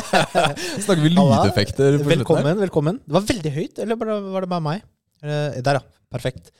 [0.84, 1.98] Snakker vi lydeffekter?
[2.06, 2.98] Velkommen, velkommen.
[3.04, 4.82] Det var veldig høyt, eller var det, bare meg?
[5.22, 5.84] Eh, der, ja.
[6.12, 6.50] Perfekt.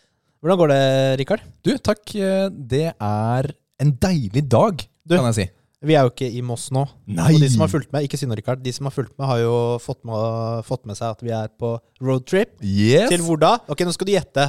[0.43, 0.83] Hvordan går det,
[1.23, 1.43] Rikard?
[1.65, 2.03] Du, takk.
[2.19, 3.51] eh, Det er
[3.83, 5.17] en deilig dag, Du.
[5.17, 5.49] kan jeg si.
[5.83, 6.85] Vi er jo ikke i Moss nå.
[7.11, 7.33] Nei!
[7.35, 9.27] Og de som har fulgt med, ikke si noe, Rikard, de som har fulgt med,
[9.27, 11.73] har jo fått med, fått med seg at vi er på
[12.03, 12.53] roadtrip.
[12.63, 13.09] Yes!
[13.11, 13.57] Til hvor da?
[13.73, 14.45] Ok, nå skal du gjette.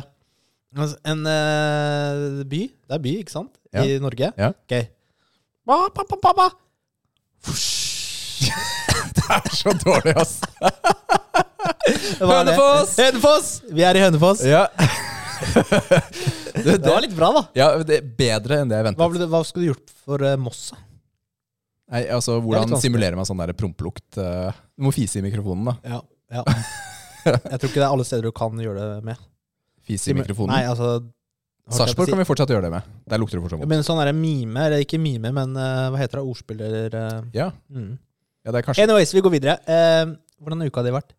[0.77, 2.61] Altså, En uh, by.
[2.69, 3.55] Det er by, ikke sant?
[3.73, 4.29] I Norge.
[4.37, 4.51] Ja.
[4.53, 4.77] Ok.
[5.65, 6.49] Ba, ba, ba, ba, ba.
[9.17, 10.33] Det er så dårlig, ass.
[12.19, 12.49] Hva er?
[12.49, 12.95] Hønefoss!
[12.99, 13.49] Hønefoss!
[13.71, 14.43] Vi er i Hønefoss.
[14.47, 14.65] Ja.
[16.53, 17.43] Det var litt bra, da.
[17.57, 19.11] ja, det er bedre enn det jeg Hva, ventet.
[19.13, 20.61] ble det, hva skulle du gjort for uh, Moss?
[21.93, 24.05] Nei, altså, Det er Hvordan simulerer man sånn der prompelukt?
[24.17, 25.97] Uh, Du må fise i mikrofonen, da.
[25.97, 25.99] Ja.
[26.39, 26.45] ja.
[27.25, 29.19] Jeg tror ikke det er alle steder du kan gjøre det med.
[29.87, 30.55] Fise i mikrofonen.
[30.55, 30.97] Nei, altså
[31.71, 32.87] Sarpsborg kan vi fortsatt gjøre det med.
[33.07, 33.71] Der lukter det fortsatt vondt.
[33.71, 36.25] men sånn der mime, eller ikke mime, men uh, hva heter det?
[36.27, 37.93] Ordspill eller eh, Ja, mm.
[38.43, 39.57] Ja, det er kanskje Anyways, vi går videre.
[39.65, 40.13] Eh,
[40.43, 41.13] hvordan har uka di vært?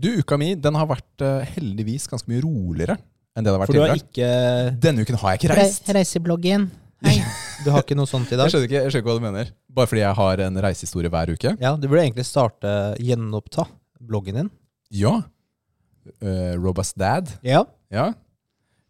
[0.00, 2.94] Du, uka mi den har vært uh, heldigvis ganske mye roligere
[3.36, 4.30] enn det det har vært For du har tidligere.
[4.72, 5.90] ikke Denne uken har jeg ikke reist.
[5.96, 6.70] Reisebloggen.
[7.06, 7.18] Hei.
[7.60, 8.48] Du har ikke noe sånt i Jeg dag?
[8.48, 9.48] skjønner, ikke, jeg skjønner ikke hva du mener.
[9.76, 11.50] Bare fordi jeg har en reisehistorie hver uke?
[11.60, 13.66] Ja, du burde egentlig starte gjenoppta
[14.00, 14.48] bloggen din.
[14.96, 15.12] Ja.
[16.24, 17.28] Uh, Robust Dad.
[17.44, 17.66] Ja.
[17.92, 18.06] Ja.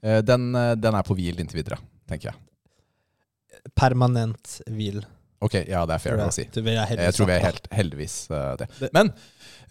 [0.06, 2.39] Uh, den, den er på hvil inntil videre, tenker jeg.
[3.75, 5.03] Permanent hvil.
[5.41, 6.42] Ok, ja, det er fair å si.
[6.44, 8.66] Jeg tror vi er helt heldigvis uh, det.
[8.92, 9.08] Men,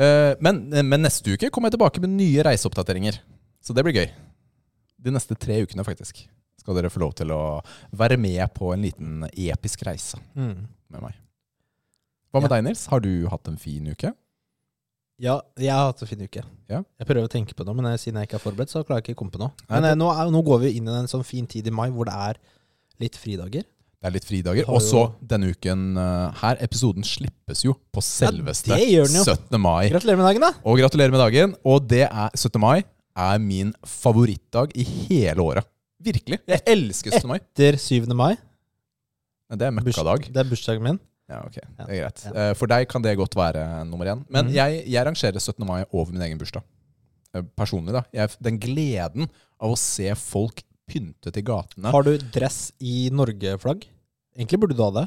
[0.02, 3.20] uh, men, men neste uke kommer jeg tilbake med nye reiseoppdateringer.
[3.62, 4.08] Så det blir gøy.
[5.00, 6.24] De neste tre ukene, faktisk,
[6.60, 7.42] skal dere få lov til å
[7.96, 10.66] være med på en liten episk reise Mm.
[10.90, 11.14] med meg.
[12.34, 12.56] Hva med Ja.
[12.58, 12.88] deg, Nils?
[12.90, 14.12] Har du hatt en fin uke?
[15.20, 16.44] Ja, jeg har hatt en fin uke.
[16.70, 16.82] Ja.
[16.98, 19.02] Jeg prøver å tenke på noe, men eh, siden jeg ikke er forberedt, så klarer
[19.04, 19.52] jeg ikke å komme på noe.
[19.70, 22.06] Men eh, nå, nå går vi inn i en sånn fin tid i mai hvor
[22.08, 22.40] det er
[23.04, 23.66] litt fridager.
[24.00, 24.68] Det er litt fridager.
[24.72, 26.60] Og så denne uken eh, her.
[26.64, 29.08] Episoden slippes jo på selveste ja, jo.
[29.10, 29.60] 17.
[29.60, 29.90] mai.
[29.92, 30.54] Gratulerer med dagen, da!
[30.64, 31.56] Og gratulerer med dagen.
[31.68, 32.56] Og det er 17.
[32.64, 32.78] mai
[33.20, 35.68] er min favorittdag i hele året.
[36.00, 36.40] Virkelig.
[36.48, 37.28] Jeg elsker 17.
[37.28, 37.38] mai.
[37.42, 38.08] Etter 7.
[38.16, 38.34] mai.
[39.52, 40.30] Det er møkkadag.
[40.32, 41.00] Det er bursdagen min.
[41.30, 41.60] Ja, ok.
[41.60, 42.24] Det er greit.
[42.26, 42.32] Ja.
[42.32, 44.24] Eh, For deg kan det godt være nummer én.
[44.32, 44.56] Men mm.
[44.56, 45.68] jeg, jeg rangerer 17.
[45.68, 46.64] mai over min egen bursdag.
[47.36, 48.06] Eh, Personlig, da.
[48.16, 49.28] Jeg, den gleden
[49.60, 51.92] av å se folk pynte i gatene.
[51.94, 53.86] Har du dress i Norge-flagg?
[54.38, 55.06] Egentlig burde du ha det.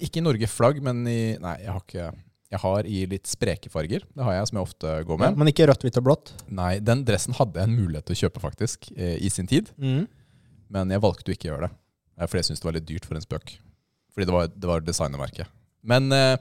[0.00, 2.10] Ikke i Norge-flagg, men i Nei, jeg har ikke
[2.50, 4.02] Jeg har i litt spreke farger.
[4.10, 5.36] Det har jeg, som jeg ofte går med.
[5.38, 6.32] Men ikke rødt, hvitt og blått.
[6.50, 9.70] Nei, den dressen hadde jeg en mulighet til å kjøpe, faktisk, eh, i sin tid.
[9.78, 11.70] Men jeg valgte å ikke gjøre det.
[12.18, 13.54] For Fordi jeg syntes det var litt dyrt for en spøk.
[14.10, 15.46] Fordi det var, det var designermerket.
[15.86, 16.36] Men, eh,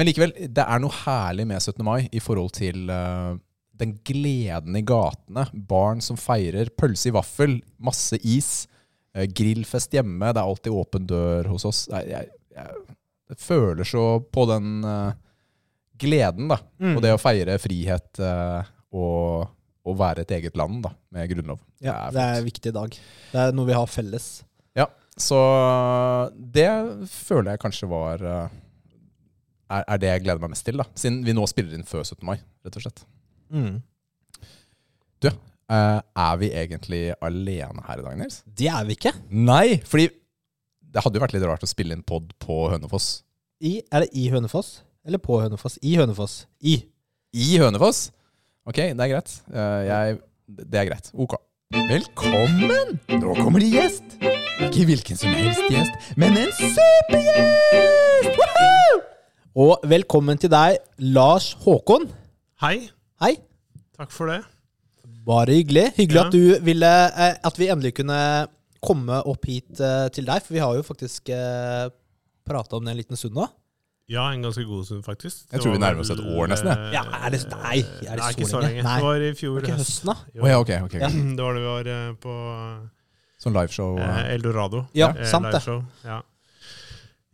[0.00, 1.84] men likevel, det er noe herlig med 17.
[1.84, 3.36] mai i forhold til eh,
[3.80, 5.46] den gleden i gatene.
[5.52, 6.70] Barn som feirer.
[6.76, 8.68] Pølse i vaffel, masse is.
[9.14, 10.32] eh, Grillfest hjemme.
[10.32, 11.86] Det er alltid åpen dør hos oss.
[11.92, 12.84] Jeg, jeg, jeg,
[13.32, 15.16] jeg føler så på den uh,
[16.00, 16.60] gleden, da.
[16.82, 16.94] Mm.
[16.96, 18.60] Og det å feire frihet uh,
[18.92, 19.50] og,
[19.86, 21.60] og være et eget land da, med grunnlov.
[21.80, 22.96] Ja, det det er er en viktig dag.
[23.32, 24.30] Det er noe vi har felles.
[24.78, 24.88] Ja,
[25.18, 25.38] så
[26.36, 26.70] det
[27.10, 28.26] føler jeg kanskje var
[29.70, 30.86] er, er det jeg gleder meg mest til, da.
[30.98, 32.22] Siden vi nå spiller inn før 17.
[32.26, 32.36] mai,
[32.66, 33.04] rett og slett.
[33.50, 33.80] Mm.
[35.22, 35.28] Du,
[35.70, 38.40] er vi egentlig alene her i dag, Nils?
[38.46, 39.12] Det er vi ikke.
[39.30, 40.08] Nei, fordi
[40.90, 43.20] det hadde jo vært litt rart å spille inn pod på Hønefoss.
[43.62, 44.80] I, er det i Hønefoss?
[45.06, 45.78] Eller på Hønefoss?
[45.86, 46.44] I Hønefoss.
[46.62, 46.80] I.
[47.36, 48.08] I Hønefoss?
[48.66, 49.36] Ok, det er greit.
[49.52, 50.18] Eh, jeg,
[50.70, 51.10] det er greit.
[51.14, 51.36] Ok.
[51.70, 52.96] Velkommen!
[53.20, 54.16] Nå kommer det gjest.
[54.60, 58.34] Ikke hvilken som helst gjest, men en supergjest!
[58.34, 58.98] Woohoo!
[59.66, 60.80] Og velkommen til deg,
[61.14, 62.08] Lars Håkon.
[62.64, 62.90] Hei,
[63.20, 63.34] Hei.
[63.98, 64.40] takk for det.
[65.26, 65.90] Bare hyggelig.
[65.98, 66.26] Hyggelig Ja.
[66.26, 68.48] at du ville eh, At vi endelig kunne
[68.80, 71.90] komme opp hit eh, til deg, for vi har jo faktisk eh,
[72.48, 73.44] prata om det en liten stund nå.
[74.10, 75.44] Ja, en ganske god stund, faktisk.
[75.52, 76.94] Jeg Det tror vi nærmer oss et år nesten, jeg.
[76.96, 78.80] Ja, er det- nei, er det er ikke så lenge?
[78.80, 78.82] lenge?
[78.82, 78.96] Nei.
[78.96, 80.16] Det var i fjor det ikke høsten, da?
[80.40, 80.70] Oh, ja, ja, ok.
[80.88, 81.00] okay.
[81.00, 81.08] Ja.
[81.36, 82.34] Det var det vi var på
[83.44, 83.98] Sånn liveshow.
[84.00, 84.86] eh, Eldorado.
[84.94, 85.62] Ja, eh, sant det.
[86.04, 86.22] Ja.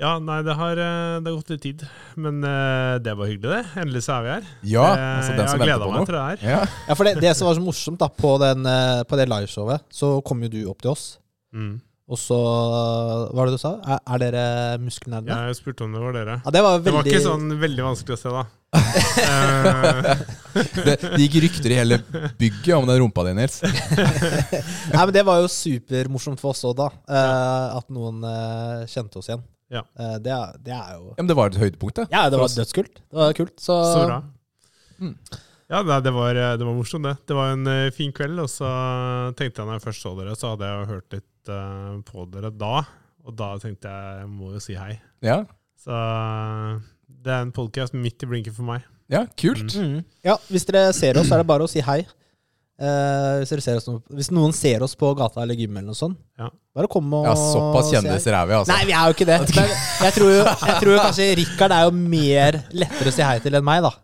[0.02, 1.84] Ja, nei, det har, eh, det har gått litt tid.
[2.20, 3.62] Men eh, det var hyggelig, det.
[3.82, 4.50] Endelig så er vi her.
[4.74, 6.06] Ja, altså den jeg som har venter gleda på meg noe.
[6.10, 6.46] til det her.
[6.52, 6.60] Ja.
[6.90, 9.86] Ja, for det, det som var så morsomt da, på, den, eh, på det liveshowet,
[9.92, 11.06] så kom jo du opp til oss.
[11.56, 11.76] Mm.
[12.06, 13.72] Og så Hva var det du sa?
[13.82, 14.42] Er, er dere
[14.78, 15.32] muskelnerdene?
[15.32, 15.48] Ja.
[15.50, 16.36] Jeg spurte om det var dere.
[16.54, 18.44] det var Det var ikke sånn veldig vanskelig å se, da.
[19.26, 20.12] Eh,
[20.86, 21.98] Det, det gikk rykter i hele
[22.38, 23.58] bygget om den rumpa di, Nils.
[23.64, 26.86] Nei, men Det var jo supermorsomt for oss òg, da.
[27.10, 28.22] eh, at noen
[28.88, 29.42] kjente oss igjen.
[29.72, 29.82] Ja.
[29.98, 32.06] Eh, det, er, det er jo Ja, men det var et høydepunkt, det.
[32.12, 33.00] Ja, det var dødskult.
[33.02, 33.54] Det var kult.
[33.60, 34.20] Så, så bra.
[35.02, 35.16] Mm.
[35.66, 37.16] Ja, det var, det var morsomt, det.
[37.26, 38.68] Det var en eh, fin kveld, og så
[39.38, 42.26] tenkte jeg når jeg først så dere, så hadde jeg jo hørt litt eh, på
[42.30, 42.74] dere da.
[43.26, 44.92] Og da tenkte jeg jeg må jo si hei.
[45.26, 45.40] Ja.
[45.82, 45.96] Så
[47.06, 48.86] Det er en podkast midt i blinken for meg.
[49.10, 49.74] Ja, kult.
[49.74, 50.04] Mm.
[50.26, 52.00] Ja, hvis dere ser oss, så er det bare å si hei.
[52.76, 55.96] Eh, hvis, dere ser oss, hvis noen ser oss på gata eller gym eller noe
[55.96, 56.50] sånt, Ja.
[56.76, 58.68] bare kom og Ja, såpass kjendiser er vi, altså.
[58.74, 59.38] Nei, vi er jo ikke det.
[59.56, 63.24] Men jeg tror, jo, jeg tror jo kanskje Rikard er jo mer lettere å si
[63.24, 63.94] hei til enn meg, da.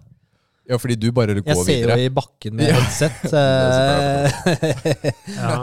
[0.73, 3.25] Ja, fordi du bare går Jeg går ser jo i bakken med headset.
[3.43, 5.13] eh.
[5.37, 5.57] Ja.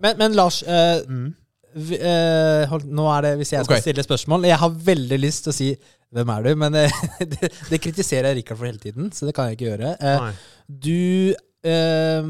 [0.00, 1.34] men, men Lars, uh, Mm.
[1.74, 3.82] vi, uh, hold, nå er det hvis jeg skal okay.
[3.82, 5.72] stille spørsmål Jeg har veldig lyst til å si
[6.14, 6.72] 'Hvem er du?' Men
[7.34, 9.96] det, det kritiserer jeg Rikard for hele tiden, så det kan jeg ikke gjøre.
[10.00, 10.30] Eh.
[10.70, 11.34] Du
[11.66, 12.26] eh,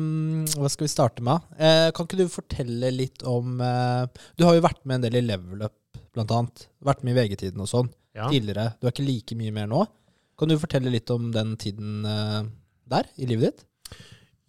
[0.55, 1.45] Hva skal vi starte med?
[1.59, 4.07] Uh, kan ikke du fortelle litt om uh,
[4.39, 5.77] Du har jo vært med en del i Level Up,
[6.15, 6.67] blant annet.
[6.85, 8.29] Vært med i VG-tiden og sånn Ja.
[8.31, 8.73] tidligere.
[8.79, 9.85] Du er ikke like mye mer nå.
[10.39, 12.43] Kan du fortelle litt om den tiden eh,
[12.91, 13.65] der i livet ditt?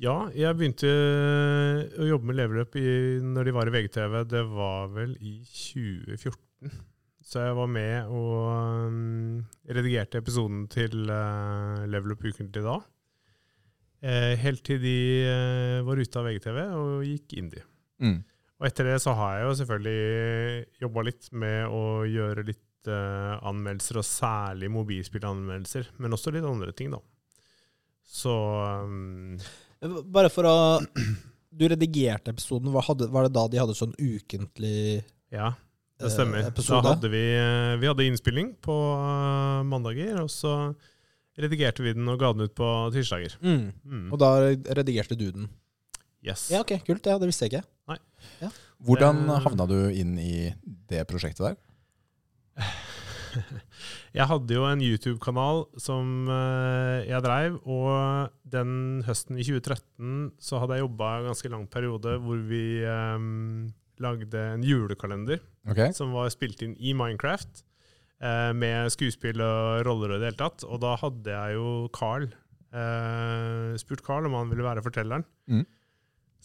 [0.02, 2.84] ja, jeg begynte å jobbe med Level Up i,
[3.24, 4.16] når de var i VGTV.
[4.28, 6.74] Det var vel i 2014.
[7.26, 12.76] Så jeg var med og um, redigerte episoden til uh, Level Up ukentlig da.
[14.04, 17.64] Eh, helt til de eh, var ute av VGTV og gikk indie.
[18.04, 18.20] Mm.
[18.60, 23.34] Og etter det så har jeg jo selvfølgelig jobba litt med å gjøre litt eh,
[23.48, 27.02] anmeldelser, og særlig mobilspillanmeldelser, men også litt andre ting, da.
[28.06, 28.32] Så
[28.86, 29.38] um,
[30.14, 30.58] Bare for å
[31.56, 32.70] Du redigerte episoden.
[32.70, 35.02] Var, hadde, var det da de hadde sånn ukentlig
[35.34, 35.54] ja,
[35.98, 36.50] det stemmer.
[36.52, 36.84] stemmer.
[36.84, 37.24] Da hadde vi,
[37.80, 38.76] vi hadde innspilling på
[39.66, 40.52] mandager, og så
[41.40, 43.38] redigerte vi den og ga den ut på tirsdager.
[43.44, 43.70] Mm.
[43.84, 44.08] Mm.
[44.14, 44.32] Og da
[44.78, 45.50] redigerte du den?
[46.26, 46.48] Yes.
[46.50, 47.06] Ja, ok, kult.
[47.06, 47.68] Ja, det visste jeg ikke.
[47.92, 48.50] Nei.
[48.86, 49.42] Hvordan Eh.
[49.46, 50.54] havna du inn i
[50.90, 51.58] det prosjektet der?
[54.16, 60.62] Jeg hadde jo en YouTube-kanal som eh, jeg dreiv, og den høsten i 2013 så
[60.62, 65.92] hadde jeg jobba en ganske lang periode hvor vi um, lagde en julekalender okay.
[65.92, 67.66] som var spilt inn i Minecraft,
[68.26, 70.66] eh, med skuespill og roller og i det hele tatt.
[70.68, 75.26] Og da hadde jeg jo Carl eh, spurt Carl om han ville være fortelleren.
[75.52, 75.66] Mm.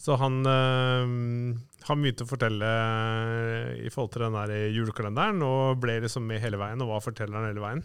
[0.01, 1.15] Så han, eh,
[1.87, 2.69] han begynte å fortelle
[3.81, 7.51] i forhold til den der julekalenderen, og ble liksom med hele veien og var fortelleren
[7.51, 7.83] hele veien.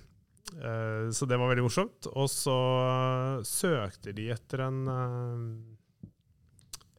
[0.56, 2.08] Eh, så det var veldig morsomt.
[2.14, 2.60] Og så
[3.44, 5.50] søkte de etter en eh,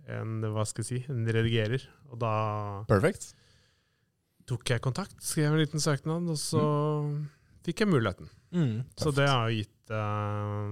[0.08, 1.84] en, hva skal jeg si, en redigerer.
[2.12, 2.34] Og da
[2.90, 3.34] perfekt.
[4.48, 6.64] Tok jeg kontakt, skrev en liten søknad, og så
[7.68, 8.30] fikk jeg muligheten.
[8.56, 8.86] Mm.
[8.96, 10.72] Så det har gitt, uh,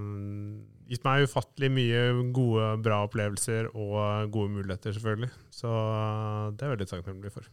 [0.88, 2.02] gitt meg ufattelig mye
[2.36, 5.30] gode, bra opplevelser og gode muligheter, selvfølgelig.
[5.52, 7.48] Så uh, det er veldig takknemlig for.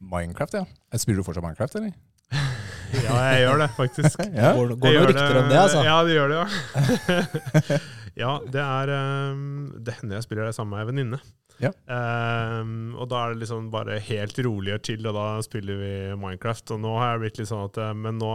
[0.00, 0.64] Minecraft, ja.
[0.96, 1.96] Spiller du fortsatt Minecraft, eller?
[2.94, 4.20] Ja, jeg gjør det, faktisk.
[4.38, 4.52] Ja.
[4.56, 5.82] Går, går noen rykter om det, altså?
[5.84, 7.78] Ja, det gjør det, ja.
[8.22, 8.92] ja, det er
[9.34, 9.40] um,
[9.84, 11.20] Det hender jeg spiller det sammen med ei venninne.
[11.62, 11.70] Ja.
[11.88, 15.92] Um, og da er det liksom bare helt rolig og chill, og da spiller vi
[16.20, 16.74] Minecraft.
[16.76, 18.32] Og nå har jeg blitt litt sånn at eh, Men nå,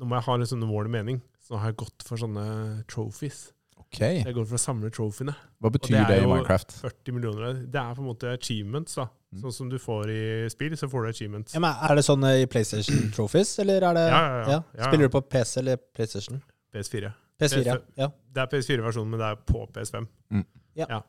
[0.00, 1.20] nå må jeg ha litt sånn mål og mening.
[1.44, 2.44] Så nå har jeg gått for sånne
[2.90, 3.50] trophies.
[3.80, 3.98] Ok.
[4.04, 5.32] Jeg går for å samle trophyene.
[5.60, 6.76] Hva betyr det det, i jo- Minecraft?
[6.78, 7.56] 40 millioner.
[7.66, 9.08] Det er på en måte achievements, da.
[9.34, 9.40] Mm.
[9.44, 11.54] Sånn som du får i spill, så får du achievements.
[11.54, 14.60] Ja, men er det sånn i PlayStation Trophies, eller er det Ja, ja, ja.
[14.78, 15.10] Ja, Spiller ja.
[15.10, 16.40] du på PC eller PlayStation?
[16.74, 17.10] PS4.
[17.40, 17.76] PS4, ja.
[17.98, 18.08] ja.
[18.30, 20.06] Det er PS4-versjonen, men det er på PS5.
[20.30, 20.44] Mm.
[20.78, 21.00] Ja.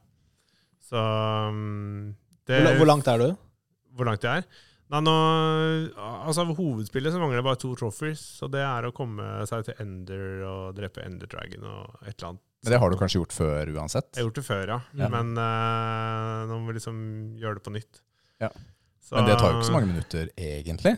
[0.92, 1.00] Så
[1.48, 2.12] um,
[2.50, 3.30] det, Hvor, hvor langt er du?
[3.96, 4.46] hvor langt jeg er?
[4.92, 5.12] Nei, nå,
[5.96, 8.20] altså Av hovedspillet så mangler det bare to trophies.
[8.42, 12.34] Så det er å komme seg til Ender og drepe Ender Dragon og et eller
[12.34, 12.44] annet.
[12.62, 14.10] Men det har du kanskje gjort før uansett?
[14.14, 14.80] Jeg har gjort det før, ja.
[15.00, 15.08] Ja.
[15.16, 17.00] Men uh, nå må vi liksom
[17.42, 18.02] gjøre det på nytt.
[18.44, 18.52] Ja.
[19.02, 20.94] Så- Men det tar jo ikke så mange minutter, egentlig.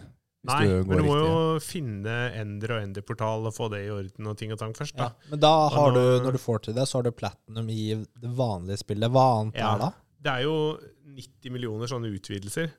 [0.45, 1.29] Nei, du men du må riktig.
[1.31, 4.97] jo finne Ender og Ender-portal og få det i orden og ting og tang først.
[4.99, 5.11] Ja.
[5.31, 8.31] Men da har du, når du får til det, så har du platinum i det
[8.35, 9.09] vanlige spillet.
[9.13, 9.73] Hva annet Ja.
[9.75, 9.91] er da?
[10.23, 10.57] Det er jo
[11.15, 12.71] 90 millioner sånne utvidelser.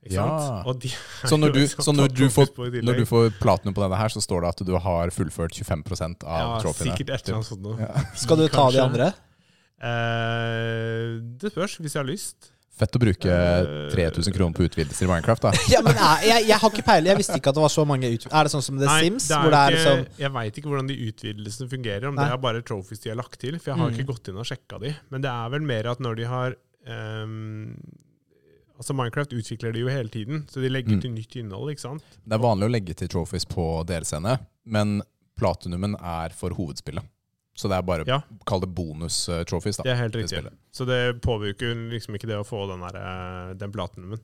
[0.00, 0.24] Ikke Ja.
[0.40, 0.66] sant?
[0.66, 0.88] Og de
[1.28, 2.46] Så når du, liksom så når du, får,
[2.82, 6.24] når du får platinum på denne her, så står det at du har fullført 25%
[6.24, 6.96] av ja, trofeene.
[6.96, 7.76] sikkert et eller annet sånt noe.
[7.78, 8.04] Ja.
[8.16, 9.12] Skal du ta de andre?
[9.80, 12.50] Eh, det spørs, hvis jeg har lyst.
[12.80, 15.50] Fett å bruke Eh, 3000 kroner på utvidelser i Minecraft, da.
[15.68, 17.10] Ja, men jeg, jeg, jeg har ikke peiling.
[17.12, 18.36] Jeg visste ikke at det var så mange utvidelser.
[18.40, 19.26] Er det sånn som The Nei, Sims?
[19.28, 22.16] det er hvor det er ikke, sånn Jeg veit ikke hvordan de utvidelsene fungerer, om
[22.16, 22.24] Nei.
[22.24, 23.58] det er bare trophies de har lagt til.
[23.60, 23.98] For jeg har Mm.
[24.00, 24.94] ikke gått inn og sjekka de.
[25.12, 26.56] Men det er vel mer at når de har
[26.88, 27.76] um,
[28.80, 31.00] Altså Minecraft utvikler de jo hele tiden, så de legger Mm.
[31.02, 31.68] til nytt innhold.
[31.74, 32.02] ikke sant?
[32.24, 35.02] Det er vanlig å legge til trophies på DLC-ene, men
[35.36, 37.04] platinumen er for hovedspillet.
[37.60, 38.20] Så det er bare Ja.
[38.48, 39.84] Kall det bonus-trophies, da.
[39.84, 40.42] Det er helt riktig.
[40.46, 44.20] Det Så det påvirker liksom ikke det å få den, der, eh, den platinumen.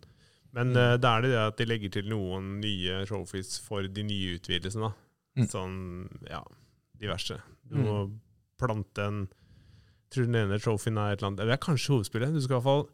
[0.54, 0.76] Men Mm.
[0.76, 4.38] uh, det er det det at de legger til noen nye trophies for de nye
[4.38, 4.88] utvidelsene.
[4.88, 4.92] da.
[5.42, 5.48] Mm.
[5.52, 6.40] Sånn, ja,
[6.98, 7.42] diverse.
[7.68, 7.84] Du Mm.
[7.84, 8.18] må
[8.58, 9.28] plante en
[10.08, 12.32] Tror den ene trophyen er et eller annet Eller det er kanskje hovedspillet.
[12.32, 12.88] Du skal i hvert fall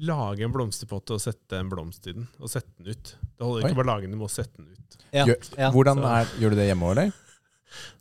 [0.00, 2.26] lage en blomsterpotte og sette en blomst i den.
[2.40, 3.14] Og sette den ut.
[3.20, 4.96] Det holder ikke bare å lage den, du må sette den ut.
[5.12, 5.70] ja, Gjør- ja.
[5.70, 7.12] Hvordan er, Gjør du det hjemme òg, eller?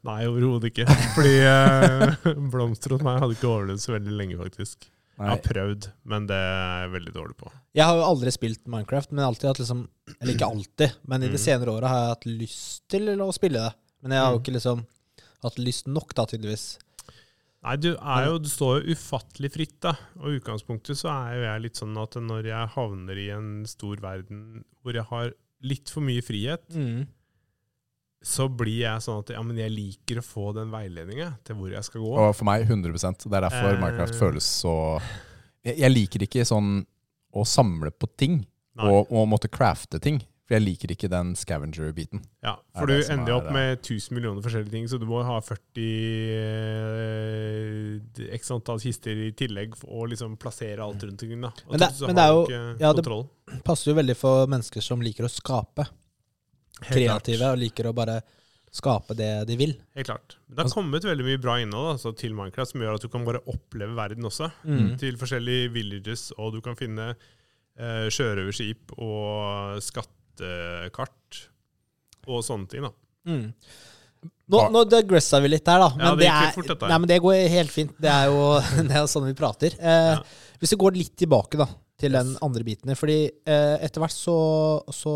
[0.08, 0.86] Nei, overhodet ikke.
[1.16, 4.90] Fordi eh, blomster hos meg hadde ikke overlevd så veldig lenge, faktisk.
[5.14, 7.52] Jeg har prøvd, men det er jeg veldig dårlig på.
[7.78, 9.84] Jeg har jo aldri spilt Minecraft, men alltid hatt liksom
[10.20, 11.44] Eller ikke alltid, men i de Mm.
[11.44, 13.76] senere åra har jeg hatt lyst til å spille det.
[14.02, 14.44] Men jeg har jo Mm.
[14.44, 14.82] ikke liksom
[15.44, 16.66] hatt lyst nok, da, tydeligvis.
[17.64, 19.94] Nei, du, er jo, du står jo ufattelig fritt, da.
[20.20, 23.66] Og i utgangspunktet så er jo jeg litt sånn at når jeg havner i en
[23.70, 25.32] stor verden hvor jeg har
[25.64, 27.06] litt for mye frihet, Mm.
[28.24, 31.72] Så blir jeg sånn at ja, men jeg liker å få den veiledninga til hvor
[31.76, 32.14] jeg skal gå.
[32.24, 32.94] Og for meg 100
[33.28, 33.80] Det er derfor Eh.
[33.82, 34.76] Minecraft føles så
[35.64, 36.86] jeg, jeg liker ikke sånn
[37.36, 38.46] å samle på ting
[38.80, 40.22] og, og måtte crafte ting.
[40.44, 42.20] For jeg liker ikke den scavenger-biten.
[42.44, 45.38] Ja, for du ender jo opp med 1000 millioner forskjellige ting, så du må ha
[45.40, 45.86] 40
[46.94, 51.42] eh, x antall kister i tillegg og liksom plassere alt rundt omkring.
[51.42, 51.52] da.
[51.68, 54.82] Og Men det- så men det er jo- ja, det- Passer jo veldig for mennesker
[54.82, 55.88] som liker å skape.
[56.82, 58.22] Kreative og liker å bare
[58.74, 59.76] skape det de vil.
[59.94, 60.38] Helt klart.
[60.48, 63.10] Men det har kommet veldig mye bra innhold altså, til Minecraft som gjør at du
[63.14, 64.50] kan bare oppleve verden også.
[64.66, 64.96] Mm.
[65.02, 71.44] Til forskjellige villages, og du kan finne eh, sjørøverskip og skattekart
[72.26, 72.88] og sånne ting.
[72.88, 72.94] da.
[73.30, 73.46] Mm.
[74.54, 75.92] Nå, nå digressa vi litt der, da.
[75.94, 77.94] Men Ja, det det, er, fort, dette nei, men det går helt fint.
[78.02, 78.42] Det er jo
[78.90, 79.78] det er jo sånn vi prater.
[79.80, 80.24] Eh, Ja.
[80.64, 81.66] Hvis vi går litt tilbake da,
[82.00, 84.36] til den andre biten her, fordi eh, etter hvert så,
[84.96, 85.14] så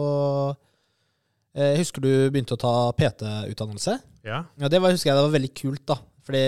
[1.57, 3.97] Jeg husker du begynte å ta PT-utdannelse.
[4.27, 4.43] Ja.
[4.61, 5.97] Ja, Det var, husker jeg det var veldig kult, da.
[6.27, 6.41] Fordi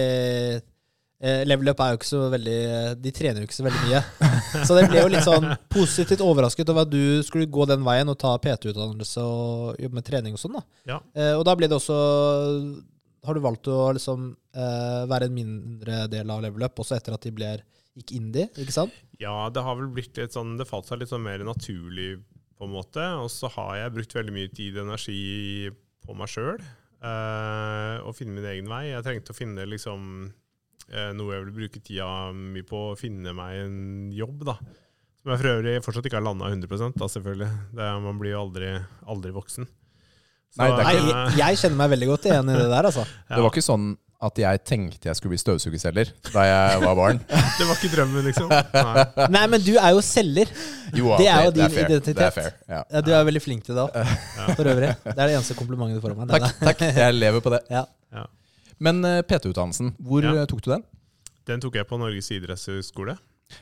[1.24, 2.58] eh, level up er jo ikke så veldig
[3.00, 4.02] De trener jo ikke så veldig mye.
[4.68, 8.10] Så det ble jo litt sånn positivt overrasket over at du skulle gå den veien
[8.12, 10.58] og ta PT-utdannelse og jobbe med trening og sånn.
[10.60, 10.64] da.
[10.94, 11.00] Ja.
[11.16, 11.98] Eh, og da ble det også
[13.28, 17.16] Har du valgt å liksom eh, være en mindre del av level up, også etter
[17.18, 17.50] at de ble,
[18.00, 18.94] gikk indie, ikke sant?
[19.20, 22.14] Ja, det har vel blitt litt sånn Det falt seg litt sånn mer naturlig,
[22.60, 23.06] på en måte.
[23.24, 25.72] Og så har jeg brukt veldig mye tid og energi
[26.06, 26.60] på meg sjøl.
[27.00, 28.90] og finne min egen vei.
[28.92, 30.06] Jeg trengte å finne liksom
[30.92, 33.80] uh, noe jeg ville bruke tida mye på å finne meg en
[34.16, 34.58] jobb, da.
[35.20, 37.50] Som jeg for øvrig fortsatt ikke har landa 100 da, selvfølgelig.
[37.76, 38.74] Det, man blir jo aldri,
[39.08, 39.68] aldri voksen.
[40.50, 43.04] Så, er Nei, ikke- jeg, jeg kjenner meg veldig godt igjen i det der, altså.
[43.06, 43.90] ja, Det var ikke sånn
[44.22, 47.20] at jeg tenkte jeg skulle bli støvsugerselger da jeg var barn.
[47.60, 48.50] det var ikke drømmen, liksom.
[48.76, 49.06] Nei.
[49.32, 50.52] Nei, men du er jo selger.
[50.98, 52.18] Jo, Det er jo din er identitet.
[52.20, 52.52] Det er fair.
[52.68, 52.82] Ja.
[52.92, 53.96] Ja, du er veldig flink til det òg,
[54.60, 54.90] for øvrig.
[55.06, 56.36] Det er det eneste komplimentet du får av meg.
[56.36, 56.84] Takk, takk.
[57.00, 57.62] Jeg lever på det.
[57.72, 57.86] Ja.
[58.16, 58.26] Ja.
[58.84, 60.36] Men eh, PT-utdannelsen, hvor Ja.
[60.42, 60.84] eh, tok du den?
[61.48, 63.16] Den tok jeg på Norges idrettshøgskole.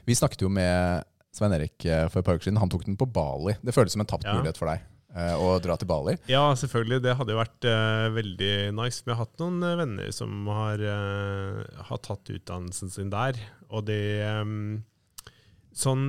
[0.09, 1.05] Vi snakket jo med
[1.37, 2.57] Svein Erik eh, for et par uker siden.
[2.59, 3.53] Han tok den på Bali.
[3.61, 4.33] Det føles som en tapt Ja.
[4.41, 4.81] mulighet for deg
[5.17, 6.13] eh, å dra til Bali.
[6.31, 7.01] Ja, selvfølgelig.
[7.03, 9.01] Det hadde jo vært uh, veldig nice.
[9.05, 13.39] Vi har hatt noen eh, venner som har, uh, har tatt utdannelsen sin der.
[13.73, 14.01] Og det
[14.41, 14.83] um,
[15.77, 16.07] Sånn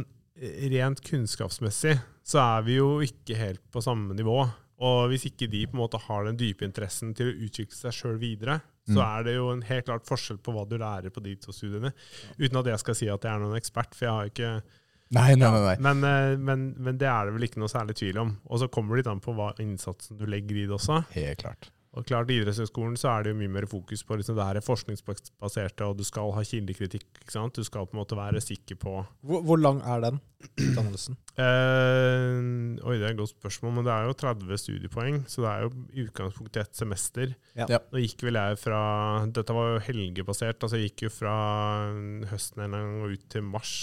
[0.73, 1.99] rent kunnskapsmessig
[2.29, 4.39] så er vi jo ikke helt på samme nivå.
[4.79, 7.97] Og hvis ikke de på en måte har den dype interessen til å utvikle seg
[7.97, 9.19] sjøl videre, så Mm.
[9.19, 11.91] er det jo en helt klart forskjell på hva du lærer på de to studiene.
[12.39, 14.53] Uten at jeg skal si at jeg er noen ekspert, for jeg har ikke
[15.17, 15.63] Nei, nei, nei.
[15.65, 15.77] nei.
[15.89, 18.37] men, eh, men, men det er det vel ikke noe særlig tvil om.
[18.49, 21.03] Og så kommer det litt an på hva innsatsen du legger i det også.
[21.17, 21.71] Helt klart.
[21.97, 24.59] Og klart I idrettshøyskolen så er det jo mye mer fokus på liksom det her
[24.61, 27.07] er forskningsbaserte, og du skal ha kildekritikk.
[27.23, 27.57] ikke sant?
[27.57, 28.93] Du skal på en måte være sikker på
[29.25, 30.21] Hvor, hvor lang er den
[30.61, 31.17] utdannelsen?
[31.41, 35.51] eh, Oi, det er et godt spørsmål, men det er jo 30 studiepoeng, så det
[35.51, 37.33] er jo i utgangspunktet et semester.
[37.57, 37.67] Ja.
[37.73, 37.81] Ja.
[37.91, 38.83] Nå gikk vel jeg fra
[39.35, 41.35] Dette var jo helgebasert, altså jeg gikk jo fra
[42.31, 43.75] høsten en gang og ut til mars.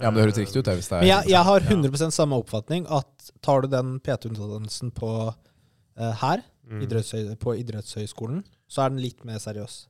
[0.00, 0.66] Ja, men Det høres riktig ut.
[0.74, 5.10] hvis det er jeg, jeg har 100% samme oppfatning at tar du den PT-utdannelsen på
[5.34, 6.80] uh, her, Mm.
[6.80, 9.86] idrettshøy, på idrettshøyskolen, så er den litt mer seriøs.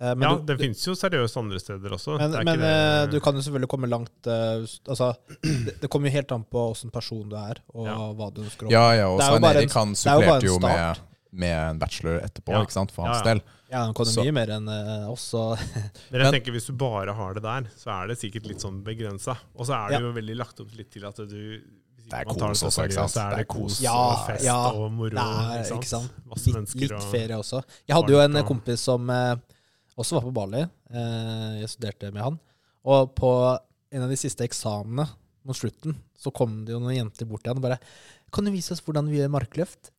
[0.00, 2.14] Uh, men ja, du, det finnes jo seriøst andre steder også.
[2.18, 5.80] men, Det er men ikke det- eh, du kan jo selvfølgelig komme langt Altså, det,
[5.82, 7.96] det kommer jo helt an på åssen person du er, og Ja.
[8.14, 10.98] hva du ønsker å Ja, ja, og Svein Erik han er supplerte jo med,
[11.32, 12.62] med en bachelor etterpå, Ja.
[12.64, 13.34] ikke sant, for hans Ja, ja.
[13.34, 13.42] del.
[13.68, 16.72] Ja, han kan jo mye mer enn uh, oss, Men jeg Men- tenker hvis du
[16.80, 19.34] bare har det der, så er det sikkert litt sånn begrensa.
[19.58, 22.32] Og så er det jo veldig lagt opp litt til at du Det er ikke
[22.32, 23.12] man tar kos så også, ikke sant?
[23.12, 23.80] Så er Det det er kos.
[23.84, 24.56] Ja, og fest ja.
[24.72, 25.12] og moro.
[25.12, 25.82] det er, ikke sant?
[25.84, 26.18] ikke sant?
[26.32, 27.60] Masse Litt, mennesker litt ferie også.
[27.84, 29.34] Jeg hadde jo en og- kompis som eh,
[29.98, 30.62] også var på Bali.
[30.64, 32.38] Eh, jeg studerte med han.
[32.88, 33.32] Og på
[33.92, 35.04] en av de siste eksamenene
[35.44, 37.78] mot slutten, så kom det jo noen jenter bort til han og bare
[38.32, 39.92] Kan du vise oss hvordan vi gjør markløft?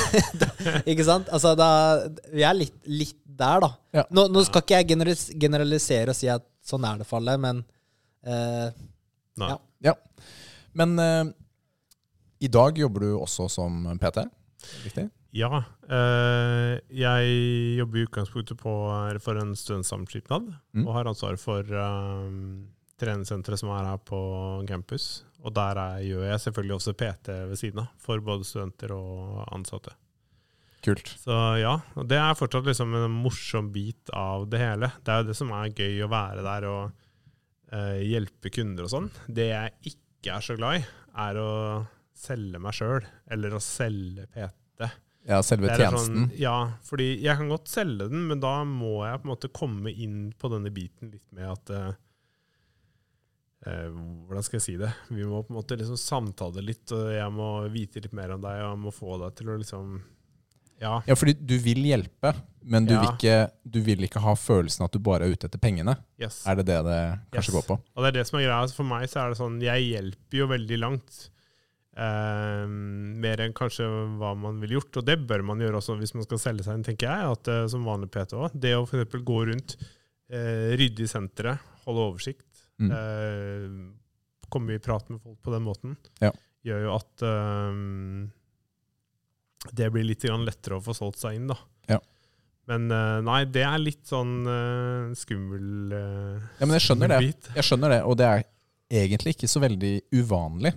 [0.90, 1.28] ikke sant?
[1.34, 1.68] Altså, da,
[2.32, 3.70] vi er litt, litt der, da.
[3.96, 4.04] Ja.
[4.14, 7.34] Nå, nå skal ikke jeg generalis generalisere og si at sånn er det for alle,
[7.42, 7.62] men
[8.28, 8.68] uh,
[9.42, 9.54] Nei.
[9.88, 9.94] ja.
[10.78, 11.24] Men uh,
[12.42, 14.24] i dag jobber du også som PT?
[14.84, 15.08] Riktig?
[15.32, 15.62] Ja.
[15.88, 17.32] Uh, jeg
[17.80, 18.74] jobber i utgangspunktet på,
[19.24, 20.86] for en studentsamskipnad, Mm.
[20.86, 21.66] og har ansvaret for
[23.02, 24.18] treningssenteret som er her på
[24.68, 25.22] campus.
[25.42, 29.42] Og der er, gjør jeg selvfølgelig også PT ved siden av, for både studenter og
[29.54, 29.94] ansatte.
[30.82, 31.12] Kult.
[31.22, 34.90] Så ja, og det er fortsatt liksom en morsom bit av det hele.
[35.02, 37.04] Det er jo det som er gøy å være der og
[37.70, 39.10] eh, hjelpe kunder og sånn.
[39.26, 40.84] Det jeg ikke er så glad i,
[41.22, 41.52] er å
[42.22, 44.90] selge meg sjøl, eller å selge PT.
[45.30, 46.24] Ja, selve tjenesten.
[46.24, 49.52] Sånn, ja, fordi jeg kan godt selge den, men da må jeg på en måte
[49.54, 51.92] komme inn på denne biten litt med at eh,
[53.64, 54.88] Hvordan skal jeg si det?
[55.14, 58.40] Vi må på en måte liksom samtale litt, og jeg må vite litt mer om
[58.42, 60.00] deg, og jeg må få deg til å liksom
[60.82, 60.96] Ja.
[61.06, 62.32] Ja, fordi du vil hjelpe,
[62.64, 63.00] men du, Ja.
[63.04, 65.94] vil ikke, du vil ikke ha følelsen at du bare er ute etter pengene.
[66.18, 66.40] Yes.
[66.44, 67.54] Er det det det kanskje Yes.
[67.54, 67.76] går på?
[67.94, 68.62] Og det er det som er greia.
[68.62, 71.28] Altså, For meg så er det sånn Jeg hjelper jo veldig langt.
[71.94, 73.84] Eh, mer enn kanskje
[74.18, 74.96] hva man ville gjort.
[74.96, 77.30] Og det bør man gjøre også hvis man skal selge seg inn, tenker jeg.
[77.36, 78.58] At, eh, som vanlig PT også.
[78.58, 79.22] Det å f.eks.
[79.22, 79.76] gå rundt,
[80.30, 82.46] eh, rydde i senteret, holde oversikt,
[82.82, 82.92] Mm.
[82.98, 86.32] eh, komme i prat med folk på den måten, Ja.
[86.66, 87.76] gjør jo at eh,
[89.78, 91.56] det blir litt lettere å få solgt seg inn, da.
[91.88, 91.98] Ja.
[92.70, 97.20] Men eh, nei, det er litt sånn uh, skummel uh, Ja, men jeg skjønner det.
[97.56, 98.44] Jeg skjønner det, og det er
[99.02, 100.74] egentlig ikke så veldig uvanlig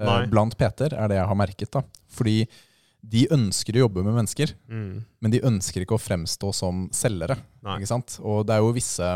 [0.00, 1.72] uh, blant Peter, er det jeg har merket.
[1.74, 1.82] da.
[2.16, 2.38] Fordi
[3.08, 5.04] de ønsker å jobbe med mennesker, Mm.
[5.22, 7.36] men de ønsker ikke å fremstå som selgere.
[7.62, 7.76] Nei.
[7.78, 8.16] Ikke sant?
[8.24, 9.10] Og det er jo visse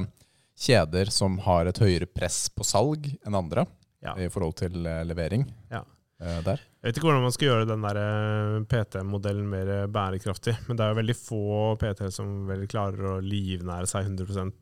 [0.59, 3.67] kjeder som har et høyere press på salg enn andre
[4.03, 4.15] Ja.
[4.19, 5.85] i forhold til eh, levering Ja.
[6.21, 6.59] eh, der.
[6.83, 10.85] Jeg vet ikke hvordan man skal gjøre den der eh, PT-modellen mer bærekraftig, men det
[10.85, 11.43] er jo veldig få
[11.79, 14.53] PT som vel klarer å livnære seg 100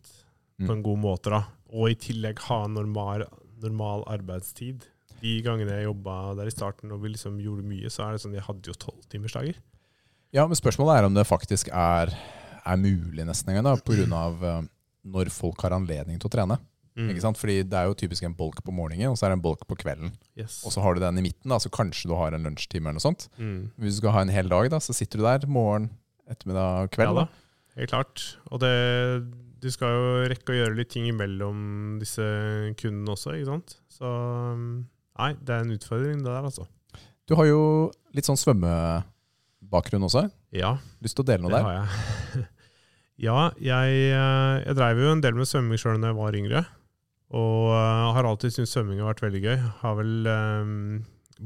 [0.61, 0.67] Mm.
[0.69, 1.31] på en god måte.
[1.31, 1.45] da.
[1.73, 3.25] Og i tillegg ha normal,
[3.63, 4.83] normal arbeidstid.
[5.23, 8.21] De gangene jeg jobba der i starten og vi liksom gjorde mye, så er det
[8.21, 9.55] sånn jeg hadde jo tolvtimersdager.
[10.33, 12.13] Ja, men spørsmålet er om det faktisk er,
[12.67, 14.69] er mulig nesten en gang,
[15.07, 16.59] når folk har anledning til å trene.
[16.99, 17.13] Mm.
[17.13, 17.39] Ikke sant?
[17.41, 19.63] Fordi det er jo typisk en bolk på morgenen, og så er det en bolk
[19.69, 20.13] på kvelden.
[20.39, 20.61] Yes.
[20.67, 22.99] Og så har du den i midten, da, så kanskje du har en lunsjtime eller
[22.99, 23.29] noe sånt.
[23.39, 23.71] Mm.
[23.81, 25.91] Hvis du skal ha en hel dag, da, så sitter du der morgen,
[26.31, 27.15] ettermiddag, kveld.
[27.15, 27.47] Ja da.
[27.79, 28.27] helt klart.
[28.51, 28.75] Og det,
[29.63, 31.63] du skal jo rekke å gjøre litt ting imellom
[32.03, 32.27] disse
[32.81, 33.79] kundene også, ikke sant.
[33.93, 34.69] Så um,
[35.21, 36.67] nei, det er en utfordring det der, altså.
[37.31, 37.63] Du har jo
[38.17, 40.27] litt sånn svømmebakgrunn også.
[40.57, 41.69] Ja, Lyst til å dele noe det der?
[41.69, 42.49] har jeg.
[43.21, 46.63] ja, jeg, eh, jeg dreiv jo en del med svømming sjøl da jeg var yngre.
[47.37, 49.59] Og eh, har alltid syntes svømming har vært veldig gøy.
[49.83, 50.71] Har vel um,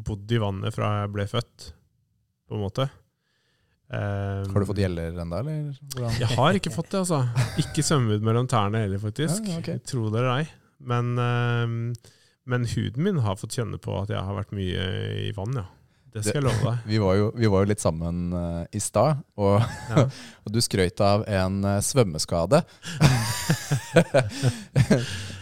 [0.07, 1.73] bodd i vannet fra jeg ble født,
[2.49, 2.89] på en måte.
[3.93, 5.75] Um, Har du fått gjeller ennå, eller?
[5.93, 6.17] Hvordan?
[6.23, 7.21] Jeg har ikke fått det, altså.
[7.61, 9.45] Ikke svømmehud mellom tærne heller, faktisk.
[9.51, 9.83] Ja, okay.
[9.85, 10.47] Tro det eller ei.
[10.85, 11.77] Men, um,
[12.49, 14.89] men huden min har fått kjenne på at jeg har vært mye
[15.27, 15.69] i vann, ja.
[16.14, 16.83] Det skal jeg love deg.
[16.92, 20.05] Vi var jo, vi var jo litt sammen uh, i stad, og, Ja.
[20.46, 22.62] og du skrøt av en uh, svømmeskade.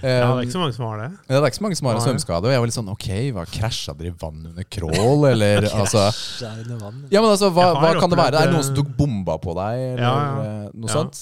[0.02, 1.04] Ja, det er ikke så mange som har det.
[1.28, 2.48] Ja, det er ikke så mange som har en svømmeskade.
[2.48, 6.08] Og jeg var litt sånn OK, hva krasja dere i vann under crawl, eller altså
[6.08, 6.96] er under vann.
[7.12, 8.32] Ja, men altså, hva, hva kan det være?
[8.34, 11.20] Det er noen som tok bomba på deg, eller Ja, noe sånt?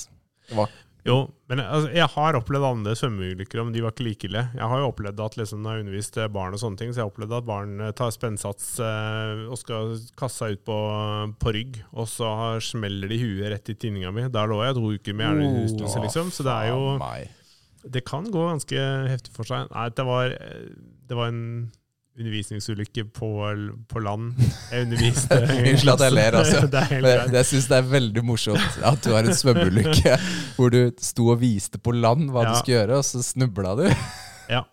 [0.57, 0.65] Hva?
[1.07, 1.15] Jo,
[1.49, 4.43] men altså, jeg har opplevd andre svømmeulykker, men de var ikke like ille.
[4.53, 7.01] Jeg har jo opplevd at liksom, når jeg har undervist barn og sånne ting, så
[7.01, 10.77] jeg har opplevd at barn eh, tar spennsats eh, og skal kaste seg ut på,
[11.41, 14.29] på rygg, og så har- smeller de huet rett i tinninga mi.
[14.29, 16.31] Der lå jeg to uker med hjernerystelse, liksom.
[16.37, 16.83] Så det er jo.
[17.97, 18.77] Det kan gå ganske
[19.09, 19.71] heftig for seg.
[19.73, 20.35] Nei, det var,
[21.09, 21.71] det var en
[22.21, 23.31] undervisningsulykke på,
[23.91, 24.35] på land.
[24.71, 26.63] Jeg underviste Unnskyld at jeg ler, altså.
[26.75, 30.17] det er Men jeg syns det er veldig morsomt at du har en svømmeulykke
[30.59, 33.87] hvor du sto og viste på land hva du skulle gjøre, og så snubla du.
[34.51, 34.65] Ja.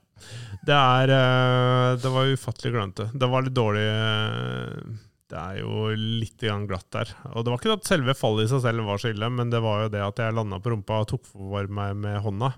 [0.67, 3.11] Det er eh, Det var ufattelig glønete.
[3.15, 4.95] Det var litt dårlig eh,
[5.31, 7.13] Det er jo litt glatt der.
[7.33, 9.63] Og det var ikke at selve fallet i seg selv var så ille, men det
[9.63, 12.51] var jo det at jeg landa på rumpa og tok for meg med hånda.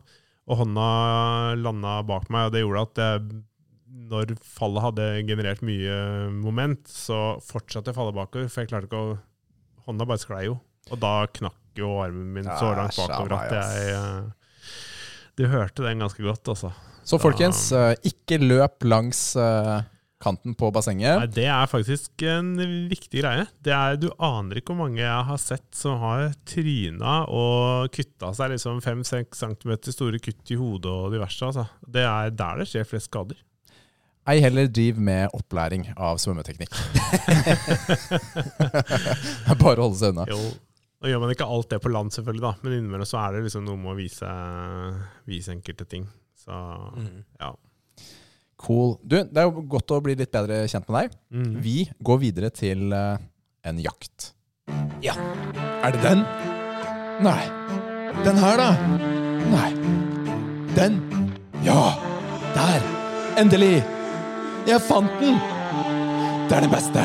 [0.50, 0.90] Og hånda
[1.62, 3.42] landa bak meg, og det gjorde at jeg,
[4.10, 5.96] når fallet hadde generert mye
[6.32, 9.18] moment, så fortsatte jeg fallet bakover, for jeg klarte ikke å
[9.90, 10.60] Hånda bare sklei jo.
[10.94, 14.60] Og da knakk jo armen min så langt bakover at jeg eh,
[15.40, 16.70] Du hørte den ganske godt, altså.
[17.08, 19.80] Så folkens, eh, ikke løp langs eh,
[20.22, 21.16] kanten på bassenget.
[21.24, 22.52] Nei, det er faktisk en
[22.92, 23.48] viktig greie.
[23.66, 28.34] Det er, du aner ikke hvor mange jeg har sett som har tryna og kutta
[28.38, 31.50] seg liksom 5-6 cm store kutt i hodet og diverse.
[31.50, 31.66] Altså.
[31.88, 33.40] Det er der det skjer flest skader.
[34.30, 36.76] Ei heller driv med opplæring av svømmeteknikk.
[39.60, 40.26] Bare holde seg unna.
[40.30, 40.38] Jo,
[41.02, 43.46] nå gjør man ikke alt det på land, selvfølgelig, da, men innimellom så er det
[43.48, 44.30] liksom noe med å vise,
[45.30, 46.06] vise enkelte ting.
[46.40, 46.54] Så
[46.98, 47.24] Mm.
[47.40, 47.54] ja.
[48.60, 48.98] Cool.
[49.08, 51.14] Du, det er jo godt å bli litt bedre kjent med deg.
[51.32, 51.54] Mm.
[51.64, 53.18] Vi går videre til eh,
[53.64, 54.34] en jakt.
[55.02, 55.14] Ja.
[55.80, 56.26] Er det den?
[57.24, 57.46] Nei.
[58.26, 58.70] Den her, da?
[59.54, 59.70] Nei.
[60.76, 61.00] Den?
[61.64, 61.80] Ja!
[62.58, 62.84] Der!
[63.40, 63.80] Endelig!
[64.70, 65.38] Jeg fant den!
[66.50, 67.04] Det er det beste!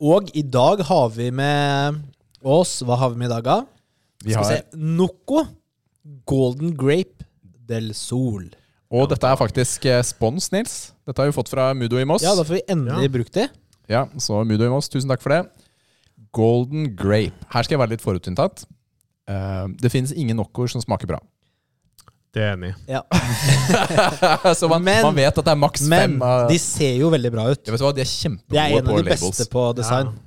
[0.00, 1.98] Og i dag har vi med
[2.40, 3.56] oss Hva har vi med i dag, da?
[4.24, 4.80] Vi Skal har, vi se.
[5.00, 5.42] Noco
[6.30, 7.26] Golden Grape
[7.70, 8.48] del Sol.
[8.90, 10.92] og dette er faktisk eh, spons, Nils.
[11.06, 12.24] Dette har vi fått fra Mudo i Moss.
[12.24, 13.12] Ja, da får vi endelig Ja.
[13.18, 13.48] brukt det.
[13.90, 15.42] Ja, så Mudo i Moss, tusen takk for det.
[16.34, 17.36] Golden Grape.
[17.52, 18.64] Her skal jeg være litt forutinntatt.
[19.30, 21.20] Eh, det finnes ingen Noccoer som smaker bra.
[22.30, 22.72] Det er enig.
[22.86, 23.00] Ja.
[24.58, 26.18] så man, Men- man vet at det er maks fem.
[26.20, 27.62] Men de ser jo veldig bra ut.
[27.66, 28.54] Jeg vet hva, De er kjempegode på labels.
[28.54, 29.24] Det er en av de labels.
[29.24, 30.12] beste på design.
[30.14, 30.26] Ja.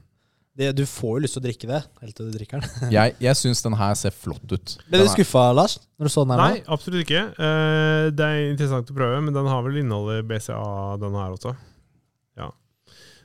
[0.53, 2.91] Det, du får jo lyst til å drikke det, helt til du drikker den.
[2.93, 4.73] Jeg, jeg syns den her ser flott ut.
[4.85, 7.23] Ble du skuffa, Lars, når du så den her Nei, absolutt ikke.
[7.39, 10.59] Uh, det er interessant å prøve, men den har vel innholdet BCA,
[11.01, 11.55] den her også.
[12.37, 12.51] Ja.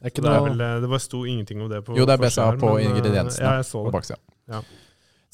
[0.01, 2.07] Det er det, er noe vel, eh, det bare sto ingenting om det på Jo,
[2.09, 3.45] det er BCA her, på men, eh, ingrediensene.
[3.45, 3.97] Ja, jeg så på det.
[3.99, 4.21] baksida.
[4.55, 4.63] Ja.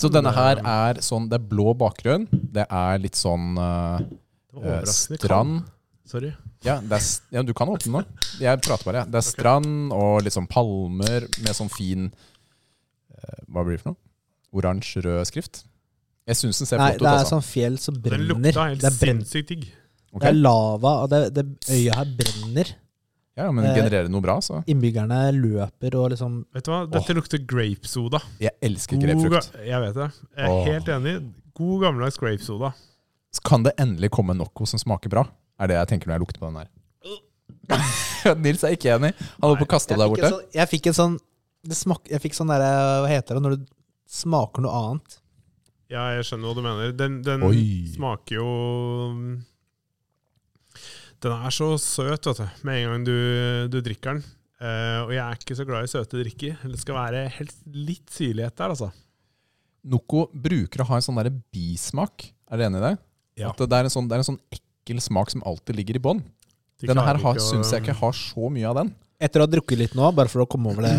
[0.01, 2.27] Så denne her er sånn Det er blå bakgrunn.
[2.31, 5.63] Det er litt sånn overraskende strand.
[6.05, 6.35] Sorry.
[6.65, 8.03] Ja, det er, ja, du kan åpne nå.
[8.41, 9.03] Jeg prater bare.
[9.03, 9.09] Ja.
[9.09, 13.93] Det er strand og litt sånn palmer med sånn fin uh, Hva blir det for
[13.95, 14.01] noe?
[14.55, 15.65] Oransje-rød skrift.
[16.29, 17.03] Jeg syns den ser Nei, ut.
[17.03, 17.39] det er altså.
[17.39, 18.31] sånn fjell som brenner.
[18.37, 19.65] Den lukta helt Det er, sinnssykt digg.
[20.15, 20.23] Okay.
[20.23, 22.71] det er lava, og det, det øya her brenner.
[23.35, 24.61] Ja, men eh, genererer noe bra, så.
[24.71, 26.85] Innbyggerne løper og liksom Vet du hva?
[26.91, 28.21] Dette lukter grapesoda.
[28.43, 29.57] Jeg elsker grapefrukt.
[29.67, 30.11] Jeg vet det.
[30.37, 30.69] Jeg er Åh.
[30.71, 31.15] helt enig.
[31.59, 32.71] God gammeldags grapesoda.
[33.35, 35.25] Så kan det endelig komme noe som smaker bra?
[35.59, 36.71] Er det jeg tenker når jeg lukter på den her.
[38.45, 39.13] Nils er ikke enig.
[39.41, 40.31] Han holdt på å kaste jeg der borte.
[40.31, 41.17] sånn, jeg fikk en sånn
[41.65, 42.67] det smak, Jeg fikk sånn derre
[43.01, 43.63] Hva heter det når du
[44.11, 45.19] smaker noe annet?
[45.93, 46.93] Ja, jeg skjønner hva du mener.
[46.97, 47.45] Den, den
[47.95, 48.49] smaker jo
[51.25, 53.15] Den er så søt, vet du, med en gang du,
[53.73, 54.25] du drikker den.
[54.61, 56.59] Uh, og jeg er ikke så glad i søte drikker.
[56.69, 58.91] Det skal være helst litt syrlighet der, altså.
[59.85, 62.31] Noco bruker å ha en sånn der bismak.
[62.49, 62.93] Er dere enig i det?
[63.43, 63.51] Ja.
[63.53, 66.03] At det er, en sånn, det er en sånn ekkel smak som alltid ligger i
[66.07, 66.23] bånn.
[66.81, 68.95] De Denne her har- å- syns jeg ikke har så mye av den.
[69.21, 70.95] Etter å ha drukket litt nå, bare for å komme over det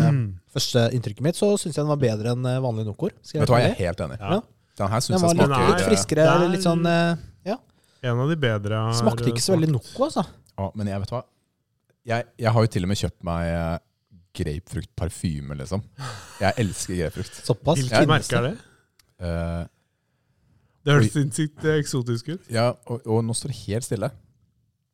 [0.54, 3.10] første inntrykket mitt, så syns jeg den var bedre enn vanlige vanlig Nocor.
[3.22, 4.18] Vet du hva, jeg er helt enig.
[4.20, 4.40] Ja.
[4.76, 6.86] Den her Den syns var jeg litt, smaker litt er- friskere, det er- litt sånn
[6.86, 7.16] eh.
[8.06, 10.22] En av de bedre har Smakte ikke så veldig noe, altså.
[10.56, 11.24] Ja, men jeg vet hva
[12.06, 13.78] jeg, jeg har jo til og med kjøpt meg eh,
[14.38, 15.80] grapefruktparfyme, liksom.
[16.38, 17.40] Jeg elsker grapefrukt.
[17.48, 17.80] Såpass.
[17.80, 18.52] Hvilket jeg merker er det?
[19.16, 19.64] Uh,
[20.86, 22.46] Det høres sinnssykt eh, eksotisk ut.
[22.52, 24.10] ja, og, og nå står det helt stille.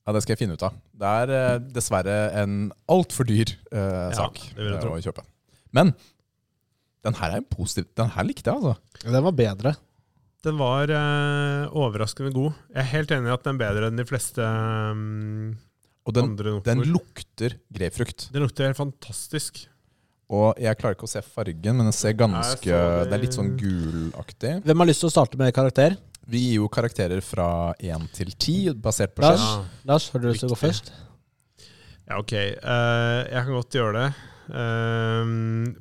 [0.07, 0.79] Ja, Det skal jeg finne ut av.
[1.03, 2.57] Det er uh, dessverre en
[2.91, 4.97] altfor dyr eh, Ja, sak det vil jeg tro.
[4.97, 5.27] å kjøpe.
[5.77, 5.93] Men
[7.03, 9.05] den her er positiv Den her likte jeg, altså.
[9.05, 9.75] Den var bedre.
[10.43, 12.57] Den var eh, overraskende god.
[12.73, 15.53] Jeg er helt enig i at den er bedre enn de fleste um,
[16.09, 18.25] Og den, andre den lukter grapefrukt.
[18.35, 19.61] Den lukter helt fantastisk.
[20.33, 23.23] Og jeg klarer ikke å se fargen, men den ser ganske Nei, det- Det er
[23.23, 24.55] litt sånn gulaktig.
[24.65, 25.95] Hvem har lyst til å starte med karakter?
[26.27, 29.41] Vi gir jo karakterer fra én til ti, basert på Lars?
[29.43, 29.65] skjønn.
[29.91, 30.91] Lars, har du lyst til å gå først?
[32.09, 32.33] Ja, ok.
[32.63, 34.09] Uh, jeg kan godt gjøre det.
[34.51, 35.25] Uh,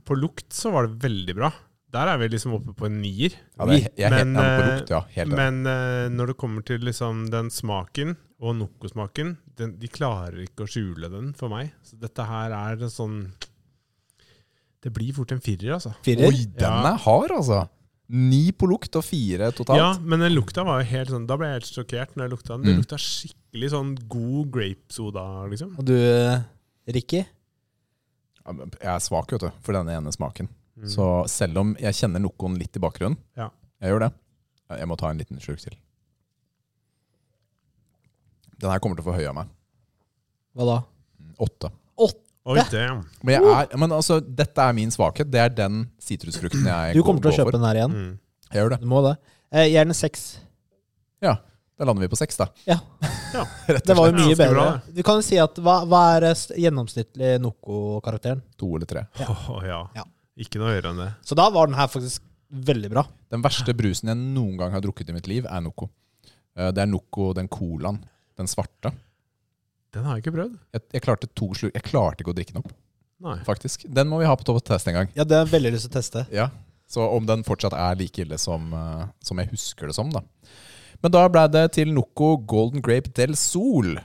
[0.06, 1.52] på lukt så var det veldig bra.
[1.92, 3.34] Der er vi liksom oppe på en nier.
[3.60, 5.00] Ja, det er, jeg er Men, ja, på eh, ja.
[5.18, 5.34] Helt.
[5.36, 10.70] Men uh, når det kommer til liksom den smaken, og Noco-smaken, de klarer ikke å
[10.72, 11.74] skjule den for meg.
[11.86, 13.18] Så dette her er en sånn
[14.82, 15.92] Det blir fort en firer, altså.
[16.02, 16.26] Firer?
[16.32, 16.94] Oi, den Ja.
[16.94, 17.68] er hard, altså!
[18.12, 19.78] Ni på lukt og fire totalt.
[19.78, 22.32] Ja, men den lukta var jo helt sånn Da ble jeg helt sjokkert når jeg
[22.34, 22.64] lukta den.
[22.66, 22.82] Det Mm.
[22.82, 25.78] lukta skikkelig sånn god grapesoda, liksom.
[25.78, 26.42] Og du, eh,
[26.88, 27.22] Ricky?
[28.48, 30.50] Jeg er svak vet du, for denne ene smaken.
[30.82, 30.90] Mm.
[30.90, 33.50] Så selv om jeg kjenner noen litt i bakgrunnen, Ja.
[33.82, 34.12] jeg gjør det.
[34.80, 35.76] Jeg må ta en liten slurk til.
[38.62, 39.48] Den her kommer til å få høy av meg.
[40.58, 40.80] Hva da?
[41.42, 41.72] Åtte.
[42.52, 43.04] Oi, damn.
[43.22, 45.30] Men, jeg er, men altså, dette er min svakhet.
[45.30, 47.58] Det er den sitrusfrukten jeg Du kommer til å kjøpe for.
[47.60, 47.92] den her igjen.
[47.94, 48.16] Mm.
[48.50, 48.80] Jeg gjør det.
[48.82, 49.12] Du må det.
[49.54, 50.24] Eh, gjerne seks.
[51.22, 51.36] Ja.
[51.78, 52.48] Da lander vi på seks, da.
[52.66, 52.80] Ja.
[53.32, 53.46] Ja.
[53.72, 54.50] Det var jo mye bedre.
[54.58, 56.26] bra, Du kan jo si at Hva, hva er
[56.60, 58.42] gjennomsnittlig Noco-karakteren?
[58.60, 59.06] To eller tre.
[59.24, 59.78] Åh, ja.
[59.96, 60.04] Ja.
[60.40, 61.10] Ikke noe høyere enn det.
[61.28, 63.04] Så da var den her faktisk veldig bra.
[63.32, 65.90] Den verste brusen jeg noen gang har drukket i mitt liv, er Noco.
[66.56, 68.00] Eh, Det er Noco, den colaen.
[68.38, 68.94] Den svarte.
[69.92, 70.58] Den har jeg ikke prøvd.
[70.74, 71.74] Jeg, jeg klarte to slurk.
[71.76, 72.72] Jeg klarte ikke å drikke den opp,
[73.22, 73.38] Nei.
[73.44, 73.84] faktisk.
[73.92, 75.10] Den må vi ha på topp test en gang.
[75.16, 76.26] Ja, det har jeg veldig lyst til å teste.
[76.32, 76.50] Ja,
[76.92, 80.22] Så om den fortsatt er like ille som, eh, som jeg husker det som, da.
[81.04, 83.96] Men da ble det til Noco Golden Grape del Sol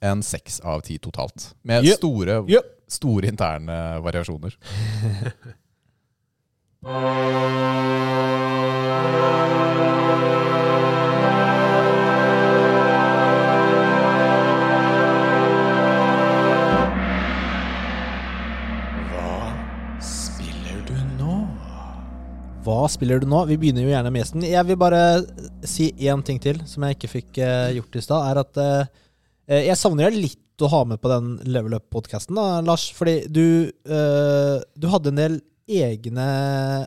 [0.00, 1.54] en seks av ti totalt.
[1.62, 1.96] Med Yep.
[1.98, 2.64] store, Yep.
[2.88, 4.56] store interne variasjoner.
[22.60, 23.40] Hva spiller du nå?
[23.48, 24.44] Vi begynner jo gjerne med gjesten.
[24.44, 25.00] Jeg vil bare
[25.66, 28.26] si én ting til som jeg ikke fikk uh, gjort i stad.
[28.30, 28.90] Er at eh,
[29.50, 32.36] jeg savner litt å ha med på den Level Up-podkasten,
[32.66, 32.88] Lars.
[32.94, 35.38] Fordi du, eh, du hadde en del
[35.70, 36.26] egne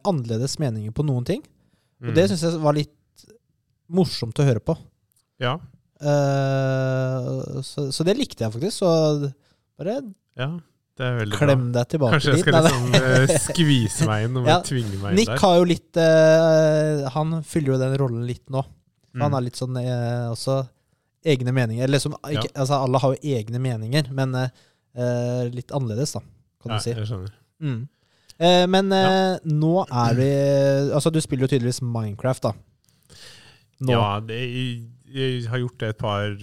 [0.05, 1.41] annerledes meninger på noen ting.
[2.03, 2.15] Og Mm.
[2.15, 3.25] det syns jeg var litt
[3.89, 4.75] morsomt å høre på.
[5.39, 5.57] Ja.
[6.03, 8.77] Eh, så, så det likte jeg faktisk.
[8.83, 8.91] Så
[9.79, 9.97] bare
[10.37, 10.49] ja,
[10.97, 14.37] det er veldig klem deg tilbake tilbake Kanskje jeg skal liksom eh, skvise meg inn
[14.41, 15.41] og Ja, tvinge meg inn Nick der.
[15.41, 18.61] har jo litt eh, Han fyller jo den rollen litt nå.
[19.13, 19.23] Mm.
[19.25, 20.59] Han er litt sånn eh, også
[21.23, 21.83] egne meninger.
[21.83, 24.63] Eller liksom, ikke, altså, alle har jo egne meninger, men eh,
[24.97, 26.23] eh, litt annerledes, da,
[26.63, 26.95] kan ja, du si.
[26.95, 27.35] Jeg skjønner.
[27.63, 27.81] Mm.
[28.33, 30.25] Uh, men eh, nå er vi
[30.97, 33.19] Altså, du spiller jo tydeligvis Minecraft, da.
[33.83, 33.93] Nå.
[33.93, 34.73] Ja, det, jeg,
[35.13, 36.35] jeg har gjort det et par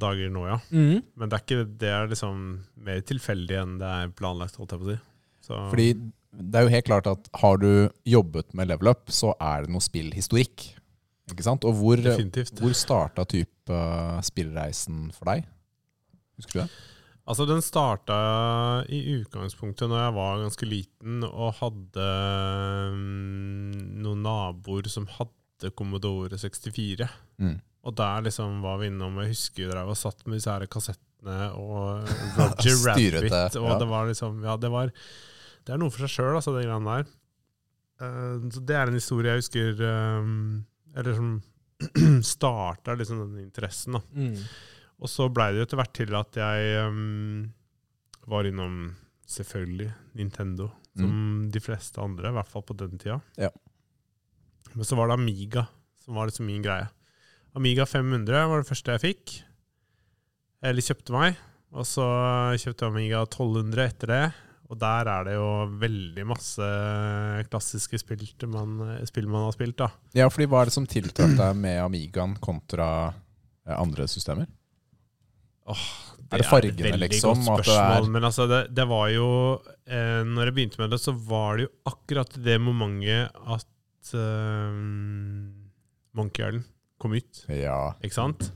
[0.00, 0.58] dager nå, ja.
[0.70, 1.02] Mm.
[1.18, 2.42] Men det er, ikke, det er liksom
[2.86, 5.00] mer tilfeldig enn det er planlagt, holdt jeg på å si.
[5.42, 5.88] Så, Fordi
[6.32, 9.74] det er jo helt klart at har du jobbet med level up, så er det
[9.74, 10.70] noe spillhistorikk.
[11.32, 11.64] Ikke sant?
[11.68, 12.60] Og hvor, definitivt.
[12.60, 15.46] hvor starta type uh, spillreisen for deg?
[16.40, 16.70] Husker du det?
[17.22, 18.16] Altså, den starta
[18.90, 22.06] i utgangspunktet når jeg var ganske liten og hadde
[22.96, 27.06] mm, noen naboer som hadde Commodore 64.
[27.38, 27.60] Mm.
[27.86, 31.52] Og der liksom var vi innom Jeg husker drev og satt med disse her kassettene
[31.58, 33.58] og Roger Rabbit.
[33.58, 33.78] Og ja.
[33.78, 36.98] det var liksom Ja, det var Det er noe for seg sjøl, altså, de greiene
[36.98, 37.16] der.
[38.02, 40.30] Uh, så det er en historie jeg husker eh,
[40.96, 41.32] Eller som
[42.34, 44.02] starta liksom den interessen, da.
[44.14, 44.36] Mm.
[45.02, 47.50] Og så blei det jo etter hvert til at jeg um,
[48.30, 48.76] var innom
[49.26, 49.88] selvfølgelig
[50.20, 53.16] Nintendo, som de fleste andre, i hvert fall på den tida.
[53.40, 53.48] Ja.
[54.74, 55.66] Men så var det Amiga
[56.04, 56.88] som var liksom min greie.
[57.54, 59.34] Amiga 500 var det første jeg fikk.
[60.62, 61.40] Eller kjøpte meg.
[61.72, 62.04] Og så
[62.60, 64.24] kjøpte jeg Amiga 1200 etter det.
[64.72, 65.48] Og der er det jo
[65.82, 66.64] veldig masse
[67.52, 69.90] klassiske spill man, spill man har spilt, da.
[70.16, 74.48] Ja, fordi Hva er det som tiltrakk deg med Amigaen kontra eh, andre systemer?
[76.32, 79.08] Er det fargene, et veldig liksom, godt det spørsmål, er- Men altså, det, det var
[79.12, 79.28] jo
[79.86, 84.80] eh, Når jeg begynte med det, så var det jo akkurat det momentet at eh,
[86.16, 86.64] Monkey Island
[87.02, 87.44] kom ut.
[87.50, 87.92] Ja.
[88.04, 88.48] Ikke sant?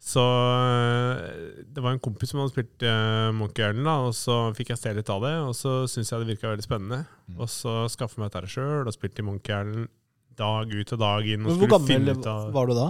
[0.00, 4.36] Så eh, det var en kompis som hadde spilt uh, Monkey Island, da, og så
[4.56, 5.34] fikk jeg se litt av det.
[5.44, 7.02] Og så syntes jeg det virka veldig spennende.
[7.28, 7.36] Mm.
[7.36, 9.90] Og så skaffa jeg meg dette sjøl og spilte i Monkey Island
[10.40, 11.44] dag ut og dag inn.
[11.44, 12.88] Og Men Hvor gammel ut av var du da?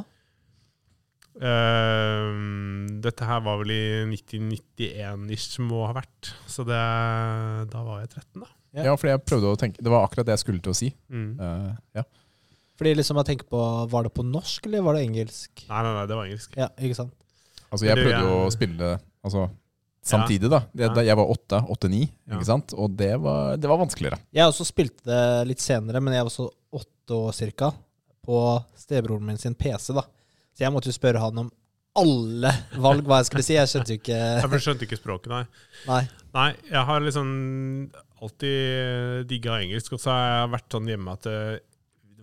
[1.41, 2.31] Uh,
[3.01, 6.33] dette her var vel i 1991-ish må ha vært.
[6.51, 6.81] Så det,
[7.75, 8.51] da var jeg 13, da.
[8.71, 8.91] Ja.
[8.93, 10.93] ja, for jeg prøvde å tenke Det var akkurat det jeg skulle til å si.
[11.11, 11.31] Mm.
[11.41, 12.05] Uh, ja.
[12.81, 13.61] Fordi liksom jeg tenker på
[13.93, 15.67] Var det på norsk, eller var det engelsk?
[15.69, 16.55] Nei, nei, nei, det var engelsk.
[16.57, 17.13] Ja, ikke sant?
[17.71, 18.89] Altså, jeg prøvde jo å spille
[19.23, 19.43] altså,
[20.11, 20.63] samtidig, da.
[20.75, 21.05] Jeg, da.
[21.07, 22.39] Jeg var åtte, åtte-ni, Ja.
[22.39, 22.73] ikke sant?
[22.75, 24.19] Og det var, det var vanskeligere.
[24.35, 25.21] Jeg også spilte det
[25.53, 26.49] litt senere, men jeg var så
[26.81, 27.71] åtte år cirka,
[28.27, 28.41] på
[28.81, 30.03] stebroren min sin PC, da.
[30.57, 31.53] Så jeg måtte jo spørre han om
[32.01, 33.55] alle valg, hva jeg skulle si.
[33.59, 34.19] Jeg skjønte jo ikke
[34.57, 35.45] Jeg skjønte ikke språket, nei.
[35.87, 36.03] Nei.
[36.35, 37.31] Nei, jeg har liksom
[38.21, 41.39] alltid digga engelsk, og så har jeg vært sånn hjemme at det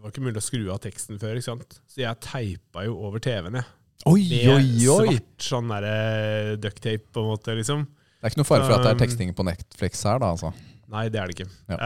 [0.08, 1.78] var ikke mulig å skru av teksten før, ikke sant.
[1.92, 3.70] Så jeg teipa jo over TV-en, jeg.
[4.08, 5.08] Oi, Med oi, oi!
[5.12, 7.84] svart sånn derre ducktape, på en måte, liksom.
[8.18, 10.32] Det er ikke noe fare for at det er Um, teksting på Netflix her, da,
[10.38, 10.54] altså.
[10.88, 11.50] Nei, det er det ikke.
[11.74, 11.78] Ja.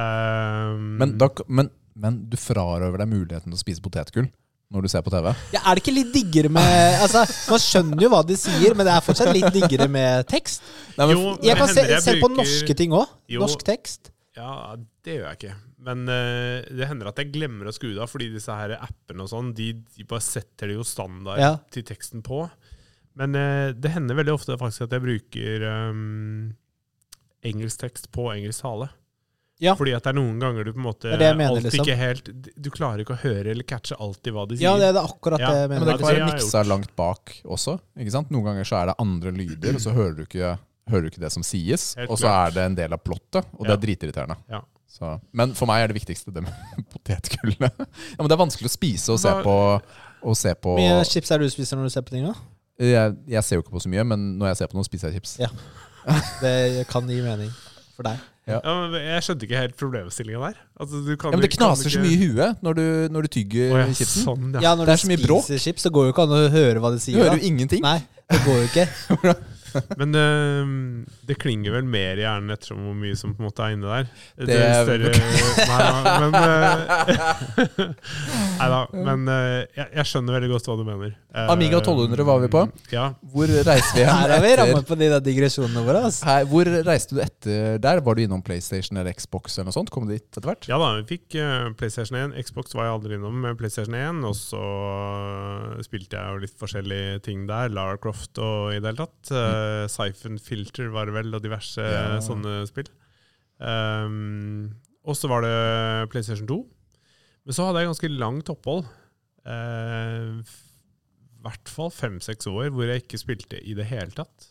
[0.76, 4.30] Um, Men, da, men, men du frarøver deg muligheten til å spise potetgull
[4.72, 5.32] når du ser på TV?
[5.52, 8.88] Ja, er det ikke litt diggere med Altså, Man skjønner jo hva de sier, men
[8.88, 10.64] det er fortsatt litt diggere med tekst.
[10.96, 13.12] Nei, men, Jo, Jeg kan se, jeg se på norske ting òg.
[13.42, 14.14] Norsk tekst.
[14.38, 15.58] Ja, det gjør jeg ikke.
[15.82, 19.24] Men uh, det hender at jeg glemmer å skru det av, fordi disse her appene
[19.26, 21.56] og sånn, de, de bare setter det jo standard Ja.
[21.74, 22.44] til teksten på.
[23.18, 26.52] Men uh, det hender veldig ofte faktisk at jeg bruker um,
[27.44, 28.90] engelsk tekst på engelsk tale.
[29.62, 29.76] Ja.
[29.78, 31.84] Fordi at det er noen ganger du på en måte Det er det mener, liksom.
[31.86, 34.66] ikke helt Du klarer ikke å høre eller catche alltid hva de sier.
[34.66, 35.84] Ja, det er det akkurat Ja, det jeg mener.
[35.86, 37.76] men det kan være miksa langt bak også.
[38.02, 38.32] ikke sant?
[38.34, 40.56] Noen ganger så er det andre lyder, og så hører du ikke,
[40.90, 41.92] hører du ikke det som sies.
[42.00, 42.50] Helt Og så klart.
[42.50, 44.38] er det en del av plottet, og det er dritirriterende.
[44.50, 44.64] Ja.
[44.92, 46.54] Så, men for meg er det viktigste det med
[46.94, 47.72] potetgullene.
[47.72, 49.58] Ja, men det er vanskelig å spise og se på.
[50.22, 52.28] Og se på Hvor mye chips er det du spiser når du ser på ting?
[52.28, 52.36] da?
[52.82, 55.10] jeg, jeg ser jo ikke på så mye, men når jeg ser på noe, spiser
[55.10, 55.38] jeg chips.
[55.42, 55.50] Ja.
[56.42, 57.50] Det kan gi mening
[57.96, 58.22] for deg.
[58.50, 60.62] Ja, men jeg skjønte ikke helt problemstillinga der.
[60.82, 62.86] Altså, du kan Ja, men det knaser kan knaser så mye i huet når du,
[63.14, 64.26] når du tygger oh, ja, chipsen.
[64.26, 64.64] Sånn, ja.
[64.66, 65.52] Ja, når Det du spiser bråk.
[65.62, 67.22] chips, så går det jo ikke an å høre hva de Du sier.
[67.22, 67.38] hører da.
[67.38, 67.86] jo ingenting.
[67.86, 68.00] Nei,
[68.34, 68.88] det går jo ikke.
[70.00, 70.74] Men uh,
[71.28, 73.88] det klinger vel mer i hjernen ettersom hvor mye som på en måte er inne
[73.92, 74.12] der.
[74.52, 75.12] Det er- større
[75.72, 77.92] Nei, da, men uh,
[78.62, 81.14] Nei da, men uh, jeg, jeg skjønner veldig godt hva du mener.
[81.32, 82.62] Eh, Amiga 1200 var vi på.
[82.92, 83.06] Ja.
[83.32, 86.02] Hvor reiste vi Her er vi rammet på de der digresjonene våre.
[86.10, 86.26] Altså.
[86.28, 88.02] Her, Hvor reiste du etter der?
[88.04, 89.92] Var du innom PlayStation eller Xbox eller noe sånt?
[89.94, 90.68] Kom du dit etter hvert?
[90.68, 92.36] ja da, vi fikk eh, PlayStation 1.
[92.48, 94.20] Xbox var jeg aldri innom med PlayStation 1.
[94.28, 97.72] Og så eh, spilte jeg jo litt forskjellige ting der.
[97.72, 99.32] Lara Croft og i det hele tatt.
[99.62, 102.18] Uh, Siphon Filter var det vel, og diverse Ja.
[102.26, 102.90] sånne spill.
[103.62, 104.72] Um,
[105.06, 106.60] og så var det PlayStation 2.
[107.46, 108.86] Men så hadde jeg ganske langt opphold.
[109.42, 110.44] I
[111.42, 114.50] hvert fall fem-seks år hvor jeg ikke spilte i det hele tatt.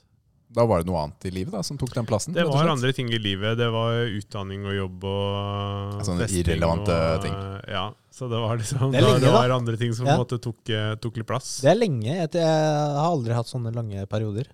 [0.51, 2.35] Da var det noe annet i livet da som tok den plassen?
[2.35, 3.55] Det var andre ting i livet.
[3.61, 7.37] Det var utdanning og jobb og Sånne irrelevante og, ting.
[7.71, 9.37] Ja, så det var liksom Det det, lenge, det da.
[9.39, 10.17] var andre ting som på Ja.
[10.19, 11.61] en måte tok, eh, tok litt plass.
[11.63, 12.11] Det er lenge.
[12.11, 12.43] Jeg, jeg
[12.99, 14.51] har aldri hatt sånne lange perioder.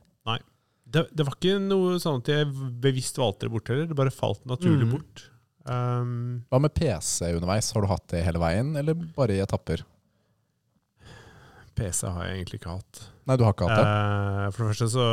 [0.86, 2.46] Det, det var ikke noe sånn at jeg
[2.82, 3.88] bevisst valgte det bort heller.
[3.90, 4.92] Det bare falt naturlig mm.
[4.94, 5.24] bort.
[5.66, 7.72] Um, Hva med PC underveis?
[7.74, 9.82] Har du hatt det hele veien, eller bare i etapper?
[11.76, 13.02] PC har jeg egentlig ikke hatt.
[13.26, 13.88] Nei, du har ikke hatt det?
[13.90, 15.08] Uh, for det første så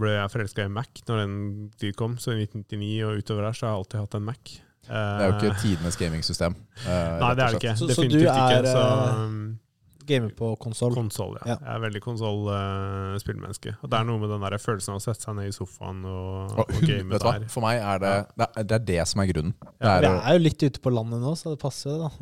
[0.00, 1.36] ble jeg forelska i Mac når den
[1.78, 2.16] tid kom.
[2.18, 4.56] Så i 1999 og utover der så har jeg alltid hatt en Mac.
[4.88, 6.54] Det er jo ikke tidenes gamingsystem.
[6.86, 7.76] Uh, Nei, det er det ikke.
[7.76, 8.72] Så- så Definitivt du er, ikke.
[8.72, 9.58] Så eh, um,
[10.08, 10.94] Gamer på konsoll.
[10.96, 11.54] konsoll, ja.
[11.54, 11.56] Ja.
[11.60, 13.74] Jeg er veldig konsoll-spillmenneske.
[13.82, 16.00] og det er noe med den der følelsen av å sette seg ned i sofaen
[16.08, 17.46] og, Og og game der.
[17.52, 19.54] For meg er det, det, er, det er det som er grunnen.
[19.78, 22.08] Det er Vi er jo litt ute på landet nå, så det passer jo, da.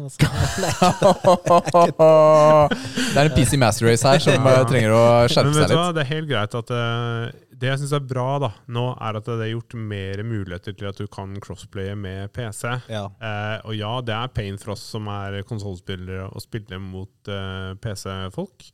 [1.96, 4.64] Det er en PC Master Race her som Ja.
[4.68, 7.92] trenger å Men vet du hva, det er helt greit at eh, Det jeg syns
[7.96, 11.30] er bra da, nå, er at det er gjort mer muligheter til at du kan
[11.40, 12.66] crossplaye med PC.
[12.92, 13.06] ja.
[13.16, 17.72] Eh, og ja, det er pain for oss som er konsollspillere, å spille mot eh,
[17.80, 18.68] PC-folk.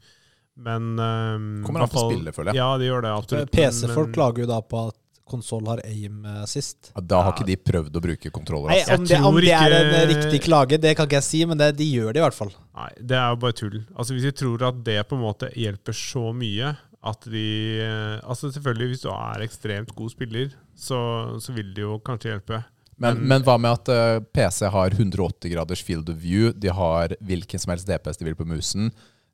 [0.67, 2.59] Men eh, Kommer an på spillet, føler jeg.
[2.61, 3.55] Ja, de gjør det absolutt.
[3.55, 4.99] PC-folk men- klager jo da på at
[5.33, 6.91] konsoll har aim assist.
[6.97, 8.69] Ja, Da har ikke de prøvd å bruke kontroller.
[8.75, 8.99] Nei, Altså.
[8.99, 11.57] om det, om det er en eh, riktig klage, det kan ikke jeg si, men
[11.63, 12.51] det, de gjør det i hvert fall.
[12.77, 13.79] Nei, det er jo bare tull.
[13.95, 18.21] Altså Hvis vi tror at det på en måte hjelper så mye at de eh,
[18.29, 20.99] Altså Selvfølgelig, hvis du er ekstremt god spiller, så,
[21.43, 22.61] så vil det jo kanskje hjelpe.
[22.99, 26.53] Men, Men- men hva med at eh, PC har 180 graders field of view?
[26.53, 28.93] De har hvilken som helst DPS de vil på musen.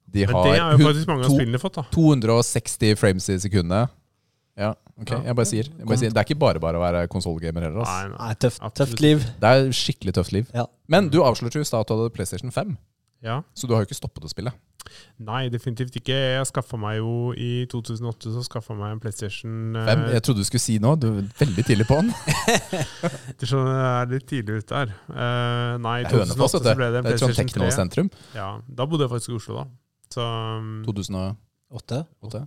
[0.09, 1.85] De Men har det har jo faktisk mange av to- spillene fått, da.
[1.93, 3.91] 260 frames i sekundet.
[4.59, 5.11] Ja, ok.
[5.13, 5.19] Ja.
[5.29, 5.69] Jeg bare sier.
[5.69, 6.11] Jeg bare sier.
[6.11, 7.85] Det er ikke bare bare å være konsollgamer heller.
[7.85, 8.09] Altså.
[8.09, 8.17] Nei.
[8.27, 9.21] Nei, tøft, tøft liv.
[9.39, 10.49] Det er skikkelig tøft liv.
[10.57, 10.65] Ja.
[10.91, 12.73] Men du avslørte jo i stad at du hadde PlayStation 5,
[13.23, 13.43] Ja.
[13.55, 14.51] så du har jo ikke stoppet å spille.
[15.27, 16.15] Nei, definitivt ikke.
[16.15, 20.05] Jeg skaffa meg jo i 2008 så skaffa meg en PlayStation eh, 5?
[20.15, 20.99] Jeg trodde du skulle si noe.
[21.01, 22.13] Du er veldig tidlig på den.
[23.39, 24.95] Du skjønner, jeg er litt tidlig ute her.
[25.11, 27.39] Uh, nei, i Det er Hønefoss, 2008 vet så ble det en Det er PlayStation
[27.39, 27.53] 3.
[27.55, 28.11] Teknosentrum.
[28.39, 28.49] Ja,
[28.81, 29.69] da bodde jeg faktisk i Oslo, da.
[30.15, 30.27] Så
[30.59, 32.03] um, 2008.
[32.25, 32.43] 8.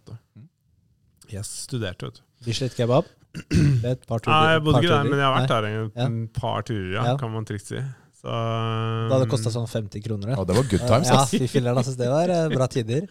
[1.32, 2.24] jeg studerte, vet du.
[2.48, 3.10] Bislett kebab.
[3.92, 4.34] Et par turer.
[4.34, 5.60] Nei, jeg bodde ikke der, men jeg har vært Nei.
[5.62, 7.18] der en, en par turer, ja, Ja.
[7.22, 7.80] kan man trygt si.
[8.22, 10.36] Så, Da hadde det kosta sånn 50 kroner.
[10.36, 13.08] Ja, det var good times, Ja, fy filler'n, syns Det var eh, bra tider.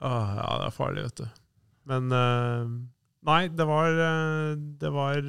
[0.00, 1.26] Åh, ja, det er farlig, vet du.
[1.92, 2.72] Men eh,
[3.28, 5.20] Nei, det var eh, Det var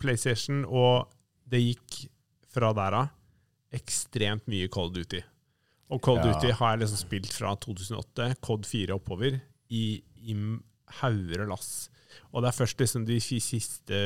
[0.00, 1.10] PlayStation, og
[1.50, 1.98] det gikk
[2.50, 3.10] fra der av
[3.76, 5.20] ekstremt mye Cold Duty.
[5.90, 6.32] Og Cold Ja.
[6.32, 10.34] Duty har jeg liksom spilt fra 2008, Cod 4 oppover, i, i
[11.00, 11.90] hauger og lass.
[12.32, 14.00] Og det er først liksom de siste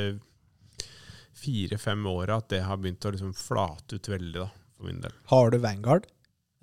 [1.34, 5.14] fire-fem åra at det har begynt å liksom flate ut veldig, da, for min del.
[5.32, 6.06] Har du Vanguard?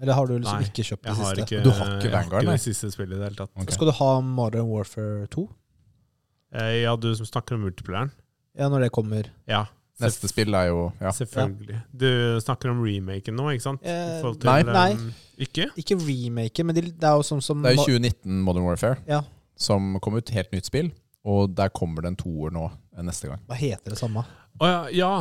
[0.02, 1.44] Eller har du liksom Nei, ikke kjøpt det siste?
[1.46, 2.58] ikke, Du har ikke Vanguard, ikke nei?
[2.58, 3.52] det siste spillet i det hele tatt.
[3.54, 3.76] Okay.
[3.76, 5.44] Skal du ha Modern Warfare 2?
[6.56, 8.12] Eh, Ja, du som snakker om multiplayeren?
[8.58, 9.30] Ja, når det kommer.
[9.48, 9.66] Ja.
[10.02, 11.12] Neste spill er jo ja.
[11.14, 11.78] Selvfølgelig.
[11.94, 12.08] Du
[12.42, 13.84] snakker om remaken nå, ikke sant?
[13.86, 14.64] Eh, til, nei.
[14.66, 14.88] Nei.
[14.98, 15.68] um, Ikke?
[15.78, 18.98] Ikke remaken, men det det er jo sånn som Det er jo 2019 Modern Warfare
[19.08, 19.22] Ja.
[19.56, 20.30] som kom ut.
[20.34, 20.90] Helt nytt spill.
[21.24, 22.66] Og der kommer det en toer nå
[22.98, 23.40] eh, neste gang.
[23.46, 24.26] Hva heter det samme?
[24.60, 25.12] Å ja, ja,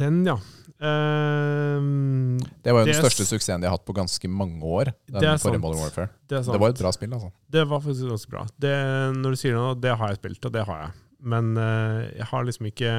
[0.00, 0.38] den, ja.
[0.82, 4.60] Um, Det var jo den Det er største suksessen de har hatt på ganske mange
[4.66, 4.90] år.
[5.06, 5.60] Den Det er sant.
[5.62, 6.08] Modern Warfare.
[6.28, 6.54] det er sant.
[6.56, 7.30] Det var et bra spill, altså.
[7.54, 8.44] Det var faktisk ganske bra.
[8.58, 8.74] Det,
[9.20, 10.92] når du sier noe, det har jeg spilt, og det har jeg.
[11.22, 12.94] Men uh, jeg har liksom ikke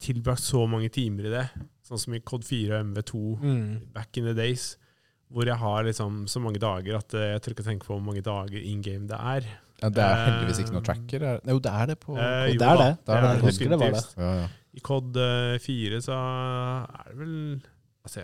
[0.00, 1.46] tilbrakt så mange timer i det.
[1.84, 3.92] Sånn som i Cod 4 og MV2 Mm.
[3.92, 4.76] back in the days.
[5.30, 8.02] Hvor jeg har liksom så mange dager at eh, jeg tør ikke tenke på hvor
[8.02, 9.44] mange dager in game det er.
[9.80, 11.22] Ja, det er heldigvis ikke noe tracker.
[11.22, 12.96] er- Jo, det er det på det jo er da, det.
[13.06, 13.30] Det er det.
[13.30, 14.02] Jeg husker det var det.
[14.16, 14.48] ja, ja.
[14.74, 17.36] I Cod eh, 4 så er det vel
[18.04, 18.22] Altså,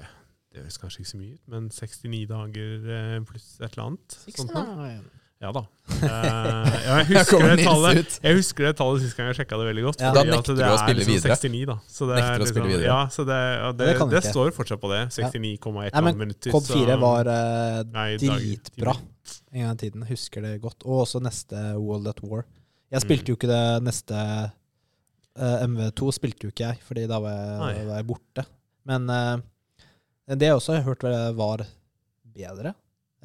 [0.54, 4.14] det høres kanskje ikke så mye ut, men 69 dager eh, pluss et eller annet.
[4.32, 4.96] sånt noe.
[5.44, 5.60] Ja da.
[5.96, 9.66] Eh, ja, jeg, husker det tallet, jeg husker det tallet sist gang jeg sjekka det
[9.68, 10.00] veldig godt.
[10.02, 10.10] Ja.
[10.12, 11.36] fordi Da nekter det du å er spille liksom videre.
[11.36, 11.76] 69, da.
[11.96, 12.88] Så det Nekter er å spille liksom, videre.
[12.88, 13.38] Ja, så det,
[13.78, 15.00] det, Det det står fortsatt på det.
[15.16, 16.02] 69,1 ja.
[16.20, 16.52] minutter.
[16.56, 20.06] Cod 4 så- var uh, Nei, dritbra en gang i tiden.
[20.08, 20.84] Husker det godt.
[20.88, 22.44] Og også neste World at War.
[22.92, 23.04] Jeg Mm.
[23.06, 24.48] spilte jo ikke det neste eh,
[25.36, 27.36] MV2 spilte jo ikke jeg, fordi da var
[27.74, 28.42] jeg, var jeg borte.
[28.88, 29.36] Men uh,
[30.32, 31.02] det jeg også har hørt
[31.36, 31.58] var
[32.36, 32.70] bedre?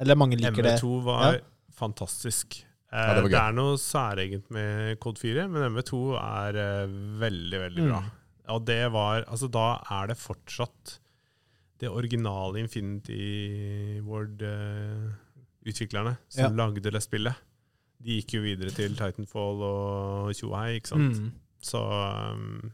[0.00, 0.74] Eller mange liker det?
[0.80, 1.38] MV2 var Ja.
[1.76, 2.48] fantastisk.
[2.92, 6.86] Eh, Ja, det var det, er noe særegent med Code 4, men MV2 er uh,
[7.22, 8.00] veldig, veldig bra.
[8.04, 8.10] Mm.
[8.52, 10.98] Og det var Altså, da er det fortsatt
[11.82, 17.34] det originale Infinity Ward-utviklerne som lagde det spillet.
[18.02, 21.16] De gikk jo videre til Titanfall og tjohei, ikke sant.
[21.18, 21.30] Mm.
[21.62, 22.72] Så um,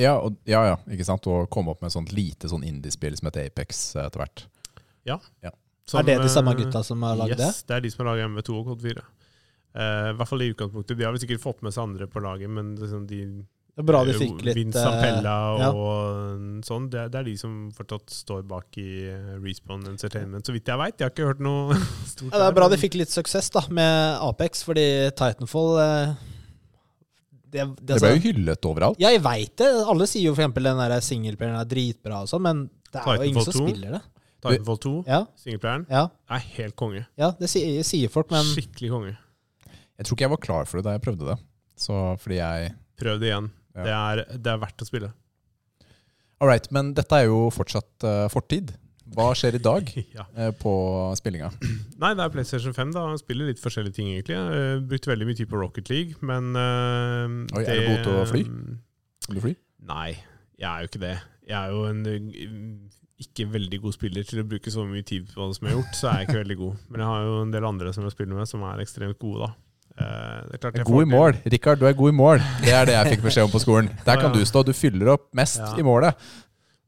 [0.00, 1.26] Ja, og, ja, ja, ikke sant?
[1.28, 4.46] Og komme opp med et sånt lite sånn indie-spill som heter Apex eh, etter hvert.
[5.90, 7.48] som, er det de samme eh, gutta som har lagd det?
[7.50, 9.02] Yes, det er de som har laget MV2 og Kod 4.
[9.70, 10.98] Uh, I hvert fall i utgangspunktet.
[10.98, 13.20] De har vel sikkert fått med seg andre på laget, men liksom de
[13.70, 15.68] Det er bra de fikk litt Vince eh, og, ja.
[15.70, 16.88] og sånn.
[16.90, 20.70] Det, er- det er de som fortsatt står bak i eh, Respawn Entertainment, så vidt
[20.70, 20.96] jeg veit.
[20.98, 21.76] Jeg har ikke hørt noe
[22.12, 22.30] stort.
[22.30, 24.86] ja, Det er der, bra de fikk litt suksess da med Apex, fordi
[25.18, 26.14] Titanfall eh,
[27.50, 29.00] det, det, Det altså- ble jo hyllet overalt.
[29.02, 29.68] Ja, jeg veit det.
[29.92, 33.16] Alle sier jo for eksempel den der singleplayeren er dritbra og sånn, men det er
[33.20, 33.66] jo ingen som 2?
[33.68, 34.02] spiller det.
[34.40, 37.02] Titanfall 2, Ja, singelplayeren, ja, er helt konge.
[37.20, 39.16] ja det sier, sier folk, men Skikkelig konge.
[40.00, 41.38] Jeg tror ikke jeg var klar for det da jeg prøvde det.
[41.76, 42.70] Så fordi jeg
[43.00, 43.50] Prøv det igjen.
[43.76, 43.82] Ja.
[43.84, 45.10] Det, er, det er verdt å spille.
[46.40, 48.72] All right, men dette er jo fortsatt uh, fortid.
[49.16, 49.88] Hva skjer i dag
[50.18, 50.24] ja.
[50.36, 50.72] eh, på
[51.18, 51.50] spillinga?
[52.02, 52.92] Nei, det er PlayStation 5.
[52.96, 54.36] da spiller litt forskjellige ting, egentlig.
[54.36, 58.04] Jeg har brukt veldig mye tid på Rocket League, men uh, Oi, er du god
[58.06, 58.44] til å fly?
[59.28, 59.54] Vil du fly?
[59.90, 60.08] Nei,
[60.60, 61.16] jeg er jo ikke det.
[61.50, 62.02] Jeg er jo en
[63.20, 65.80] ikke veldig god spiller til å bruke så mye tid på det som jeg har
[65.82, 66.78] gjort, så er jeg ikke veldig god.
[66.94, 69.48] Men jeg har jo en del andre som jeg spiller med, som er ekstremt gode,
[69.48, 69.50] da.
[70.00, 71.40] Eh, det er klart God får i mål.
[71.56, 72.44] Rikard, du er god i mål.
[72.62, 73.90] Det er det jeg fikk beskjed om på skolen.
[74.06, 74.62] Der kan du stå.
[74.64, 75.74] Du fyller opp mest Ja.
[75.76, 76.16] i målet.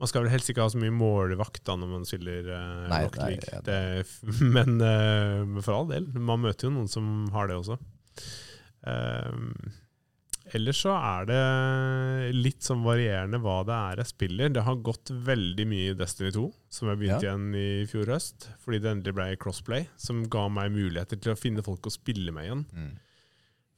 [0.03, 3.05] Man skal vel helst ikke ha så mye målvakt da når man spiller uh, Nei,
[3.21, 3.61] nei, ja.
[3.63, 3.77] Det,
[4.57, 7.77] men, eh, for all del, man møter jo noen som har det også.
[8.91, 9.37] Eh,
[10.59, 11.43] ellers så er det
[12.35, 14.51] litt sånn varierende hva det er jeg spiller.
[14.53, 16.45] Det har gått veldig mye i Destiny 2,
[16.77, 18.49] som jeg begynte igjen i fjor høst.
[18.65, 22.35] Fordi det endelig ble crossplay, som ga meg muligheter til å finne folk å spille
[22.35, 22.65] med igjen.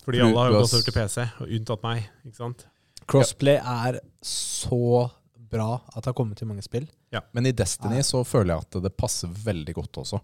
[0.04, 2.08] Fordi Du- alle har jo gått over til PC, og unntatt meg.
[2.26, 2.66] ikke sant?
[3.06, 5.10] Crossplay er så
[5.54, 6.88] bra at det har kommet til mange spill.
[7.32, 10.20] Men i Destiny så føler jeg at det passer veldig godt også.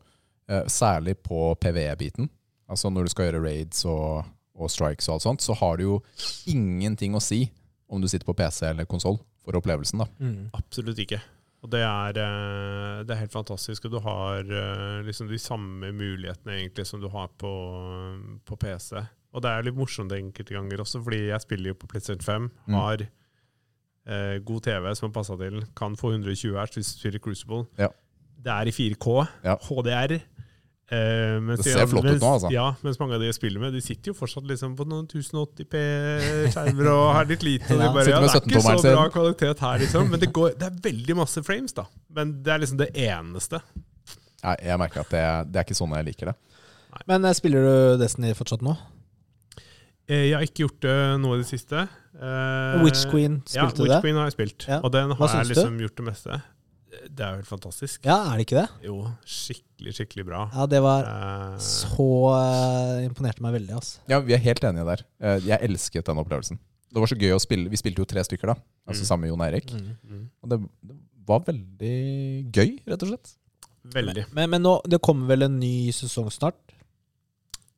[0.51, 2.29] Eh, særlig på PVE-biten.
[2.71, 4.25] Altså når du skal gjøre raids og,
[4.59, 5.99] og strikes og alt sånt, så har du jo
[6.51, 7.45] ingenting å si
[7.91, 10.03] om du sitter på PC eller konsoll for opplevelsen.
[10.03, 10.07] da.
[10.59, 11.19] Absolutt ikke.
[11.61, 13.85] Og det er, eh, det er helt fantastisk.
[13.89, 17.51] Og du har eh, liksom de samme mulighetene egentlig som du har på,
[18.49, 19.03] på PC.
[19.35, 22.49] Og det er litt morsomt enkelte ganger også, fordi jeg spiller jo på PlayStation 5,
[22.71, 22.79] Mm.
[24.09, 27.65] Eh, god TV som har passa til, kan få 120 Hz hvis du spiller Crucible.
[27.79, 27.89] Ja.
[28.41, 29.57] Det er i 4K, Ja.
[29.69, 30.21] HDR.
[30.91, 32.49] Eh, mens Det ser de, flott ut nå, altså.
[32.51, 35.05] Ja, mens mange av de jeg spiller med, de sitter jo fortsatt liksom på noen
[35.07, 37.69] 1080p-skjermer og har litt lite.
[37.77, 40.09] Og de bare, ja, det er ikke så bra kvalitet her, liksom.
[40.11, 41.85] Men det, går, det er veldig masse frames, da.
[42.17, 43.61] Men det er liksom det eneste.
[44.43, 45.23] Nei, jeg merker at det,
[45.53, 46.37] det er ikke sånn jeg liker det.
[47.07, 48.75] Men eh, spiller du Destiny fortsatt nå?
[50.11, 51.87] Eh, Jeg har ikke gjort det nå i det siste.
[52.19, 54.01] Eh, Witch Queen, ja, spilte du Witch det?
[54.03, 54.65] Queen har jeg spilt.
[54.69, 54.81] Ja.
[54.83, 55.85] Og den har jeg liksom du?
[55.87, 56.41] gjort det meste.
[57.07, 58.01] Det er jo helt fantastisk.
[58.05, 58.69] Ja, er det ikke det?
[58.89, 60.41] Jo, skikkelig, skikkelig bra.
[60.53, 64.01] Ja, det var uh, så uh, Imponerte meg veldig, altså.
[64.11, 65.05] Ja, Vi er helt enige der.
[65.47, 66.59] Jeg elsket den opplevelsen.
[66.91, 67.71] Det var så gøy å spille.
[67.71, 68.57] Vi spilte jo tre stykker, da.
[68.91, 69.07] Altså Mm.
[69.07, 69.71] sammen med Jon Eirik.
[69.71, 70.59] mm, Og det,
[70.91, 70.97] det
[71.31, 73.37] var veldig gøy, rett og slett.
[73.95, 74.25] veldig.
[74.35, 76.59] Men, men nå, det kommer vel en ny sesong snart?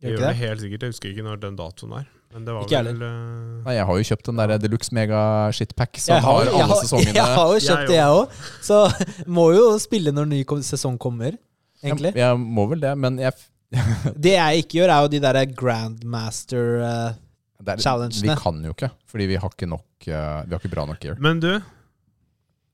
[0.02, 0.40] Jeg Gjør gjør det det?
[0.42, 0.82] helt sikkert.
[0.82, 2.10] Jeg husker ikke når den datoen er.
[2.32, 3.62] Men det var Ikke vel uh...
[3.66, 5.22] Nei, Jeg har jo kjøpt den der Deluxe Mega
[5.52, 7.14] Shitpack som Jeg har, jeg alle sesongene.
[7.20, 8.38] Jeg har jo kjøpt Jeg det, jeg òg.
[8.64, 8.78] Så
[9.36, 11.36] må jo spille når ny sesong kommer,
[11.84, 12.14] egentlig.
[12.16, 13.36] Jeg, jeg må vel det, men jeg,
[14.26, 17.20] Det jeg ikke gjør, er jo de derre Grandmaster uh,
[17.62, 18.32] det er, Challengene.
[18.32, 21.04] Vi kan jo ikke, fordi vi har ikke nok uh, Vi har ikke bra nok
[21.04, 21.20] gear.
[21.22, 21.52] Men du,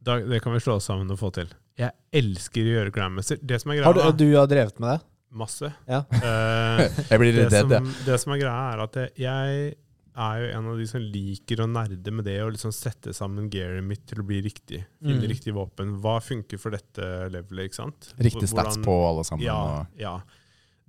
[0.06, 1.50] da, det kan vi slå oss sammen og få til.
[1.78, 3.42] Jeg elsker å gjøre Grandmaster.
[3.42, 5.00] Det som er Har du, du har drevet med det?
[5.30, 5.72] Masse.
[5.88, 6.04] Ja.
[6.18, 8.06] Eh, Jeg blir det, redd, som, jeg.
[8.06, 9.76] det som er greia, er at jeg, jeg
[10.18, 13.46] er jo en av de som liker å nerde med det å liksom sette sammen
[13.52, 14.80] gearet mitt til å bli riktig.
[14.98, 15.28] Finne Mm.
[15.30, 15.92] riktig våpen.
[16.02, 18.12] Hva funker for dette levelet, ikke sant?
[18.18, 19.44] Riktig stats Hvordan- på alle sammen.
[19.46, 20.16] Ja, og- ja.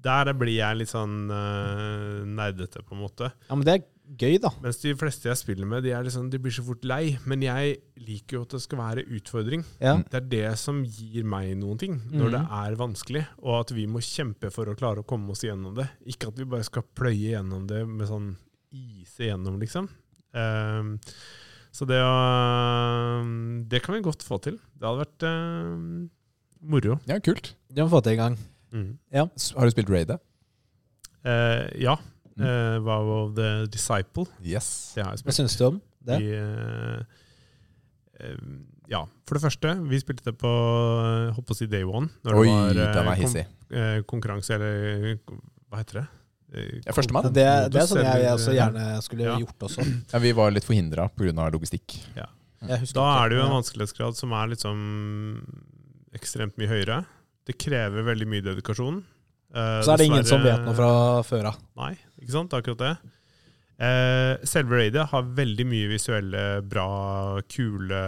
[0.01, 3.33] Der blir jeg litt sånn uh, nerdete, på en måte.
[3.49, 3.83] Ja, men det er
[4.18, 4.49] gøy, da.
[4.64, 7.18] Mens de fleste jeg spiller med, de, er liksom, de blir så fort lei.
[7.30, 9.66] Men jeg liker jo at det skal være utfordring.
[9.82, 9.97] Ja.
[9.99, 10.05] Mm.
[10.10, 12.34] Det er det som gir meg noen ting når mm.
[12.38, 15.76] det er vanskelig, og at vi må kjempe for å klare å komme oss gjennom
[15.78, 15.89] det.
[16.10, 18.32] Ikke at vi bare skal pløye gjennom det med sånn
[18.76, 19.89] ise gjennom, liksom.
[20.30, 20.95] Um,
[21.74, 22.14] så det å
[23.70, 24.60] Det kan vi godt få til.
[24.78, 26.05] Det hadde vært uh,
[26.70, 26.99] moro.
[27.10, 27.53] Ja, kult.
[27.70, 28.39] Det må vi få til en gang.
[29.34, 30.20] S- Har du spilt Raid, da?
[31.26, 31.97] Uh, ja.
[32.39, 32.45] Mm.
[32.47, 34.25] Uh, Vow of the Disciple.
[34.41, 34.93] Yes.
[34.95, 36.19] Det har jeg Hva syns du om det?
[36.23, 37.01] Vi, eh,
[38.19, 38.37] eh,
[38.89, 42.07] ja, for det første, vi spilte det på eh, holdt på å si day one.
[42.25, 43.45] Når Oi, det var eh, den kon- hissig.
[43.71, 45.19] eh, konkurranse, eller
[45.69, 46.05] hva heter det?
[46.55, 47.27] Eh, Ja, førstemann.
[47.35, 49.35] Det, det er sånn jeg, jeg også gjerne skulle Ja.
[49.43, 49.85] gjort også.
[50.13, 51.49] Ja, vi var litt forhindra pga.
[51.53, 51.99] logistikk.
[52.15, 52.25] Ja.
[52.59, 53.03] Da ikke.
[53.03, 54.79] er det jo en vanskelighetsgrad som er liksom
[56.17, 57.05] ekstremt mye høyere.
[57.45, 59.03] Det krever veldig mye dedikasjon.
[59.55, 60.89] Eh, Så er det ingen som vet noe fra
[61.25, 61.57] før av.
[61.79, 62.53] Nei, ikke sant?
[62.53, 62.91] Akkurat det.
[63.79, 67.99] Uh, selve raidet har veldig mye visuelle, bra, kule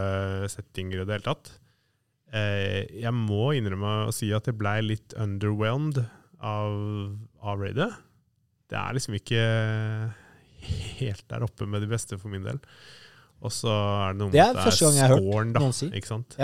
[0.51, 1.53] settinger i det hele tatt.
[2.33, 6.01] Uh, jeg må innrømme å si at jeg blei litt underwhelmed
[6.43, 6.75] av,
[7.41, 7.87] av raidet.
[8.67, 9.41] Det er liksom ikke
[11.01, 12.59] helt der oppe med de beste for min del.
[13.41, 15.63] Og så er det noe med Det er har scoren, da.
[15.63, 15.87] noen si.
[15.97, 16.35] Ikke sant?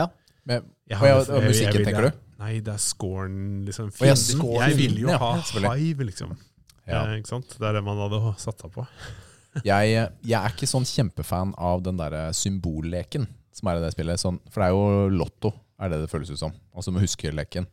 [0.47, 2.23] Men, Jeg og, ja, har- jeg, jeg- musikken, tenker du?
[2.37, 3.89] Nei, det er scoren, liksom.
[3.95, 4.13] Fienden.
[4.13, 6.35] Jeg, scoren, jeg vil jo ha ja, hive, liksom.
[6.87, 7.01] Ja.
[7.07, 7.55] Eh, ikke sant?
[7.57, 8.85] Det er det man hadde satsa på.
[9.65, 13.23] Jeg, jeg er ikke sånn kjempefan av den der symbolleken
[13.57, 14.21] som er i det spillet.
[14.21, 15.49] Sånn, for det er jo lotto,
[15.81, 16.53] er det det føles ut som.
[16.77, 17.65] Altså med huskeleken.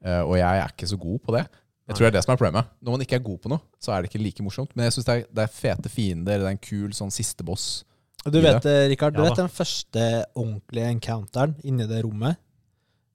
[0.00, 1.42] Uh, og jeg er ikke så god på det.
[1.88, 2.72] Jeg tror det er det som er problemet.
[2.84, 4.72] Når man ikke er god på noe, så er det ikke like morsomt.
[4.76, 7.44] Men jeg syns det, er- det er fete fiender, det er en kul sånn siste
[7.44, 7.68] boss.
[8.24, 10.04] Du vet, Richard, Rikard, du Ja vet den første
[10.36, 12.40] ordentlige encounteren inni det rommet?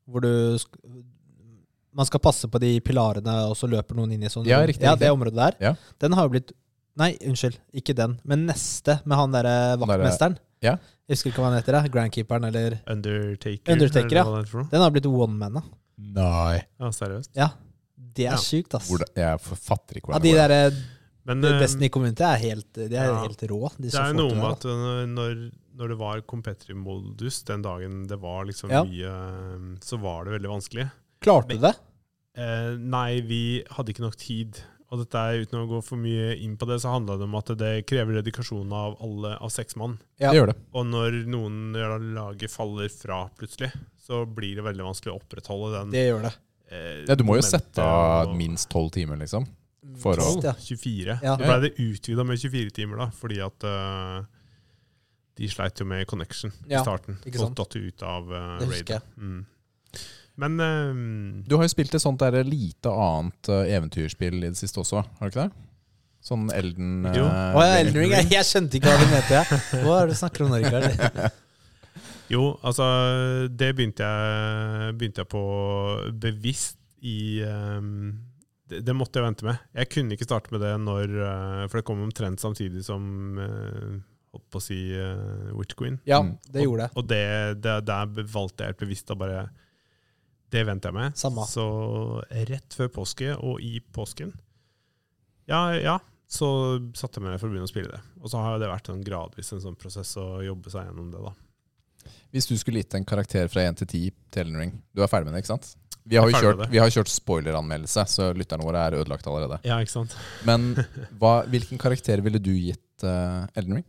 [0.10, 0.58] Hvor du
[1.94, 4.82] Man skal passe på de pilarene, og så løper noen inn i sånn Ja, riktig,
[4.82, 5.06] ja, riktig.
[5.06, 5.58] det området der.
[5.62, 5.74] Ja.
[6.02, 6.52] Den har jo blitt
[6.96, 8.20] Nei, unnskyld, ikke den.
[8.24, 10.36] Men neste, med han derre vaktmesteren.
[10.62, 10.76] Ja.
[11.10, 11.74] Jeg husker ikke hva han heter.
[11.74, 11.88] da.
[11.90, 13.74] Grandkeeperen, eller Undertaker.
[13.74, 14.62] Undertaker, eller ja.
[14.62, 14.66] det.
[14.70, 15.64] Den har blitt one man, da.
[15.98, 16.60] Nei.
[16.80, 17.32] Ja, seriøst.
[17.34, 17.48] Ja.
[17.98, 18.38] Det er Ja.
[18.38, 18.90] sjukt, ass.
[18.92, 20.48] Hvordan, jeg fatter ikke Ja, hvordan de det går.
[20.48, 20.84] der
[21.26, 23.22] Men de Besten i Community er helt, de er Ja.
[23.24, 23.72] helt rå.
[23.78, 24.64] De det er jo noe med at
[25.10, 28.84] når, når det var competitive modus den dagen det var liksom Ja.
[28.84, 30.90] mye eh, Så var det veldig vanskelig.
[31.24, 31.74] Klarte du det?
[32.38, 34.62] Eh, nei, vi hadde ikke nok tid.
[34.94, 37.36] Og dette er uten å gå for mye inn på det, så handla det om
[37.40, 39.96] at det krever dedikasjon av alle av seks mann.
[40.22, 40.30] Ja.
[40.30, 40.56] Det gjør det.
[40.78, 43.72] Og når noen av laget faller fra plutselig,
[44.06, 45.90] så blir det veldig vanskelig å opprettholde den.
[45.96, 46.34] Det gjør det.
[46.70, 49.48] eh, Ja, du må jo sette av minst tolv timer, liksom.
[50.00, 50.44] Forhold.
[50.44, 50.54] Minst, ja.
[50.78, 51.20] 24.
[51.24, 51.38] Ja.
[51.38, 54.26] Så ble det utvida med 24 timer, da, fordi at eh,
[55.40, 57.18] de sleit jo med connection Ja, i starten.
[57.34, 57.58] sant.
[57.58, 59.02] datt jo ut av uh, raidet.
[59.18, 59.44] Mm.
[60.36, 64.58] Men eh, Du har jo spilt et sånt der lite annet uh, eventyrspill i det
[64.58, 65.68] siste også, har du ikke det?
[66.24, 67.26] Sånn Elden Jo.
[67.28, 68.14] Oh, ja, Elden Ring.
[68.16, 69.34] Jeg, jeg skjønte ikke hva du mente.
[69.36, 69.58] jeg.
[69.84, 71.34] Hva er det du snakker om nå, Rikard?
[72.34, 72.86] jo, altså
[73.52, 75.44] Det begynte jeg, begynte jeg på
[76.24, 78.14] bevisst i um,
[78.72, 79.60] det, det måtte jeg vente med.
[79.76, 81.12] Jeg kunne ikke starte med det når
[81.68, 83.04] For det kom omtrent samtidig som
[83.44, 84.00] uh,
[84.34, 86.00] Holdt på å si uh, Witch Queen.
[86.10, 86.38] Ja, Mm.
[86.52, 86.98] det gjorde det.
[86.98, 87.22] Og det,
[87.62, 89.44] det, der valgte jeg helt bevisst å bare
[90.54, 91.18] Det venter jeg med.
[91.18, 91.46] Samme.
[91.50, 91.66] Så
[92.50, 94.34] rett før påske og i påsken
[95.50, 96.00] Ja, ja.
[96.34, 96.48] Så
[96.98, 98.00] satte jeg meg for å begynne å spille det.
[98.24, 101.22] Og så har det vært en gradvis en sånn prosess å jobbe seg gjennom det,
[101.22, 101.34] da.
[102.34, 105.08] Hvis du skulle gitt en karakter fra 1 til 10 til Elden Ring Du er
[105.12, 105.76] ferdig med det, ikke sant?
[106.10, 109.62] Vi har jo kjørt, vi har kjørt spoileranmeldelse, så lytterne våre er ødelagt allerede.
[109.64, 110.16] Ja, ikke sant?
[110.44, 110.74] Men
[111.22, 113.86] hva, hvilken karakter ville du gitt uh, Elden Ring?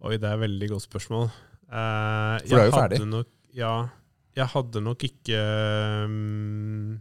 [0.00, 1.26] Oi, det er et veldig godt spørsmål.
[1.68, 3.00] Uh, For du er jo ferdig.
[3.10, 3.74] Nok, ja.
[4.38, 5.40] Jeg hadde nok ikke
[6.06, 7.00] um,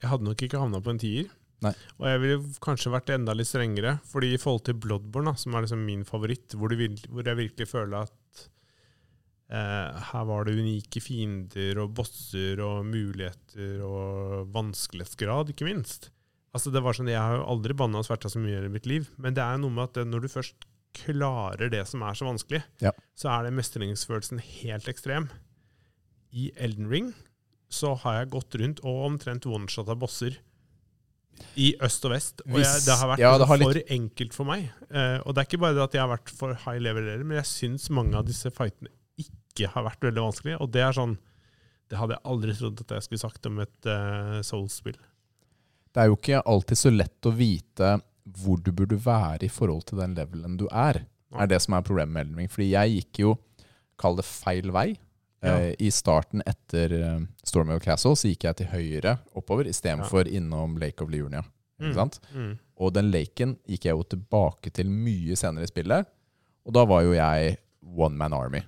[0.00, 1.30] Jeg hadde nok ikke havna på en tier.
[1.64, 1.72] Nei.
[2.00, 5.56] Og jeg ville kanskje vært enda litt strengere, fordi i forhold til Bloodborne, da, som
[5.56, 8.44] er liksom min favoritt, hvor, vil, hvor jeg virkelig føler at
[9.52, 16.08] eh, her var det unike fiender og bosser og muligheter og vanskelighetsgrad, ikke minst.
[16.56, 18.88] Altså det var sånn, Jeg har jo aldri banna og sverta så mye i mitt
[18.88, 20.64] liv, men det er noe med at når du først
[20.96, 22.92] klarer det som er så vanskelig, Ja.
[23.16, 25.28] så er det mestringsfølelsen helt ekstrem.
[26.32, 27.12] I Elden Ring
[27.70, 30.38] så har jeg gått rundt og omtrent one-shotta bosser
[31.56, 32.42] i øst og vest.
[32.46, 34.70] Og jeg, det har vært ja, det har for enkelt for meg.
[34.90, 37.38] Uh, og det er ikke bare det at jeg har vært for high level, men
[37.40, 40.60] jeg syns mange av disse fightene ikke har vært veldig vanskelige.
[40.62, 41.18] Og det er sånn
[41.90, 44.98] Det hadde jeg aldri trodd at jeg skulle sagt om et uh, Souls-spill.
[45.90, 47.96] Det er jo ikke alltid så lett å vite
[48.38, 51.02] hvor du burde være i forhold til den levelen du er.
[51.38, 52.50] Er det som er problemet med Elden Ring.
[52.50, 53.36] Fordi jeg gikk jo,
[54.00, 54.88] kall det feil vei.
[55.42, 55.54] Ja.
[55.56, 60.28] Eh, I starten etter uh, Stormwell Castle så gikk jeg til høyre oppover istedenfor for
[60.28, 61.44] innom Lake of Liurnia.
[61.80, 61.96] Ikke Mm.
[61.96, 62.18] sant?
[62.34, 62.58] Mm.
[62.76, 66.04] Og den laken gikk jeg jo tilbake til mye senere i spillet.
[66.66, 68.60] Og da var jo jeg one man army.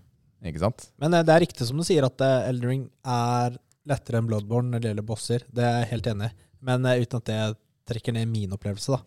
[0.43, 0.87] Ikke sant?
[0.99, 4.81] Men eh, det er riktig som du sier, at Eldring er lettere enn Bloodborne når
[4.81, 5.45] det gjelder bosser.
[5.53, 6.37] Det er jeg helt enig i.
[6.63, 7.41] Men eh, uten at det
[7.93, 9.03] trekker ned min opplevelse, da.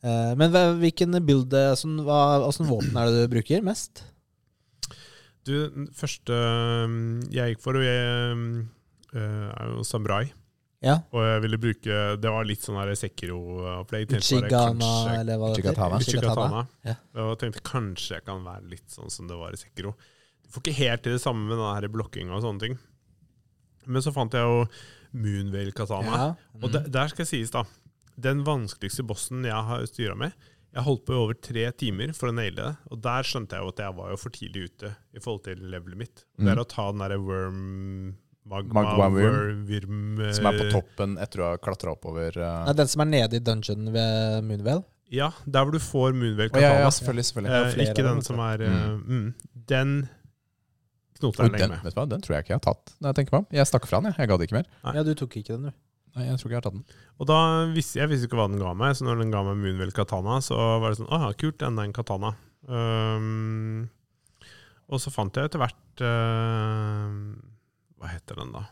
[0.00, 4.04] Eh, men hvilken build, eh, sånn, hva, åssen våpen er det du bruker mest?
[5.44, 8.44] Du, den første um, jeg gikk for, og jeg um,
[9.14, 10.26] uh, er jo samurai.
[10.80, 10.98] Ja.
[11.12, 14.06] Og jeg ville bruke Det var litt sånn Sekiro-opplegg.
[14.08, 15.96] Tenkte Uchigana, kanskje- eller hva det heter?
[16.06, 16.62] Uchigatana.
[16.88, 16.94] Ja.
[17.20, 19.92] Og tenkte kanskje jeg kan være litt sånn som det var i Sekiro.
[20.40, 22.78] Du får ikke helt til det samme med den blokkinga og sånne ting.
[23.84, 24.64] Men så fant jeg jo
[25.20, 26.16] Moonvale Katana.
[26.16, 26.30] Ja.
[26.62, 27.66] Og der, der skal sies, da
[28.20, 30.32] Den vanskeligste bossen jeg har styra med
[30.74, 32.72] Jeg holdt på i over tre timer for å naile det.
[32.94, 35.62] Og der skjønte jeg jo at jeg var jo for tidlig ute i forhold til
[35.72, 36.22] levelet mitt.
[36.38, 36.44] Mm.
[36.46, 37.64] Det er å ta den derre worm
[38.50, 39.64] Magma, Magma worm.
[39.68, 42.64] worm, Som er på eh, toppen etter å ha klatra oppover uh...
[42.66, 44.82] Nei, den som er nede i dungeon ved Moonvale.
[45.10, 47.26] Ja, der hvor du får Moonvale Oh, ja, ja, selvfølgelig.
[47.28, 47.50] selvfølgelig.
[47.50, 48.72] Eh, Ja, ikke den som er Mm.
[48.72, 49.34] eh, mm,
[49.74, 49.92] Den
[51.20, 51.82] knota jeg lenge den, med.
[51.84, 52.08] vet du hva?
[52.08, 52.94] den tror jeg ikke jeg har tatt.
[53.00, 53.46] Når jeg tenker meg om.
[53.58, 54.18] Jeg stakk fra den, jeg.
[54.22, 54.66] Jeg gadd ikke mer.
[54.86, 54.94] Nei.
[54.96, 55.72] Ja, du tok ikke den, du.
[56.16, 56.98] Nei, jeg tror ikke jeg har tatt den.
[57.20, 57.38] Og da
[57.70, 60.40] visste jeg visste ikke hva den ga meg, så når den ga meg Moonwell Katana,
[60.42, 62.32] så var det sånn Å, kult, enda en katana.
[62.66, 63.86] Um,
[64.90, 67.08] og så fant jeg etter hvert uh,
[68.00, 68.66] Hva heter den, da?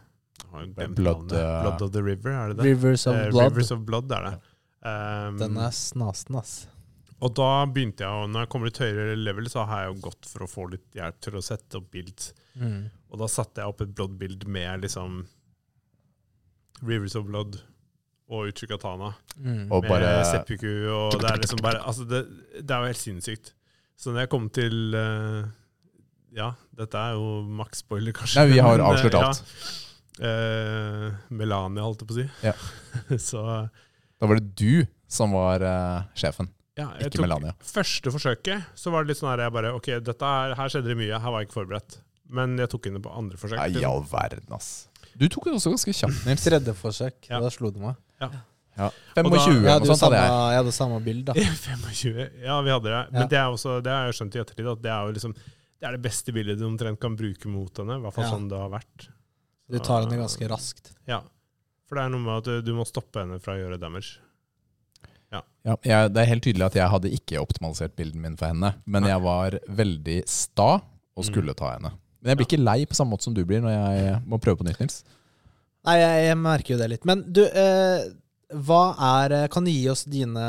[0.48, 2.66] Blood, eh, Blood of the River, er det det?
[2.70, 3.52] Rivers of Eh, Blood.
[3.52, 4.34] Rivers of Blood er det.
[4.80, 6.52] Um, Den er snasen, ass.
[7.20, 9.98] Og da begynte jeg, og når jeg kommer litt høyere level, så har jeg jo
[10.06, 12.28] gått for å få litt hjelp til å sette opp bild.
[12.54, 12.86] Mm.
[13.10, 15.24] Og da satte jeg opp et blood-bild med liksom
[16.86, 17.60] Rivers of Blood
[18.28, 19.12] og Uchikatana.
[19.38, 19.70] Mm.
[19.72, 22.24] Og med bare seppuku, og det er liksom bare Altså, det,
[22.60, 23.54] det er jo helt sinnssykt.
[23.98, 25.48] Så når jeg kom til uh,
[26.36, 28.42] Ja, dette er jo maks spoiler, kanskje.
[28.42, 29.30] Nei, vi har men, eh, avslørt ja.
[29.30, 29.72] alt.
[30.18, 32.26] Eh, Melania, holdt jeg på å si.
[32.44, 32.54] Ja.
[33.30, 33.42] så
[34.18, 37.54] Da var det du som var uh, sjefen, ja, jeg ikke Melania.
[37.64, 40.92] Første forsøket så var det litt sånn her jeg bare Ok, dette er, her skjedde
[40.92, 41.98] det mye, her var jeg ikke forberedt.
[42.28, 43.58] Men jeg tok inn det på andre forsøk.
[43.58, 44.90] Ja, i all verden, ass.
[45.18, 46.44] Du tok det også ganske kjapt, Nils.
[46.46, 47.40] Tredje forsøk, Ja.
[47.42, 47.96] da slo du meg.
[48.22, 48.28] Ja.
[48.78, 50.52] Og 25 da- Jeg hadde jo sånt hadde samme, jeg.
[50.54, 51.32] jeg hadde samme bild, da.
[51.66, 52.42] 25.
[52.44, 53.00] Ja, vi hadde det.
[53.12, 53.26] Men Ja.
[53.26, 55.34] det, er også, det har jeg skjønt i ettertid, at det er jo liksom
[55.80, 57.98] Det er det beste bildet du omtrent kan bruke mot henne.
[57.98, 58.30] I hvert fall Ja.
[58.32, 59.08] sånn det har vært.
[59.70, 60.90] Du tar henne ganske raskt.
[61.06, 61.20] Ja.
[61.86, 64.18] For det er noe med at du, du må stoppe henne fra å gjøre damage.
[65.64, 68.70] Ja, jeg, det er helt tydelig at jeg hadde ikke optimalisert bilden min for henne,
[68.86, 69.10] men Nei.
[69.10, 70.80] jeg var veldig sta
[71.16, 71.90] og skulle ta henne.
[72.22, 74.60] Men jeg blir ikke lei på samme måte som du blir når jeg må prøve
[74.62, 75.02] på nytt, Nils.
[75.86, 77.04] Nei, jeg, jeg merker jo det litt.
[77.08, 78.08] Men du, eh,
[78.66, 78.82] hva
[79.22, 80.48] er eh, Kan du gi oss dine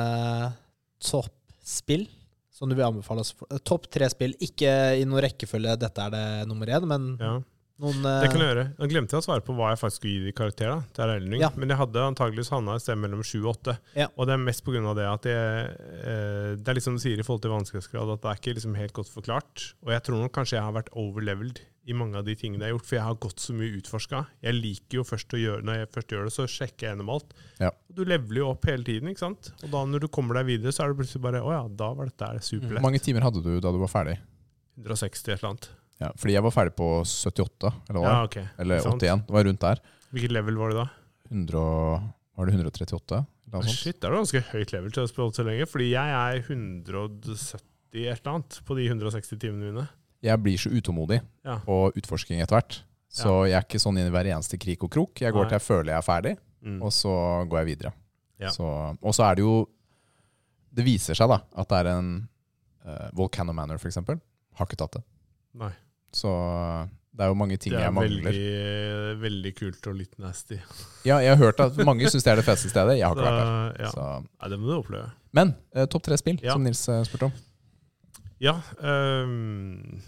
[1.03, 2.07] toppspill
[2.51, 3.35] som du vil anbefale oss?
[3.49, 4.33] Eh, Topp tre spill.
[4.43, 7.37] Ikke i noen rekkefølge, dette er det nummer én, men Ja,
[7.79, 8.65] noen Det kan du jeg gjøre.
[8.77, 10.69] Nå glemte jeg å svare på hva jeg faktisk skulle gi de karakter.
[10.73, 11.49] da, til Elden Ja.
[11.55, 13.77] Men jeg hadde antakeligvis havna et sted mellom sju og åtte.
[13.95, 14.09] Ja.
[14.15, 14.93] Og det er mest pga.
[14.95, 18.29] det at jeg, eh, det er liksom du sier i forhold til vanskelighetsgrad, at det
[18.31, 19.73] er ikke liksom helt godt forklart.
[19.85, 22.69] Og jeg tror nok kanskje jeg har vært overleveled i mange av de tingene jeg
[22.69, 24.25] har gjort, for jeg har gått så mye utforska.
[24.45, 27.13] Jeg liker jo først å gjøre Når jeg først gjør det, så sjekker jeg gjennom
[27.15, 27.33] alt.
[27.57, 27.71] Ja.
[27.89, 29.51] Du leveler jo opp hele tiden, ikke sant?
[29.63, 31.93] Og da når du kommer deg videre, så er det plutselig bare Å ja, da
[31.97, 32.77] var dette superlett.
[32.77, 34.19] Hvor mange timer hadde du da du var ferdig?
[34.79, 35.69] 160 et eller annet.
[35.99, 38.05] Ja, fordi jeg var ferdig på 78, eller?
[38.07, 38.45] Ja, okay.
[38.57, 39.25] Eller 81.
[39.27, 39.81] Det var rundt der.
[40.13, 40.85] Hvilket level var det da?
[41.29, 41.63] 100,
[42.39, 43.19] var det 138?
[43.49, 43.73] Eller noe?
[43.73, 45.67] Shit, det er ganske høyt level til å spille så lenge.
[45.69, 47.65] Fordi jeg er 170
[47.99, 49.87] et eller annet på de 160 timene mine.
[50.23, 51.59] Jeg blir så utålmodig Ja.
[51.65, 52.81] på utforsking etter hvert.
[53.09, 55.19] Så jeg er ikke sånn inn i hver eneste krik og krok.
[55.21, 55.49] Jeg går Nei.
[55.49, 56.81] til jeg føler jeg er ferdig, Mm.
[56.83, 57.11] og så
[57.49, 57.93] går jeg videre.
[58.39, 58.49] Ja.
[58.51, 58.63] Så,
[59.01, 59.67] og så er det jo
[60.71, 62.29] Det viser seg da at det er en
[62.85, 64.19] uh, Volcano Manor, eksempel.
[64.53, 65.03] Har ikke tatt det.
[65.55, 65.71] Nei.
[66.15, 66.29] Så
[67.13, 68.23] det er jo mange ting Det er jeg mangler.
[68.29, 70.57] veldig, veldig kult og litt nasty.
[71.09, 72.97] Ja, jeg har hørt at mange syns det er det feteste stedet.
[72.99, 73.83] Jeg har ikke vært der.
[73.85, 73.91] ja.
[73.93, 74.05] Så.
[74.25, 75.11] Nei, det må du oppleve.
[75.37, 76.53] Men eh, topp tre spill, Ja.
[76.55, 77.35] som Nils eh, spurte om.
[78.39, 79.99] Ja, Um,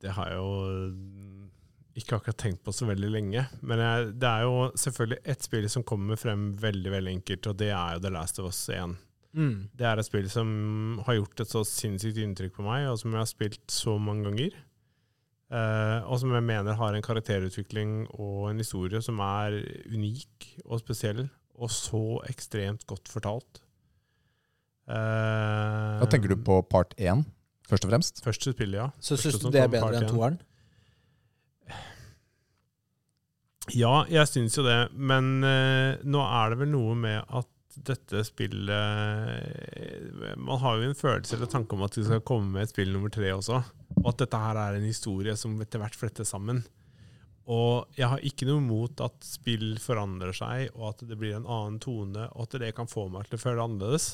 [0.00, 0.50] det har jeg jo
[1.96, 3.46] ikke akkurat tenkt på så veldig lenge.
[3.64, 7.56] Men jeg, det er jo selvfølgelig ett spill som kommer frem veldig veldig enkelt, og
[7.62, 8.96] det er jo The Last of Us 1.
[9.34, 9.54] mm.
[9.74, 10.50] Det er et spill som
[11.06, 14.28] har gjort et så sinnssykt inntrykk på meg, og som jeg har spilt så mange
[14.28, 14.58] ganger.
[15.46, 19.60] Eh, og som jeg mener har en karakterutvikling og en historie som er
[19.92, 23.62] unik og spesiell, og så ekstremt godt fortalt.
[24.86, 27.24] Hva Da tenker du på part én,
[27.66, 28.22] først og fremst.
[28.22, 28.90] Første spillet, ja.
[29.00, 30.38] Så syns du det er bedre enn toeren?
[33.74, 37.50] Ja, jeg syns jo det, men uh, nå er det vel noe med at
[37.86, 42.54] dette spillet eh, Man har jo en følelse eller tanke om at vi skal komme
[42.54, 43.58] med et spill nummer tre også.
[44.02, 46.62] Og at dette her er en historie som etter hvert fletter sammen.
[47.46, 51.46] Og jeg har ikke noe imot at spill forandrer seg, og at det blir en
[51.46, 54.08] annen tone, og at det kan få meg til å føle det annerledes.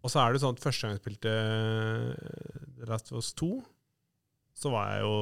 [0.00, 1.32] Og så er det sånn at første gang jeg spilte
[2.78, 3.50] The Last of Us 2,
[4.60, 5.14] så var jeg jo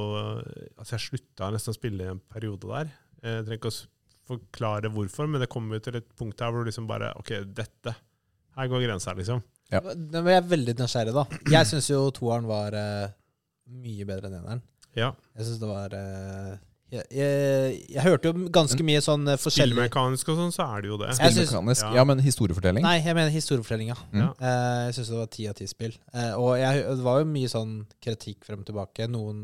[0.79, 2.91] Altså, jeg slutta nesten å spille i en periode der.
[3.23, 3.79] Jeg trenger ikke å
[4.29, 7.33] forklare hvorfor, men det kommer jo til et punkt her hvor du liksom bare OK,
[7.57, 7.95] dette
[8.55, 9.41] Her går grensa, liksom.
[9.69, 9.81] Ja.
[9.81, 11.25] Nå er jeg veldig nysgjerrig, da.
[11.53, 13.11] Jeg syns jo toeren var eh,
[13.69, 14.65] mye bedre enn eneren.
[14.97, 15.13] Ja.
[15.37, 16.57] Jeg syns det var uh,
[16.89, 20.81] jeg, jeg, jeg hørte jo ganske mye sånn uh, forskjellig Spillmekanisk og sånn, så er
[20.81, 21.11] det jo det.
[21.19, 21.85] Spillmekanisk.
[21.85, 21.91] ja.
[21.99, 22.81] Ja, men historiefortelling.
[22.85, 23.97] Nei, jeg mener historiefortellinga.
[24.09, 24.23] Mm.
[24.23, 24.29] Ja.
[24.41, 25.93] Eh, jeg syns det var ti av ti spill.
[26.15, 29.05] Eh, og jeg, det var jo mye sånn kritikk frem og tilbake.
[29.13, 29.43] Noen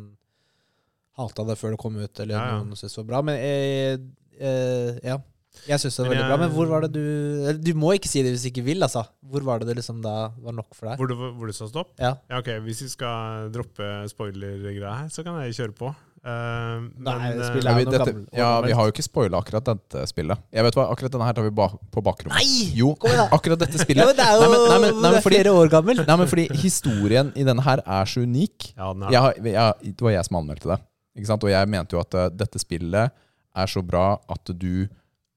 [1.22, 2.58] hata det før det kom ut, eller Ja, ja.
[2.64, 3.22] noen syntes det var bra.
[3.30, 4.02] Men jeg,
[4.42, 5.20] eh, ja.
[5.68, 6.38] Jeg syns det var Men veldig bra.
[6.46, 9.06] Men hvor var det du Du må ikke si det hvis du ikke vil, altså.
[9.26, 10.98] Hvor var det det liksom da var nok for deg?
[11.00, 11.94] Hvor det, hvor det sa stopp?
[12.00, 12.16] Ja.
[12.30, 15.94] Ja, ok, Hvis vi skal droppe spoiler-greia her, så kan jeg kjøre på.
[16.26, 19.04] Uh, Nei, men, eh, spillet er jo noe dette, gammel- ja, vi har jo ikke
[19.06, 20.40] spoila akkurat dette spillet.
[20.58, 22.34] Jeg vet hva, Akkurat denne her tar vi ba på bakrommet.
[22.34, 22.72] Nei!
[22.74, 22.96] Jo,
[23.30, 24.08] akkurat dette Ja, spillet.
[24.10, 25.70] men det er jo Nei, men- nei, men- nei, men det er fordi- flere år
[25.70, 26.02] gammel.
[26.08, 28.74] Nei, men fordi historien i denne her er så unik.
[28.76, 30.80] ja, den er Jeg, jeg, det var jeg som anmeldte det.
[31.16, 31.44] Ikke sant?
[31.44, 33.12] Og jeg mente jo at eh, dette spillet
[33.56, 34.88] er så bra at du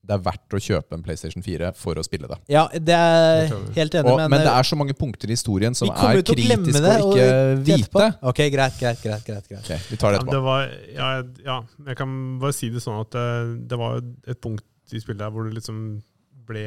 [0.09, 2.39] det er verdt å kjøpe en PlayStation 4 for å spille det.
[2.49, 3.59] Ja, det er jeg.
[3.77, 5.99] helt enig, Og, men, men det eh, er så mange punkter i historien som er
[6.23, 7.29] kritisk til å kritiske det, å og ikke
[7.69, 8.07] vi- vite.
[8.33, 9.69] Ok, greit, greit, greit, greit, greit.
[9.69, 10.33] Ok, vi tar det Ja, etterpå.
[10.33, 11.09] det var, ja,
[11.45, 11.59] ja,
[11.91, 14.65] jeg kan bare si det sånn at det, det var et punkt
[14.97, 15.83] i spillet der hvor det liksom
[16.49, 16.65] ble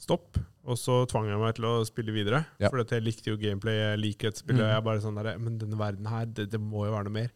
[0.00, 0.38] stopp.
[0.66, 2.40] Og så tvang jeg meg til å spille videre.
[2.58, 2.70] Ja.
[2.72, 4.56] For jeg likte jo gameplay, jeg liker et spill.
[4.58, 4.70] Og Mm.
[4.72, 7.12] jeg er bare sånn der, Men denne verden her, det, det må jo være noe
[7.20, 7.30] mer.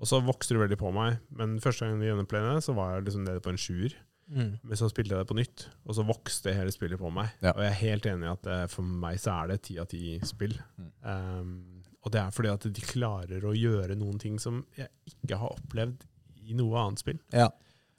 [0.00, 1.18] Og så vokste det veldig på meg.
[1.34, 3.92] Men første gangen i det, så var jeg liksom nede på en sjuer.
[4.30, 4.54] Mm.
[4.62, 7.32] Men så spilte jeg det på nytt, og så vokste hele spillet på meg.
[7.44, 7.52] Ja.
[7.52, 9.88] Og jeg er helt enig i at det, for meg så er det ti av
[9.90, 10.56] ti spill.
[10.80, 10.92] Mm.
[11.04, 15.38] Um, og det er fordi at de klarer å gjøre noen ting som jeg ikke
[15.40, 16.04] har opplevd
[16.44, 17.20] i noe annet spill.
[17.32, 17.48] Ja.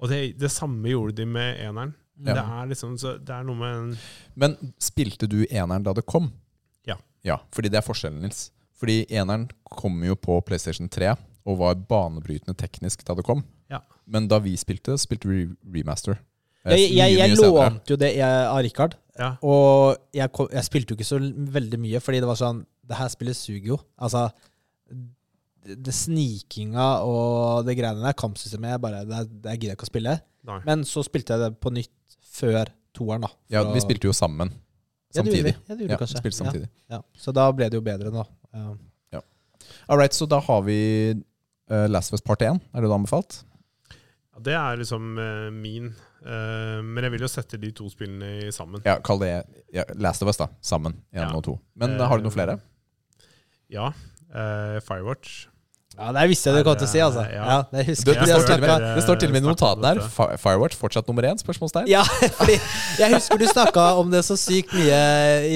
[0.01, 1.95] Og det, det samme gjorde de med eneren.
[2.15, 2.35] Ja.
[2.35, 3.87] Det er liksom så, Det er noe med en
[4.39, 6.29] Men spilte du eneren da det kom?
[6.87, 6.95] Ja.
[7.27, 8.53] Ja, Fordi det er forskjellen, Nils.
[8.79, 11.11] Fordi eneren kom jo på PlayStation 3
[11.45, 13.43] og var banebrytende teknisk da det kom.
[13.71, 13.79] Ja.
[14.05, 15.45] Men da vi spilte, spilte vi
[15.79, 16.19] remaster.
[16.65, 19.35] Jeg, jeg, jeg lånte jo det jeg, av Rikard, Ja.
[19.45, 21.19] og jeg, kom, jeg spilte jo ikke så
[21.55, 23.77] veldig mye, fordi det var sånn Det her spillet suger jo.
[24.01, 24.23] Altså
[25.65, 29.87] det, det Snikinga og det greiene der, kampsystemet, jeg bare, det, det gidder jeg ikke
[29.87, 30.15] å spille.
[30.45, 30.59] Nei.
[30.67, 33.31] Men så spilte jeg det på nytt før toeren, da.
[33.53, 34.51] Ja, vi spilte jo sammen.
[35.15, 35.55] Ja, det gjorde vi.
[35.55, 36.33] Ja, det gjorde Ja, vi kanskje.
[36.37, 36.69] samtidig.
[36.89, 37.01] Ja, ja.
[37.17, 39.21] Så da ble det jo bedre, Nå Ja.
[39.89, 40.77] All right, så da har vi
[41.71, 42.59] uh, Last of Us Part 1.
[42.73, 43.39] Er det du anbefalt?
[44.35, 45.93] Ja, det er liksom uh, min.
[46.25, 48.81] Uh, men jeg vil jo sette de to spillene i sammen.
[48.83, 49.31] Ja, kall det
[49.73, 50.49] ja, Last of Us, da.
[50.61, 50.97] Sammen.
[51.15, 51.31] Én Ja.
[51.35, 51.57] og to.
[51.75, 52.59] Men har du noen flere?
[53.71, 53.93] Ja.
[54.35, 55.47] eh, Firewatch.
[55.97, 57.23] ja, det visste jeg du kom til å si, altså.
[57.31, 57.45] Ja.
[57.47, 60.37] Ja, det Det, det, står med, det står til og med i notatene her.
[60.37, 61.39] Firewatch fortsatt nummer én?
[61.39, 61.87] Spørsmålstegn.
[61.87, 62.03] Ja,
[62.39, 62.57] fordi
[62.99, 64.99] jeg husker du snakka om det så sykt mye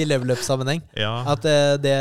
[0.00, 0.80] i level up-sammenheng.
[0.96, 1.12] Ja.
[1.34, 1.96] At det, det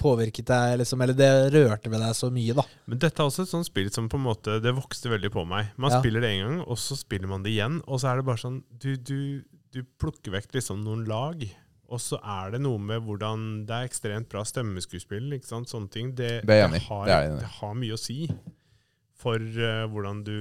[0.00, 2.64] påvirket deg, liksom, eller det rørte ved deg så mye, da.
[2.90, 5.44] Men dette er også et sånt spill som på en måte Det vokste veldig på
[5.46, 5.70] meg.
[5.76, 6.00] Man Ja.
[6.00, 7.80] spiller det en gang, og så spiller man det igjen.
[7.86, 9.42] Og så er det bare sånn Du, du,
[9.72, 11.44] du plukker vekk liksom noen lag.
[11.90, 15.32] Og så er det noe med hvordan Det er ekstremt bra stemmeskuespill.
[15.34, 15.68] ikke sant?
[15.68, 16.14] Sånne ting.
[16.14, 18.28] Det, Det er enig har, Det er enig det har mye å si
[19.20, 20.36] for uh, hvordan du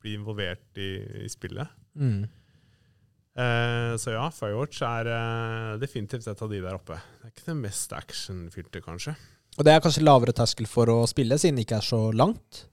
[0.00, 1.68] blir involvert i, i spillet.
[1.98, 2.22] Mm.
[3.40, 6.98] Eh, så ja, Firewatch er eh, definitivt et av de der oppe.
[7.20, 9.14] Det er ikke det mest actionfylte, kanskje.
[9.58, 12.66] Og det er kanskje lavere terskel for å spille, siden det ikke er så langt.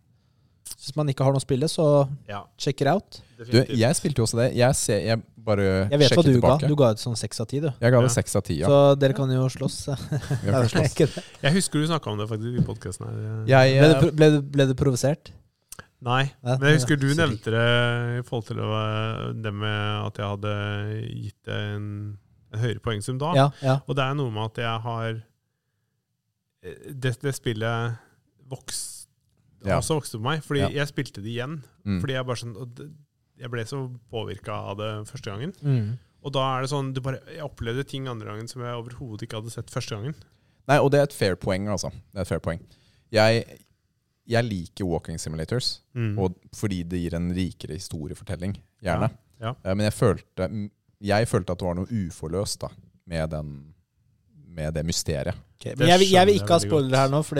[0.78, 1.86] Hvis man ikke har noe å spille, så
[2.30, 3.22] Ja, check it out.
[3.40, 4.50] Du, jeg spilte jo også det.
[4.58, 6.54] Jeg, ser, jeg bare Jeg vet hva du du ga.
[6.62, 7.70] Du ga ut sånn seks av ti, du.
[7.72, 8.24] Jeg ga det Ja.
[8.40, 8.68] av ti, ja.
[8.68, 9.78] Så dere kan jo slåss.
[10.44, 11.18] Kan slåss.
[11.44, 13.44] Jeg husker du snakka om det faktisk i podkasten her.
[13.52, 15.32] Jeg, det, eh, ble, ble du provosert?
[16.06, 17.62] Nei, men jeg husker du nevnte det
[18.20, 18.60] i forhold til
[19.42, 20.52] det med at jeg hadde
[21.10, 21.88] gitt deg en,
[22.54, 23.32] en høyere poengsum da.
[23.34, 23.80] Ja, ja.
[23.88, 25.18] Og det er noe med at jeg har
[26.62, 27.98] Det, det spillet
[28.50, 29.08] vokst,
[29.66, 29.78] Ja.
[29.80, 30.44] også vokste på meg.
[30.46, 30.70] Fordi Ja.
[30.70, 31.64] jeg spilte det igjen.
[31.86, 32.00] mm.
[32.02, 32.94] Fordi jeg bare sånn
[33.40, 33.80] Jeg ble så
[34.12, 35.54] påvirka av det første gangen.
[35.62, 35.98] Mm.
[36.24, 39.24] Og da er det sånn du bare, Jeg opplevde ting andre gangen som jeg overhodet
[39.28, 40.16] ikke hadde sett første gangen.
[40.68, 41.90] Nei, og det er et fair poeng, altså.
[41.92, 42.60] Det er et fair poeng.
[43.12, 43.60] Jeg,
[44.28, 46.18] jeg liker walking simulators, Mm.
[46.20, 49.10] og fordi det gir en rikere historiefortelling, gjerne.
[49.40, 49.56] Ja, ja.
[49.64, 50.50] Eh, Men jeg følte,
[51.02, 52.70] jeg følte at det var noe uforløst da,
[53.08, 53.74] med, den,
[54.48, 55.36] med det mysteriet.
[55.60, 57.36] Okay, Men jeg, vil- jeg vil ikke ha spoilere her nå, for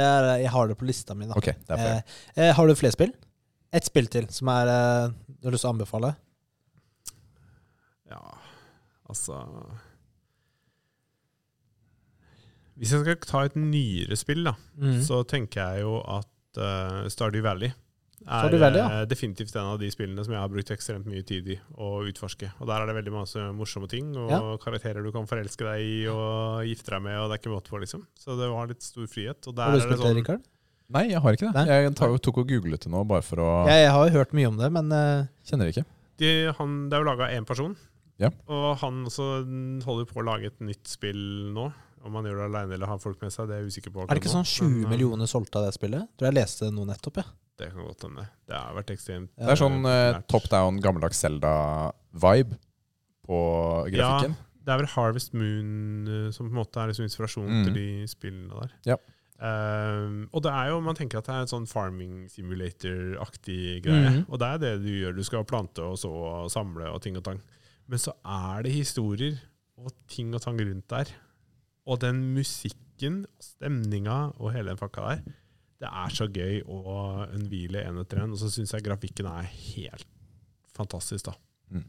[0.00, 1.26] er, jeg har det på lista mi.
[1.26, 1.34] da.
[1.36, 2.02] Ok, det er fair.
[2.36, 3.12] Eh, eh, har du flere spill?
[3.72, 6.14] Ett spill til som er eh, du har lyst til å anbefale?
[8.10, 8.20] Ja,
[9.08, 9.38] altså
[12.78, 15.00] Hvis jeg skal ta et nyere spill, da, Mm.
[15.06, 16.26] så tenker jeg jo at
[16.58, 17.70] uh, Stardew Valley
[18.24, 19.00] er Valley, ja.
[19.02, 21.98] eh, definitivt en av de spillene som jeg har brukt ekstremt mye tid i å
[22.08, 22.48] utforske.
[22.58, 24.38] Og Der er det veldig masse morsomme ting, og Ja.
[24.56, 27.68] karakterer du kan forelske deg i og gifte deg med, og det er ikke måte
[27.68, 28.06] på, liksom.
[28.16, 29.46] Så det var litt stor frihet.
[29.46, 30.42] Og der Har du spilt det det, sånn Rikard?
[30.90, 31.54] Nei, jeg har ikke det.
[31.54, 31.66] Nei?
[31.66, 34.32] Jeg tar, tok og googlet det nå, bare for å Jeg, jeg har jo hørt
[34.32, 35.26] mye om det, men uh...
[35.44, 35.84] Kjenner ikke.
[36.18, 37.76] de, han, Det er jo laga én person,
[38.20, 38.30] Ja.
[38.48, 39.44] og han også
[39.84, 41.72] holder på å lage et nytt spill nå.
[42.04, 44.02] Om han gjør det aleine eller har folk med seg, det er jeg usikker på.
[44.04, 44.68] er det ikke sånn 20.
[44.68, 46.08] Men, eh, millioner solgt av det spillet?
[46.18, 47.24] Tror jeg leste det nå nettopp, ja.
[47.56, 48.24] Det kan godt hende.
[48.50, 49.46] Det har vært ekstremt Ja.
[49.46, 52.58] Det er sånn uh, top down, gammeldags Zelda-vibe
[53.24, 53.38] på
[53.94, 54.34] grafikken.
[54.36, 57.64] Ja, Det er vel Harvest Moon som på en måte er liksom inspirasjonen Mm.
[57.64, 58.70] til de spillene der.
[58.84, 58.96] Ja.
[59.44, 64.10] Um, og det er jo, man tenker at det er en sånn farming simulator-aktig greie.
[64.10, 64.26] Mhm.
[64.30, 65.16] Og det er det du gjør.
[65.16, 67.40] Du skal plante og så og samle og ting og tang.
[67.88, 69.38] Men så er det historier
[69.78, 71.06] og ting og tang rundt der.
[71.84, 75.24] Og den musikken, stemninga og hele den fakka der.
[75.84, 76.84] Det er så gøy å
[77.26, 78.32] unnhvile en etter en.
[78.32, 80.08] Og så syns jeg grafikken er helt
[80.74, 81.34] fantastisk, da.
[81.74, 81.84] Mm.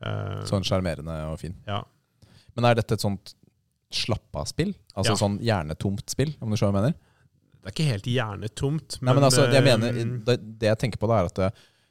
[0.00, 1.58] Uh, Sånn sjarmerende og fin.
[1.68, 1.82] Ja.
[2.56, 3.34] Men er dette et sånt
[3.94, 4.72] slappa-spill?
[4.94, 5.18] Altså Ja.
[5.18, 6.98] sånn hjernetomt spill, om du skjønner hva jeg mener?
[7.60, 11.00] Det er ikke helt hjernetomt, Nei, men altså, jeg eh, mener, det, det jeg tenker
[11.02, 11.50] på da, er at det,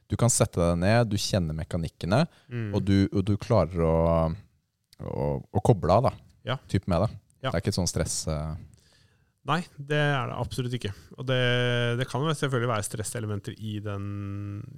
[0.10, 2.72] du kan sette deg ned, du kjenner mekanikkene, mm.
[2.74, 4.00] og, du, og du klarer å,
[5.06, 6.14] å, å koble av, da.
[6.48, 6.60] Ja.
[6.72, 7.12] type med det.
[7.40, 7.50] Ja.
[7.50, 8.58] Det er ikke et sånn stress Uh...
[9.48, 10.92] Nei, det er det absolutt ikke.
[11.16, 11.38] Og det,
[11.98, 14.04] det kan jo selvfølgelig være stresselementer i, den,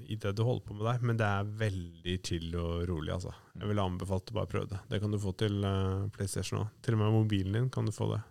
[0.05, 3.33] i det du holder på med der, men det er veldig chill og rolig, altså.
[3.57, 4.79] Jeg ville anbefalt å bare prøve det.
[4.93, 6.69] Det kan du få til uh, PlayStation òg.
[6.85, 8.21] Til og med mobilen din kan du få det.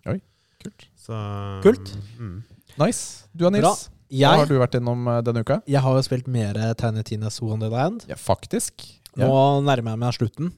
[0.62, 0.87] Kult.
[1.03, 1.18] Så,
[1.66, 1.93] Kult.
[2.16, 2.39] Mm.
[2.81, 3.26] Nice.
[3.35, 3.74] Du og Bra.
[4.09, 5.61] jeg, hva har du vært innom eh, denne uka?
[5.64, 8.07] jeg har jo spilt mer Tiny Tinas Wonderland.
[8.09, 8.87] Ja, faktisk.
[9.18, 9.35] Nå
[9.66, 10.55] nærmer jeg meg slutten.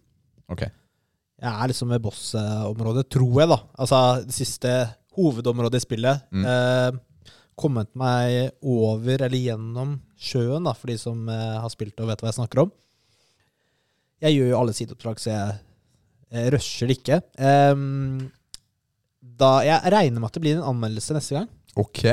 [0.52, 0.68] Ok.
[1.42, 3.56] Jeg er liksom ved boss-området, tror jeg, da.
[3.82, 4.74] Altså det siste
[5.16, 6.28] hovedområdet i spillet.
[6.30, 6.44] Mm.
[6.46, 7.00] Eh,
[7.58, 12.22] kommet meg over, eller gjennom, sjøen, da, for de som eh, har spilt og vet
[12.22, 12.70] hva jeg snakker om.
[14.22, 15.58] Jeg gjør jo alle sideoppdrag, så jeg,
[16.30, 17.20] jeg rusher det ikke.
[17.34, 17.84] Eh,
[19.42, 21.50] da, jeg regner med at det blir en anmeldelse neste gang.
[21.74, 22.04] Ok,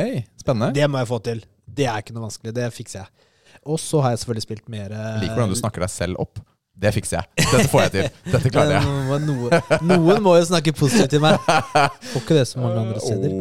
[0.42, 0.74] spennende.
[0.74, 1.46] Det må jeg få til.
[1.70, 2.58] Det er ikke noe vanskelig.
[2.58, 3.28] Det fikser jeg.
[3.70, 6.40] Og så har jeg selvfølgelig spilt mer liker hvordan du snakker deg selv opp.
[6.80, 7.28] Det fikser jeg.
[7.44, 8.06] Dette får jeg til.
[8.32, 8.92] Dette klarer jeg.
[9.10, 11.36] Men Noen, noen må jo snakke positivt til meg.
[12.14, 13.34] Får ikke det så mange andre steder.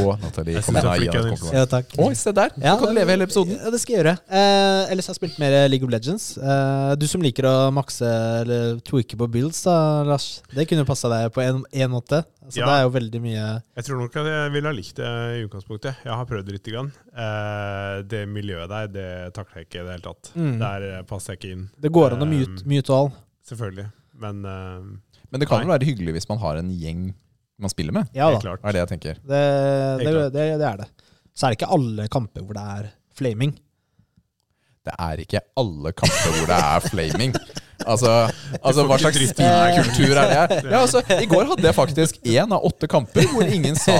[0.00, 1.04] Åh, Nathalie, Jeg kom igjen.
[1.04, 1.54] Gi kompliment.
[1.54, 1.94] Ja, takk.
[2.02, 2.56] Oi, se der.
[2.58, 3.54] Ja, kan du leve hele episoden.
[3.60, 4.16] Ja, det skal jeg gjøre.
[4.26, 6.26] Eh, ellers har jeg spilt mer League of Legends.
[6.40, 8.10] Eh, du som liker å makse
[8.42, 9.76] eller tweake på builds, da,
[10.08, 10.28] Lars.
[10.50, 12.24] Det kunne passa deg på en, en måte.
[12.48, 12.66] Så Ja.
[12.68, 13.44] det er jo veldig mye
[13.76, 15.96] Jeg tror nok at jeg ville ha likt det i utgangspunktet.
[16.04, 16.90] Jeg har prøvd det lite grann.
[17.10, 20.30] Eh, det miljøet der, det takler jeg ikke i det hele tatt.
[20.36, 20.58] Mm.
[20.60, 21.64] Der eh, passer jeg ikke inn.
[21.82, 23.10] Det går an å mute, mute all.
[23.48, 23.88] Selvfølgelig.
[24.22, 24.86] Men eh,
[25.32, 27.08] Men det kan jo være hyggelig hvis man har en gjeng
[27.58, 28.08] man spiller med.
[28.14, 28.38] Ja da.
[28.38, 29.14] Det er det jeg tenker.
[29.26, 29.42] Det,
[30.04, 30.88] det, det, det er det.
[31.34, 33.54] Så er det ikke alle kamper hvor det er flaming.
[34.86, 37.32] Det er ikke alle kamper hvor det er flaming.
[37.84, 38.10] Altså,
[38.62, 40.58] altså hva slags kultur er det?
[40.70, 43.96] Ja, altså, I går hadde jeg faktisk én av åtte kamper hvor ingen sa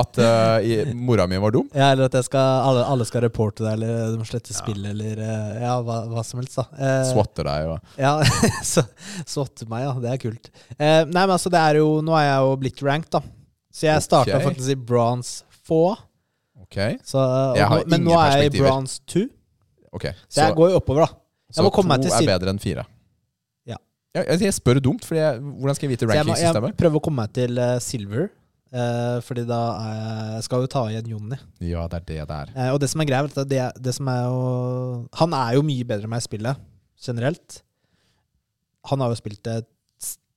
[0.00, 1.66] at uh, i- mora mi var dum.
[1.76, 4.58] Ja, eller at jeg skal, alle, alle skal reporte deg, eller de må slette Ja.
[4.62, 6.56] spill, eller uh, ja, hva, hva som helst.
[6.56, 6.64] da.
[6.72, 8.14] Uh, Swatter deg og Ja,
[9.34, 9.92] swatte meg, ja.
[10.02, 10.50] Det er kult.
[10.78, 13.22] Uh, nei, men altså, det er jo Nå er jeg jo blitt ranked, da.
[13.74, 14.46] Så jeg starta okay.
[14.48, 15.96] faktisk i bronze 4.
[16.68, 16.96] Okay.
[17.04, 19.24] Så, og, Jeg har ingen men nå er jeg i bronze 2.
[19.92, 20.06] ok.
[20.28, 21.20] Så, jeg går jo oppover, da.
[21.54, 22.84] så må komme meg to til er bedre enn fire.
[24.16, 26.70] Jeg, jeg, spør dumt, for hvordan skal jeg vite rankingsystemet?
[26.70, 28.30] jeg, jeg prøver å komme meg til eh, silver.
[28.72, 31.38] eh, fordi da jeg, jeg skal jo ta igjen Jonny.
[31.68, 32.52] Ja, det er det det er.
[32.56, 34.38] Eh, og det som er greia, det, det som er jo
[35.20, 36.64] Han er jo mye bedre enn meg i spillet,
[37.04, 37.60] generelt.
[38.88, 39.60] Han har jo spilt det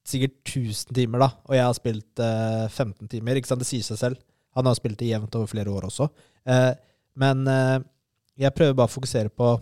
[0.07, 3.39] sikkert 1000 timer, da, og jeg har spilt eh, 15 timer.
[3.39, 3.61] Ikke sant?
[3.63, 4.21] Det sier seg selv.
[4.57, 6.09] Han har spilt det jevnt over flere år også.
[6.49, 6.71] Eh,
[7.21, 7.77] men eh,
[8.41, 9.53] jeg prøver bare å fokusere på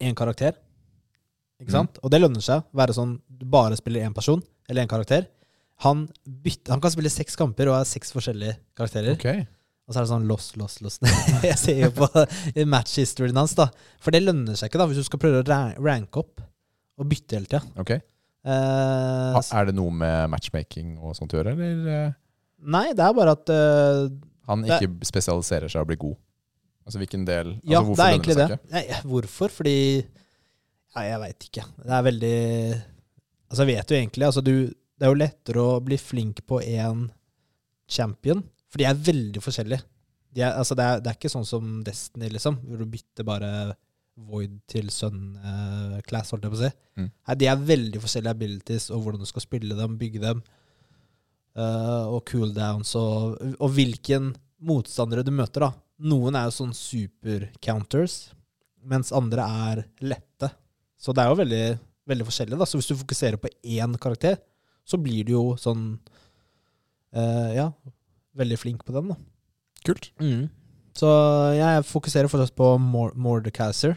[0.00, 0.58] én karakter.
[1.60, 1.98] Ikke sant?
[2.02, 2.64] Og det lønner seg.
[2.76, 5.26] Være sånn du bare spiller én person eller én karakter.
[5.84, 9.14] Han, bytter, han kan spille seks kamper og er seks forskjellige karakterer.
[9.16, 9.46] Okay.
[9.88, 11.00] Og så er det sånn loss, loss, loss.
[11.50, 12.06] jeg ser jo på
[12.70, 13.66] match-historien hans, da.
[14.04, 16.44] For det lønner seg ikke, da, hvis du skal prøve å ra- ranke opp
[17.00, 17.62] og bytte hele tida.
[17.80, 18.02] Okay.
[18.46, 22.12] Uh, Er det noe med matchmaking og sånt å gjøre, eller eh,
[22.72, 24.06] nei, det er bare at uh,
[24.48, 26.16] han Det- ikke spesialiserer seg og blir god?
[26.88, 28.60] Altså hvilken del Ja, altså, det er egentlig det.
[28.72, 29.52] Nei, hvorfor?
[29.52, 29.74] Fordi
[30.94, 31.66] Ja, jeg veit ikke.
[31.78, 32.36] Det er veldig
[33.50, 36.60] Altså, jeg vet jo egentlig altså, du, Det er jo lettere å bli flink på
[36.62, 37.08] én
[37.90, 39.82] champion, for de er veldig forskjellige.
[40.30, 43.26] De er, altså, det, er, det er ikke sånn som Destiny, liksom, hvor du bytter
[43.26, 43.50] bare
[44.30, 46.70] Void til Sun-class, holdt jeg på å si.
[47.00, 47.08] Mm.
[47.08, 50.42] Nei, de er veldig forskjellige abilities, og hvordan du skal spille dem, bygge dem,
[51.58, 54.30] uh, og cooldowns, og, og hvilken
[54.70, 55.72] motstandere du møter, da.
[56.10, 58.20] Noen er jo sånn super-counters,
[58.86, 60.52] mens andre er lette.
[61.00, 61.62] Så det er jo veldig,
[62.12, 62.58] veldig forskjellig.
[62.60, 62.66] da.
[62.68, 64.36] Så hvis du fokuserer på én karakter,
[64.84, 65.98] så blir du jo sånn
[67.14, 67.70] eh, Ja,
[68.36, 69.18] veldig flink på den, da.
[69.86, 70.10] Kult.
[71.00, 71.08] Så
[71.56, 73.96] jeg fokuserer fortsatt på Mor Mordekaiser.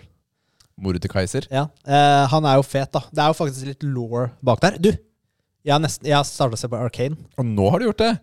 [0.80, 1.46] Mordekaiser.
[1.54, 1.68] Ja.
[1.86, 3.04] Eh, han er jo fet, da.
[3.12, 4.78] Det er jo faktisk litt law bak der.
[4.82, 4.92] Du!
[5.64, 7.16] Jeg har, nesten- jeg har starta å se på Arcane.
[7.40, 8.14] Og nå har du gjort det!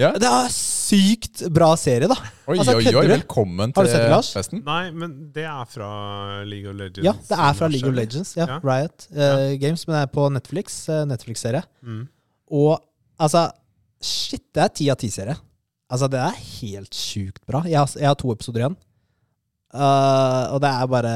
[0.00, 0.10] Ja.
[0.16, 0.48] Det er
[0.82, 2.16] sykt bra serie, da!
[2.50, 4.62] Oi, Altså, oi, oi, velkommen til det, festen.
[4.66, 5.88] Nei, men det er fra
[6.48, 7.04] League of Legends.
[7.06, 8.34] Ja, det er fra League of Legends.
[8.38, 8.58] Ja, Ja.
[8.64, 10.76] Riot eh, Games, men det er på Netflix.
[10.90, 11.62] Uh, Netflix-serie.
[11.82, 12.06] Mm.
[12.52, 12.76] Og
[13.22, 13.48] altså
[14.02, 15.36] Shit, det er ti av ti-serie.
[15.92, 17.60] Altså, det er helt sjukt bra.
[17.70, 18.78] Jeg har, jeg har to episoder igjen.
[19.72, 21.12] Uh, og det er bare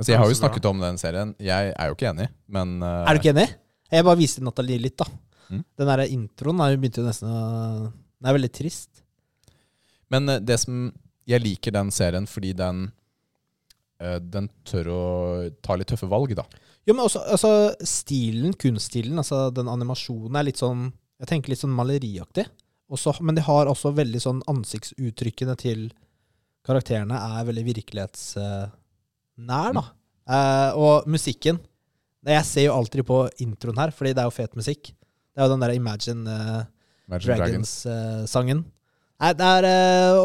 [0.00, 1.34] Altså, jeg har jo snakket om den serien.
[1.36, 3.50] Jeg er jo ikke enig, men Er du ikke enig?
[3.92, 5.04] Jeg bare viste Nathalie litt, da.
[5.50, 5.64] Mm.
[5.76, 7.90] Den der introen er jo begynte jo nesten å
[8.20, 9.04] Den er veldig trist.
[10.12, 10.90] Men eh, det som
[11.28, 12.88] Jeg liker den serien fordi den
[14.02, 15.04] eh, Den tør å
[15.64, 16.44] ta litt tøffe valg, da.
[16.88, 17.52] Jo, men også altså,
[17.86, 20.88] stilen, kunststilen, altså den animasjonen er litt sånn
[21.20, 22.46] Jeg tenker litt sånn maleriaktig.
[22.90, 25.90] Også, men de har også veldig sånn ansiktsuttrykkene til
[26.66, 28.72] karakterene er veldig virkelighetsnær,
[29.76, 29.84] da.
[30.30, 31.58] Eh, og musikken
[32.26, 34.90] Jeg ser jo alltid på introen her, fordi det er jo fet musikk.
[34.92, 36.64] Det er jo den der Imagine eh.
[37.18, 38.64] Dragons-sangen.
[39.20, 40.18] Nei, det er eh,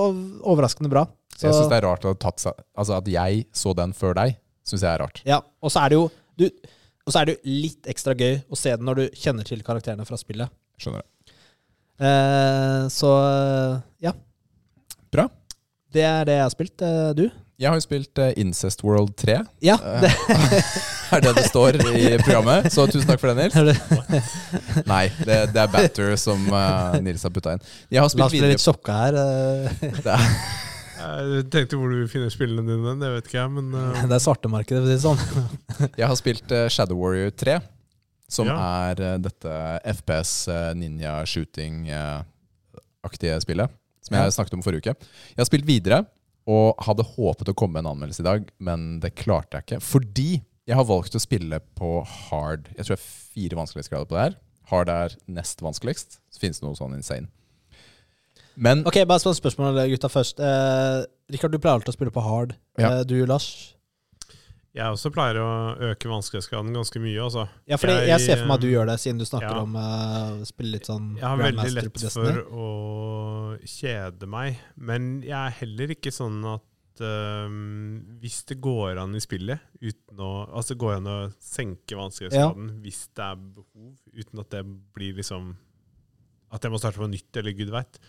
[0.48, 1.06] overraskende bra.
[1.36, 2.46] Så, Jeg syns det er rart at,
[2.78, 5.20] Altså at jeg så den før deg, syns jeg er rart.
[5.28, 6.06] Ja, og så er det jo
[6.40, 10.08] du, er det jo litt ekstra gøy å se den når du kjenner til karakterene
[10.08, 10.52] fra spillet.
[10.80, 11.12] Skjønner jeg
[11.96, 13.10] Eh, så
[14.04, 14.12] ja.
[15.14, 15.30] Bra.
[15.96, 16.82] Det er det jeg har spilt.
[16.84, 17.30] Eh, du?
[17.56, 19.38] Jeg har jo spilt eh, Incest World 3.
[19.64, 19.78] Ja.
[19.80, 20.10] Eh, Det,
[21.16, 22.68] er det det står i programmet.
[22.74, 23.56] Så tusen takk for det, Nils.
[24.91, 27.64] Nei, det, det er Batter som eh, Nils har putta inn.
[27.93, 29.14] Jeg har La oss bli litt sjokka her.
[29.80, 30.18] det
[31.06, 34.03] Jeg tenkte hvor du finner spillene dine, det vet ikke jeg, men uh...
[34.10, 35.22] Det er svartemarkedet, for å si det sånn.
[36.01, 37.56] Jeg har spilt Shadow Warrior 3,
[38.36, 38.56] som Ja.
[38.91, 39.51] er dette
[39.95, 40.32] FPS
[40.76, 43.70] ninja shooting-aktige spillet.
[44.06, 44.28] Som Ja.
[44.28, 44.95] jeg snakket om forrige uke.
[45.32, 46.03] Jeg har spilt videre
[46.46, 49.82] og hadde håpet å komme med en anmeldelse i dag, men det klarte jeg ikke.
[49.84, 50.30] Fordi
[50.66, 52.70] jeg har valgt å spille på hard.
[52.76, 54.38] Jeg tror jeg er fire vanskelighetsgrader på det her.
[54.72, 56.20] Hard er nest vanskeligst.
[56.34, 57.30] Så finnes det noe sånn insane.
[58.56, 60.39] Men Ok, bare et spørsmål, gutta, først.
[60.39, 62.56] Eh, Rikard, du pleier alltid å spille på hard.
[62.80, 63.00] Ja.
[63.00, 63.75] Eh, du, Lars?
[64.76, 65.50] Jeg også pleier å
[65.92, 67.16] øke vanskelighetsgraden ganske mye.
[67.24, 67.46] Altså.
[67.70, 69.54] Ja, fordi jeg, Jeg, ser for meg at du eh, gjør det, siden du snakker
[69.54, 69.64] ja.
[69.64, 69.90] om å
[70.42, 72.70] å spille litt sånn Jeg har veldig lett på for å
[73.70, 77.48] kjede meg, men jeg er heller ikke sånn at uh,
[78.22, 83.06] hvis det går an i spillet uten å, Altså går an å senke vanskelighetsgraden hvis
[83.16, 84.64] det er behov, uten at det
[84.96, 85.54] blir liksom
[86.52, 88.00] At jeg må starte på nytt, eller gud veit,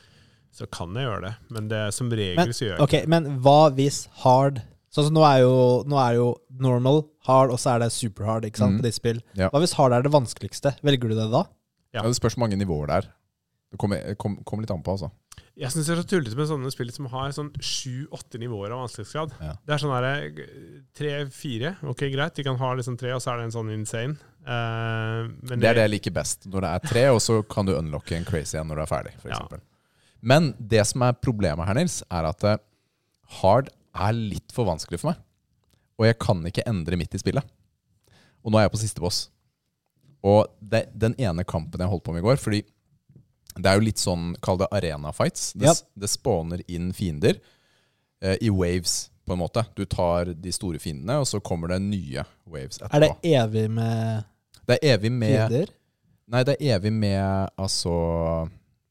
[0.54, 1.34] så kan jeg gjøre det.
[1.54, 4.64] Men det, som regel Men, så gjør jeg Ok, men hva hvis hard
[4.94, 6.28] Sånn som nå er jo, nå er jo
[6.62, 8.80] normal, hard, og så er det superhard ikke sant, Mhm.
[8.80, 9.20] på ditt spill.
[9.34, 9.48] Ja.
[9.50, 10.76] Hva hvis hard er det vanskeligste?
[10.82, 11.44] Velger du det da?
[11.92, 12.02] Ja.
[12.02, 13.12] ja, det spørs hvor mange nivåer det er.
[13.72, 15.10] Det kommer, kom, kom litt an på, altså.
[15.56, 18.84] Jeg syns det er så tullete med sånne spill som har sånn sju-åtte nivåer av
[18.84, 19.32] vanskelighetsgrad.
[19.40, 19.54] Ja.
[19.66, 20.12] Det er sånn herre
[20.96, 21.74] tre-fire.
[21.88, 24.16] Ok, greit, de kan ha liksom tre, og så er det en sånn insane.
[24.46, 26.46] Uh, men Det er det jeg liker best.
[26.46, 28.92] Når det er tre, og så kan du unlocke en crazy en når du er
[28.92, 29.14] ferdig.
[29.20, 29.36] For Ja.
[29.40, 29.60] eksempel.
[30.22, 32.56] Men det som er problemet her, Nils, er at eh,
[33.42, 35.22] hard er litt for vanskelig for meg.
[35.96, 37.54] Og jeg kan ikke endre midt i spillet.
[38.44, 39.26] Og nå er jeg på siste boss.
[40.26, 42.62] Og det, den ene kampen jeg holdt på med i går Fordi
[43.56, 45.50] det er jo litt sånn, kall det arena fights.
[45.56, 45.84] Det, yep.
[45.96, 47.38] det spawner inn fiender
[48.20, 49.64] eh, i waves, på en måte.
[49.78, 52.98] Du tar de store fiendene, og så kommer det nye waves etterpå.
[52.98, 54.26] Er det evig med
[54.66, 55.72] det er evig med fiender?
[56.26, 57.22] Nei, det er evig med
[57.56, 57.96] altså,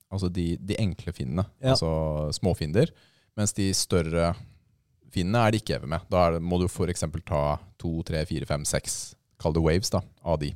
[0.10, 1.45] altså de, de enkle fiendene.
[1.60, 1.76] Ja.
[1.76, 1.91] Altså
[2.39, 2.93] småfiender.
[3.36, 4.32] Mens de større
[5.16, 6.05] fiendene er det ikke evig med.
[6.11, 7.05] Da det, må du f.eks.
[7.26, 7.43] ta
[7.82, 10.51] to, tre, fire, fem, seks, kall det waves, da, av de.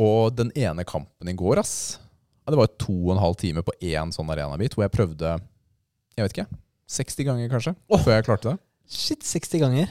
[0.00, 1.98] Og den ene kampen i går, ass
[2.48, 5.32] Det var to og en halv time på én sånn arenabit hvor jeg prøvde
[6.16, 6.46] Jeg vet ikke.
[6.90, 8.56] 60 ganger, kanskje, før jeg klarte det.
[8.90, 9.90] Shit, 60 ganger.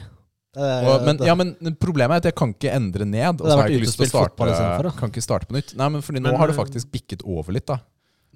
[0.52, 3.40] Det er- Og, men, ja, men problemet er at jeg kan ikke endre ned.
[3.40, 5.76] Og så har jeg ikke lyst til å starte, kan ikke starte på nytt.
[5.78, 7.80] Nei, men fordi nå Men, har det eh, faktisk bikket over litt, da.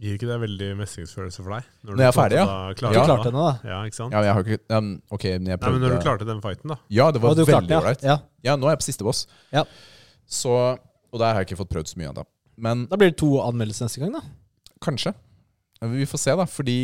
[0.01, 1.65] Gir ikke det veldig mestringsfølelse for deg?
[1.85, 2.45] Når jeg er ferdig, ja.
[2.73, 3.03] Du Ja.
[3.05, 3.69] klarte nå, da.
[3.69, 4.11] Ja, ikke sant?
[4.11, 6.41] Ja, men jeg har ikke um, Ok, men jeg Nei, men når du klarte den
[6.41, 6.77] fighten, da.
[6.89, 8.01] Ja, det var veldig ålreit.
[8.03, 8.17] ja.
[8.43, 9.27] Ja, nå er jeg på siste boss.
[9.53, 9.63] Ja.
[10.25, 10.49] Så,
[11.13, 12.25] og der har jeg ikke fått prøvd så mye ennå.
[12.57, 14.21] Men Da blir det to anmeldelser neste gang, da.
[14.81, 15.13] kanskje.
[15.93, 16.45] Vi får se, da.
[16.49, 16.77] Fordi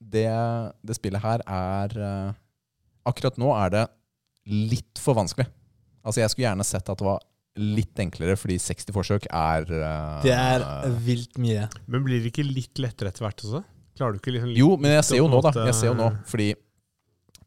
[0.00, 0.28] det,
[0.84, 2.32] det spillet her er uh,
[3.08, 3.86] Akkurat nå er det
[4.50, 5.46] litt for vanskelig.
[6.04, 7.20] Altså, jeg skulle gjerne sett at det var
[7.60, 10.64] litt enklere, fordi 60 forsøk er uh, Det er
[11.04, 11.68] vilt mye.
[11.86, 13.62] Men blir det ikke litt lettere etter hvert også?
[14.00, 15.52] Klarer du ikke liksom litt Jo, men jeg ser jo nå, da.
[15.68, 16.50] Jeg ser jo nå, fordi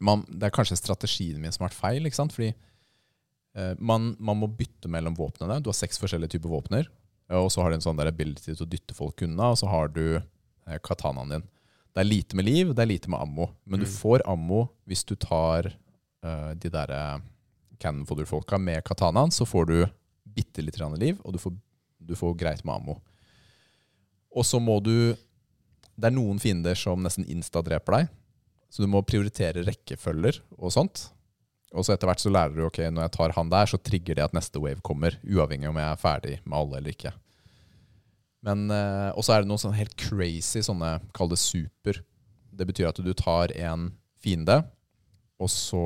[0.04, 2.06] man, Det er kanskje strategien min som har vært feil.
[2.10, 2.34] ikke sant?
[2.36, 5.62] Fordi uh, man, man må bytte mellom våpnene.
[5.64, 6.90] Du har seks forskjellige typer våpner.
[7.34, 9.70] Og så har du en sånn der ability til å dytte folk unna, og så
[9.72, 11.46] har du uh, katanaen din.
[11.94, 13.48] Det er lite med liv, det er lite med ammo.
[13.70, 13.94] Men du Mm.
[13.96, 15.72] får ammo hvis du tar
[16.26, 17.22] uh, de derre
[17.80, 19.32] cannon fodder-folka med katanaen.
[19.32, 19.78] Så får du
[20.36, 21.54] bitte litt liv, og du får,
[22.00, 22.98] du får greit med ammo.
[24.34, 25.16] Og så må du
[25.94, 28.08] Det er noen fiender som nesten insta-dreper deg.
[28.74, 31.12] Så du må prioritere rekkefølger og sånt.
[31.74, 34.18] Og så etter hvert så lærer du ok, når jeg tar han der, så trigger
[34.18, 35.20] det at neste wave kommer.
[35.22, 37.14] Uavhengig om jeg er ferdig med alle eller ikke.
[38.44, 42.02] Men eh, Og så er det noen sånne helt crazy sånne, kall det super.
[42.54, 44.64] Det betyr at du tar en fiende,
[45.42, 45.84] og så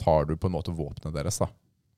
[0.00, 1.40] tar du på en måte våpenet deres.
[1.40, 1.48] da.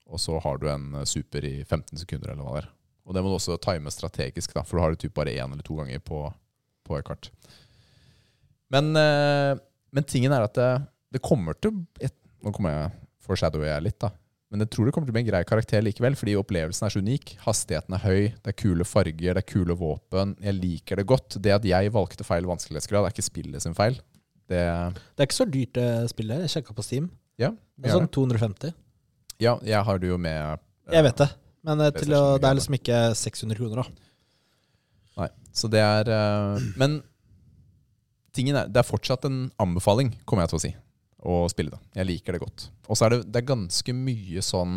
[0.07, 2.69] Og så har du en eh, super i 15 sekunder, eller hva det er.
[3.07, 5.47] Og det må du også time strategisk, da, for du har det typ bare én
[5.53, 6.25] eller to ganger på,
[6.87, 7.31] på et kart.
[8.75, 9.55] Men, eh,
[9.95, 10.71] men tingen er at det,
[11.15, 12.91] det kommer til et, Nå kommer jeg
[13.27, 14.13] foreshadower jeg litt, da.
[14.53, 16.93] Men jeg tror det kommer til å bli en grei karakter likevel, fordi opplevelsen er
[16.95, 17.33] så unik.
[17.43, 20.37] Hastigheten er høy, det er kule farger, det er kule våpen.
[20.45, 21.39] Jeg liker det godt.
[21.43, 23.99] Det at jeg valgte feil vanskelighetsgrad, er ikke spillet sin feil.
[24.47, 26.45] Det, Det er ikke så dyrt det spillet.
[26.45, 27.09] Jeg sjekka på Steam.
[27.43, 28.77] ja, Det er sånn 250.
[29.43, 31.28] ja, jeg har det jo med eh, Jeg vet det.
[31.66, 34.07] Men eh, til å, det er liksom ikke 600 kroner, da.
[35.22, 36.99] Nei, så det er eh, Men
[38.37, 40.72] tingen er, det er fortsatt en anbefaling, kommer jeg til å si,
[41.26, 41.80] å spille det.
[42.03, 42.68] Jeg liker det godt.
[42.87, 44.76] Og så er det, det er ganske mye sånn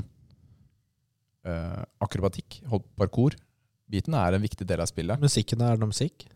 [1.45, 3.36] eh, akrobatikk, hold- parkour.
[3.89, 5.20] Biten er en viktig del av spillet.
[5.22, 6.28] Musikken er noe musikk?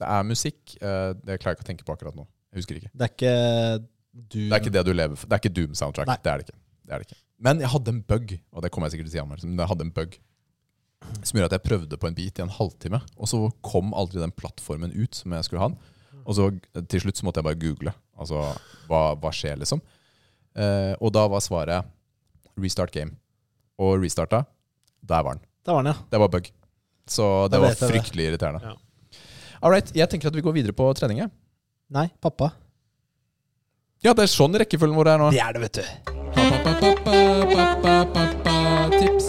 [0.00, 0.76] Det er musikk.
[0.80, 2.26] eh, det klarer jeg ikke å tenke på akkurat nå.
[2.52, 2.90] Jeg husker ikke.
[2.92, 3.34] Det er ikke
[4.12, 5.28] du Det er ikke det du lever for.
[5.30, 6.08] Det er ikke Doom-soundtrack.
[6.10, 6.16] Nei.
[6.24, 6.58] Det er det ikke.
[6.92, 7.22] Det er det ikke.
[7.42, 9.62] Men jeg hadde en bug, og det kommer jeg sikkert til å si om, men
[9.64, 10.18] jeg hadde en bug
[11.24, 14.20] som gjorde at jeg prøvde på en bit i en halvtime, og så kom aldri
[14.20, 15.80] den plattformen ut som jeg skulle ha den.
[16.22, 16.46] Og så
[16.92, 17.94] til slutt så måtte jeg bare google.
[18.20, 18.44] Altså,
[18.86, 19.80] hva, hva skjer, liksom?
[20.54, 21.88] Eh, og da var svaret
[22.60, 23.16] restart game.
[23.82, 24.44] Og restarta.
[25.02, 25.44] Der var den.
[25.66, 26.06] Der var den, ja.
[26.12, 26.52] Det var bug.
[27.10, 27.90] Så det var det.
[27.90, 28.62] fryktelig irriterende.
[28.62, 29.18] Ja.
[29.64, 31.24] All right, jeg tenker at vi går videre på trening.
[31.24, 31.34] jeg.
[31.90, 32.52] Nei, pappa.
[34.02, 35.32] Ja, det er sånn rekkefølgen vår er nå.
[35.34, 36.21] Det er det, vet du.
[38.98, 39.28] Tips.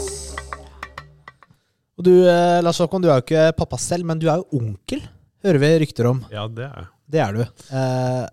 [1.98, 4.50] Og du, eh, Lars Håkon, du er jo ikke pappa selv, men du er jo
[4.60, 5.02] onkel,
[5.46, 6.20] hører vi rykter om.
[6.34, 6.88] Ja, det er jeg.
[7.14, 7.42] Det er du.
[7.44, 8.26] Eh,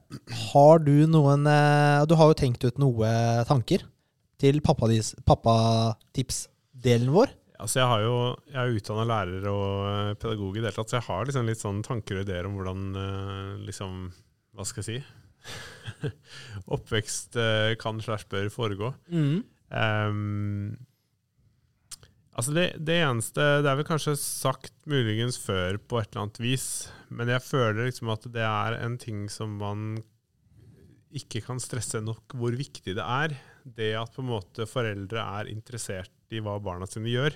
[0.52, 3.08] har du noen eh, Du har jo tenkt ut noe
[3.48, 3.80] tanker
[4.40, 7.28] til pappatips-delen vår.
[7.60, 8.14] Altså, jeg, har jo,
[8.48, 11.20] jeg er jo utdanna lærer og eh, pedagog i det hele tatt, så jeg har
[11.28, 12.80] liksom litt sånn tanker og ideer om hvordan
[13.66, 13.92] liksom
[14.56, 14.98] Hva skal jeg si?
[16.74, 18.92] Oppvekst eh, kan slash bør foregå.
[19.70, 20.76] Ehm,
[22.34, 26.40] altså det, det eneste Det er vel kanskje sagt muligens før på et eller annet
[26.42, 26.66] vis,
[27.10, 29.92] men jeg føler liksom at det er en ting som man
[31.10, 33.34] ikke kan stresse nok hvor viktig det er.
[33.64, 37.34] Det at på en måte foreldre er interessert i hva barna sine gjør.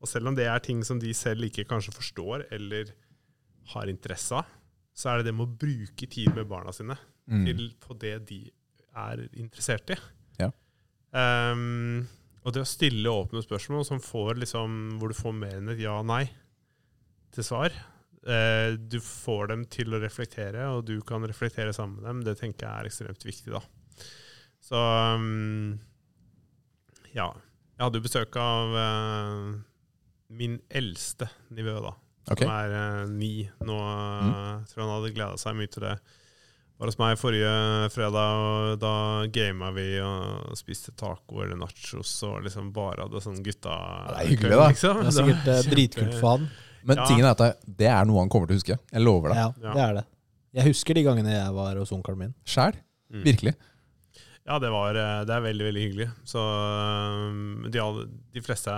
[0.00, 2.92] Og selv om det er ting som de selv ikke kanskje forstår eller
[3.72, 4.48] har interesse av,
[4.96, 6.96] så er det det med å bruke tid med barna sine
[7.26, 7.42] Mm.
[7.46, 8.40] til på det de
[8.96, 9.96] er interessert i.
[10.38, 10.50] Ja.
[11.10, 12.06] Um,
[12.46, 15.82] og det å stille åpne spørsmål som får liksom, hvor du får mer enn et
[15.82, 16.24] ja-nei
[17.34, 17.74] til svar.
[18.26, 22.22] uh, du får dem til å reflektere, og du kan reflektere sammen med dem.
[22.28, 23.52] Det tenker jeg er ekstremt viktig.
[23.52, 23.62] da.
[24.62, 24.78] Så
[25.18, 25.76] um,
[27.14, 27.30] ja.
[27.76, 29.56] Jeg hadde jo besøk av uh,
[30.32, 31.92] min eldste nivå, da.
[32.30, 32.42] Ok.
[32.42, 33.34] Som er uh, ni
[33.66, 33.76] nå.
[33.76, 35.96] Jeg tror han hadde gleda seg mye til det.
[36.76, 37.50] Var hos meg forrige
[37.94, 38.90] fredag, og da
[39.32, 43.76] gama vi og spiste taco eller nachos og liksom bare hadde sånn gutta
[44.10, 44.66] det er hyggelig, da.
[44.74, 44.98] Liksom.
[45.00, 46.44] Det er sikkert eh, dritkult for han.
[46.86, 47.06] Men Ja.
[47.08, 47.48] tingen er at det,
[47.80, 48.76] det er noe han kommer til å huske.
[48.92, 49.36] Jeg lover deg.
[49.40, 49.72] Ja, Ja.
[49.72, 50.04] det er det.
[50.60, 52.34] Jeg husker de gangene jeg var hos onkelen min.
[52.44, 52.76] Sjæl.
[53.12, 53.24] Mm.
[53.24, 53.54] Virkelig.
[54.46, 56.04] Ja, det, var, eh, det er veldig veldig hyggelig.
[56.30, 57.80] Så um, de,
[58.36, 58.70] de fleste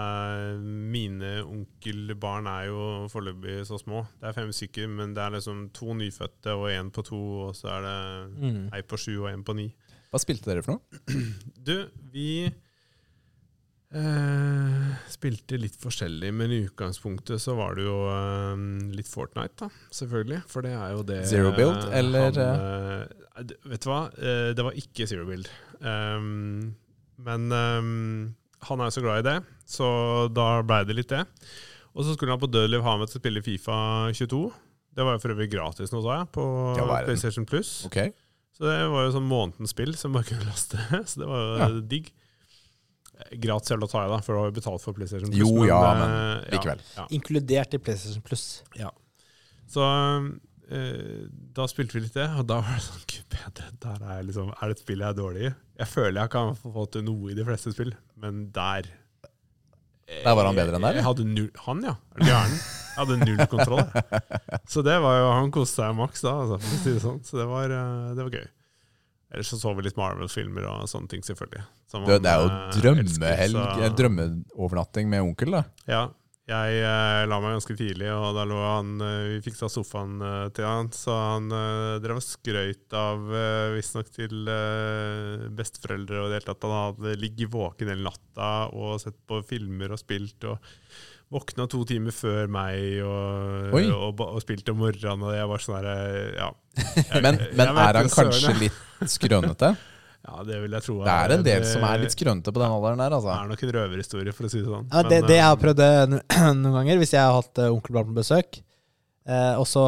[0.64, 2.80] mine onkelbarn er jo
[3.12, 4.04] foreløpig så små.
[4.20, 7.52] Det er fem stykker, men det er liksom to nyfødte og én på to, og
[7.58, 7.98] så er det
[8.38, 8.62] Mm.
[8.72, 9.68] ei på sju og én på ni.
[10.12, 11.24] Hva spilte dere for noe?
[11.68, 11.74] Du,
[12.12, 12.48] vi
[13.94, 18.64] eh, spilte litt forskjellig, men i utgangspunktet så var det jo eh,
[18.96, 19.70] litt Fortnite, da.
[19.94, 20.42] Selvfølgelig.
[20.50, 24.02] For det er jo det Zero build, eh, eller, han, Vet du hva?
[24.18, 25.46] Det var ikke zero build.
[25.78, 26.72] Um,
[27.22, 28.34] men um,
[28.66, 29.36] han er jo så glad i det,
[29.70, 29.88] så
[30.34, 31.22] da blei det litt det.
[31.94, 33.76] Og så skulle han på Dødeliv ha med til å spille Fifa
[34.10, 34.40] 22.
[34.98, 36.44] Det var jo for øvrig gratis nå, sa jeg, på?
[37.06, 37.84] PlayStation Plus.
[37.86, 38.10] Okay.
[38.58, 40.78] Så det var jo sånn månedens spill som bare kunne laste.
[41.10, 41.68] Så det var jo Ja.
[41.94, 42.10] digg.
[43.42, 45.40] Gratis å ta i, da, for du har jo betalt for PlayStation Plus.
[45.40, 46.82] Jo, ja, men eh, likevel.
[46.96, 48.44] Ja, Inkludert i PlayStation Plus.
[48.78, 48.92] ja.
[49.68, 50.28] Så uh,
[51.58, 54.48] da spilte vi litt det, og da var det sånn Gud bedre, der er, liksom,
[54.54, 55.50] er det et spill jeg er dårlig i?
[55.82, 58.88] Jeg føler jeg kan få til noe i de fleste spill, men der
[60.08, 61.02] Der var han bedre enn deg, eller?
[61.02, 61.94] Jeg hadde null, han, ja.
[62.16, 62.56] Er du gæren?
[62.98, 63.84] Jeg hadde null kontroll.
[64.72, 67.20] Så det var jo, han koste seg maks da, altså, for å si det sånn.
[67.28, 68.48] Så det var, eh, det var gøy.
[69.32, 71.64] Ellers så så vi litt Marvel-filmer og sånne ting, selvfølgelig.
[71.90, 75.64] Som Det, det er jo eh, drømmehelg, så- drømmeovernatting med onkel, da.
[75.90, 76.06] Ja.
[76.48, 80.46] Jeg eh, la meg ganske tidlig, og da lå han eh, Vi fiksa sofaen eh,
[80.56, 86.30] til han, så han eh, drev og skrøyt av eh, visstnok til eh, besteforeldre og
[86.32, 86.64] det hele tatt.
[86.64, 90.56] Han hadde ligget våken hele natta og sett på filmer og spilt og
[91.32, 95.26] våkna to timer før meg og, og, og spilte om morgenen.
[95.28, 95.96] Og jeg var sånn herre
[96.38, 96.48] Ja.
[97.24, 99.72] Men, Jeg- men jeg er han det, søren, kanskje litt skrønete?
[100.28, 100.94] Ja, det vil jeg tro.
[101.06, 103.30] Det er en del som er litt skrønete på den alderen der, Det altså.
[103.32, 104.88] er nok en røverhistorie, for å si det sånn.
[104.90, 105.82] Ja, det, Men, det jeg har eh, prøvd
[106.58, 108.58] noen ganger, hvis jeg har hatt uh, onkel Blad på besøk,
[109.30, 109.84] eh, og så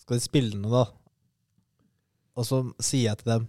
[0.00, 0.86] skal de spille noe, da,
[2.40, 3.44] og så sier jeg til dem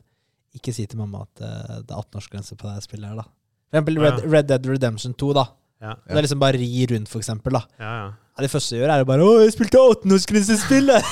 [0.59, 3.25] ikke si til mamma at eh, det er 18-årsgrense på det spillet her, da.
[3.71, 4.31] For eksempel Red, Ja.
[4.35, 5.47] Red Dead Redemption 2, da.
[5.83, 7.65] Ja, Det er liksom bare ri rundt, for eksempel, da.
[7.79, 8.13] ja, ja.
[8.35, 11.05] Ja, det første jeg gjør, er jo bare 'Å, jeg spilte 18-årsgrensespillet!'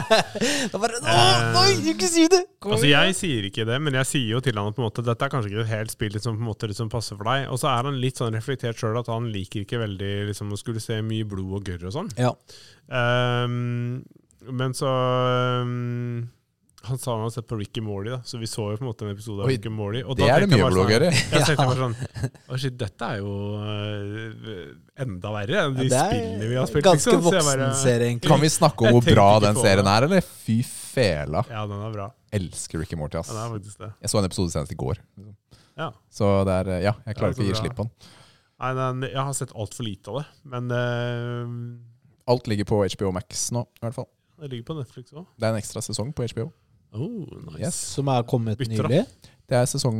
[0.70, 1.14] da bare 'Å,
[1.56, 2.86] nei, ikke si det!' Kom Altså.
[2.86, 5.26] Jeg sier ikke det, men jeg sier jo til han at på en måte, dette
[5.26, 7.48] er kanskje ikke et helt spill liksom, på en måte liksom passer for deg.
[7.50, 10.60] Og så er han litt sånn reflektert sjøl at han liker ikke veldig liksom, å
[10.60, 12.12] skulle se mye blod og gørr og sånn.
[12.14, 12.30] Ja.
[12.94, 14.04] Um,
[14.46, 16.30] men så ehm,
[16.88, 18.88] Han sa han hadde sett på Ricky Morley, da, så vi så jo på en
[18.90, 20.02] måte en episode av Ricky Morley.
[20.02, 21.10] Og Det er det mye bloggere.
[21.12, 21.96] sånn- Jeg tenkte bare sånn
[22.50, 24.72] Å shit, dette er jo øh,
[25.04, 26.84] enda verre enn de Ja, spillene vi har spilt.
[26.88, 27.22] Ganske liksom.
[27.28, 28.30] voksen voksenserie, egentlig.
[28.32, 30.26] Kan vi snakke om hvor bra den serien er, eller?
[30.42, 31.44] Fy fela.
[31.50, 32.08] Ja, den er bra.
[32.32, 33.30] Elsker Ricky Morty, ass.
[33.30, 33.92] Ja, det er faktisk det.
[34.02, 35.00] Jeg så en episode senest i går.
[35.78, 35.90] Ja.
[36.12, 37.94] Så det er Ja, jeg klarer ikke å gi slipp på den.
[38.62, 43.10] Nei, nei, jeg har sett altfor lite av det, men uh, Alt ligger på HBO
[43.16, 44.06] Max nå, i hvert fall.
[44.38, 45.24] det ligger på Netflix òg.
[45.38, 46.44] Det er en ekstra sesong på HBO.
[46.94, 47.60] Oh, nice.
[47.62, 47.74] Yes.
[47.96, 48.88] Som er kommet Bytter, da.
[48.88, 49.06] nylig.
[49.52, 49.98] Det er sesong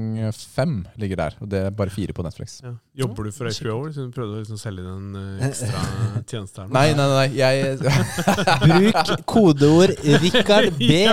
[0.54, 2.60] fem ligger der, og det er bare fire på Netflix.
[2.64, 2.70] Ja.
[3.02, 5.80] Jobber du for HBO, Liksom, så du prøvde å liksom selge inn en øh, ekstra
[6.30, 6.68] tjeneste her?
[6.68, 6.72] nå?
[6.72, 7.76] Nei, nei, nei, jeg
[8.62, 9.92] Bruk kodeord
[10.22, 10.82] Rikard B.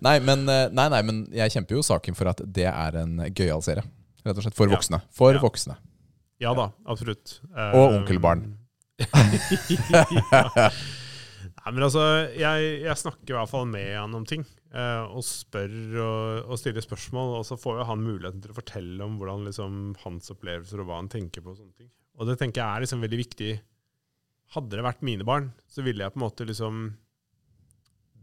[0.00, 3.18] Nei, men, eh, nei, nei, men jeg kjemper jo saken for at det er en
[3.36, 3.84] gøyal serie.
[4.24, 5.00] Rett og slett for voksne.
[5.16, 5.40] For Ja.
[5.42, 5.76] voksne.
[6.40, 7.40] Ja da, absolutt.
[7.52, 8.46] Og Um, onkelbarn.
[8.98, 10.70] ja.
[11.60, 14.46] Nei, men altså, jeg, jeg snakker i hvert fall med han om ting.
[14.72, 17.34] eh, og spør og, og stiller spørsmål.
[17.40, 20.88] Og så får jo han muligheten til å fortelle om hvordan liksom, hans opplevelser og
[20.88, 21.52] hva han tenker på.
[21.52, 21.90] Og sånne ting.
[22.20, 23.52] Og det tenker jeg er liksom veldig viktig.
[24.56, 26.82] Hadde det vært mine barn, så ville jeg på en måte liksom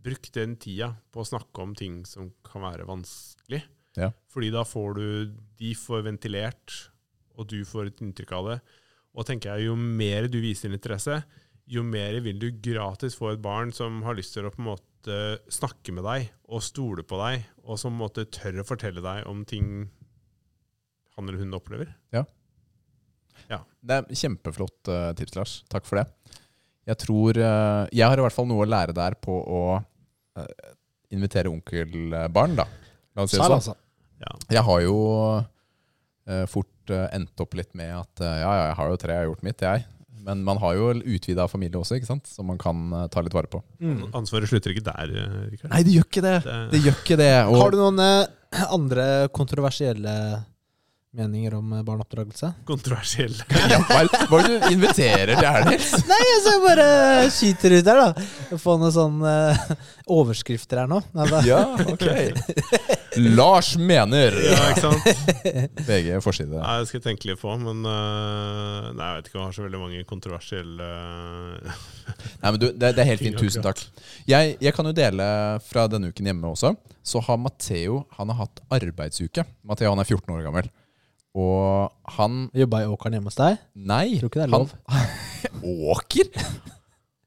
[0.08, 3.62] brukt den tida på å snakke om ting som kan være vanskelig.
[3.98, 4.12] Ja.
[4.30, 5.08] Fordi da får du
[5.58, 6.74] De får ventilert,
[7.38, 8.60] og du får et inntrykk av det.
[9.18, 11.22] Og tenker jeg, jo mer du viser interesse,
[11.68, 14.70] jo mer vil du gratis få et barn som har lyst til å på en
[14.72, 15.18] måte
[15.52, 19.04] snakke med deg og stole på deg, og som på en måte tør å fortelle
[19.04, 19.90] deg om ting
[21.18, 21.92] han eller hun opplever.
[22.14, 22.24] Ja.
[23.88, 25.54] Det er kjempeflott eh, tips, Lars.
[25.72, 26.08] Takk for det.
[26.88, 30.72] Jeg tror eh, Jeg har i hvert fall noe å lære der på å eh,
[31.16, 32.68] invitere onkelbarn, da.
[33.16, 33.60] La oss si det sånn.
[33.60, 33.78] altså.
[34.24, 34.34] Ja.
[34.58, 34.98] Jeg har jo
[36.50, 39.44] fort endt opp litt med at ja, ja, jeg har jo tre, jeg har gjort
[39.46, 39.84] mitt, jeg.
[40.28, 42.28] Men man har jo utvida familie også, ikke sant?
[42.28, 43.62] som man kan eh, ta litt vare på.
[43.80, 44.10] Mm.
[44.14, 45.72] Ansvaret slutter ikke der, eh, Rikard.
[45.72, 46.36] Nei, det gjør ikke det!
[46.44, 47.32] Det- Det gjør ikke det.
[47.48, 49.06] Og, Har du noen eh, andre
[49.36, 50.14] kontroversielle
[51.18, 52.52] meninger om eh, barneoppdragelse?
[52.68, 53.34] Kontroversiell.
[53.72, 55.90] ja, hva er det du inviterer til her, Nils?
[56.12, 56.88] Nei, jeg skal bare
[57.34, 58.58] skyter ut her, da.
[58.62, 61.02] Få noen sånne uh, overskrifter her nå.
[61.18, 61.42] Nei, da.
[61.48, 61.62] Ja,
[61.96, 62.08] ok.
[63.38, 65.86] Lars mener ja, ikke sant?
[65.88, 66.60] VG forside.
[66.60, 69.50] Nei, det skal jeg tenke litt på, men uh, Nei, jeg vet ikke om jeg
[69.50, 71.86] har så veldig mange kontroversielle uh,
[72.44, 73.40] Nei, men du, det, det er helt fint.
[73.42, 73.82] Tusen takk.
[74.30, 75.26] Jeg, jeg kan jo dele
[75.66, 76.76] fra denne uken hjemme også.
[77.08, 79.46] Så har Matheo han har hatt arbeidsuke.
[79.68, 80.70] Matheo han er 14 år gammel.
[81.38, 83.60] Og han Jobba i åkeren hjemme hos deg?
[83.78, 84.18] Nei.
[84.18, 84.74] Tror ikke det er lov.
[85.94, 86.32] Åker?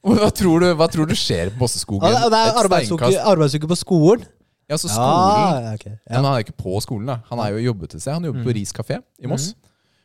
[0.00, 2.08] Hva tror, du, hva tror du skjer på Mosseskogen?
[2.08, 4.24] Ja, det, er arbeidsuke, arbeidsuke, på skolen.
[4.70, 5.86] Ja, så skolen Ja, ok.
[6.08, 7.18] Men han er ikke på skolen, da.
[7.28, 8.14] Han er jo jobbet et sted.
[8.16, 8.56] Han jobber på Mm.
[8.56, 9.50] Ris kafé i Moss.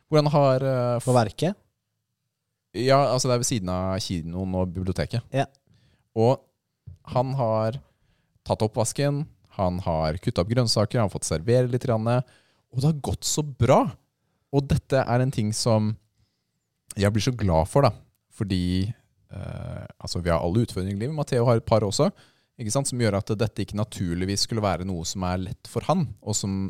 [0.06, 1.56] Hvor han har uh, På verket.
[2.76, 5.24] Ja, altså det er ved siden av kinoen og biblioteket.
[5.32, 5.46] Ja.
[6.14, 6.42] Og
[7.14, 7.78] han har
[8.46, 9.24] tatt oppvasken,
[9.56, 12.04] han har kutta opp grønnsaker, han har fått servere litt, grann,
[12.76, 13.80] og det har gått så bra.
[14.52, 15.94] Og dette er en ting som
[16.96, 17.92] jeg blir så glad for, da.
[18.36, 21.16] Fordi eh, altså vi har alle utfordringer i livet.
[21.16, 22.10] Matheo har et par også,
[22.76, 26.36] som gjør at dette ikke naturligvis skulle være noe som er lett for han, og
[26.36, 26.68] som,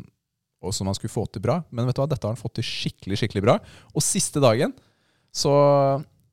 [0.63, 1.59] og som han skulle få til bra.
[1.71, 3.57] Men vet du hva, dette har han fått til skikkelig, skikkelig bra.
[3.93, 4.75] Og siste dagen
[5.35, 5.53] så,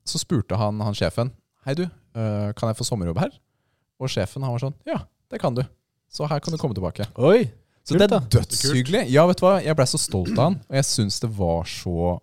[0.07, 1.35] så spurte han, han sjefen
[1.65, 3.31] Hei du, øh, kan jeg få sommerjobb her?
[3.97, 4.99] Og sjefen han var sånn Ja,
[5.33, 5.63] det kan du.
[6.13, 7.09] Så her kan du komme tilbake.
[7.17, 7.64] Oi!
[7.85, 9.01] Så Kult, det er dødshyggelig.
[9.13, 9.59] Ja, vet du hva?
[9.61, 12.15] Jeg ble så stolt av han, og jeg syns det var så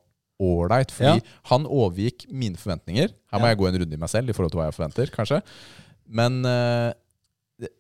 [0.43, 0.91] ålreit.
[0.91, 1.37] Fordi Ja.
[1.53, 3.13] han overgikk mine forventninger.
[3.31, 3.53] Her må Ja.
[3.55, 5.43] jeg gå en runde i meg selv i forhold til hva jeg forventer, kanskje.
[6.09, 6.93] Men uh,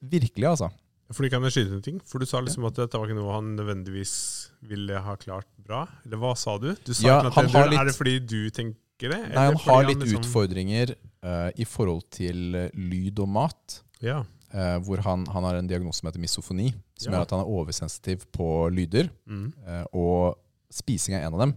[0.00, 0.70] virkelig, altså.
[1.12, 1.98] Fordi kan jeg skyte en ting?
[2.08, 4.14] For du sa liksom at dette var ikke noe han nødvendigvis
[4.62, 5.82] ville ha klart bra.
[6.06, 6.70] Eller hva sa du?
[6.86, 9.18] Du sa Ja, ikke at han det, litt- Er det fordi du tenker det?
[9.34, 10.94] Nei, han har litt liksom- utfordringer
[11.24, 13.82] uh, i forhold til øh, lyd og mat.
[14.00, 14.22] Ja.
[14.52, 17.18] Eh, hvor han, han har en diagnose som heter misofoni, som Ja.
[17.18, 19.10] gjør at han er oversensitiv på lyder.
[19.26, 19.52] Mm.
[19.66, 20.38] eh, og
[20.72, 21.56] spising er en av dem.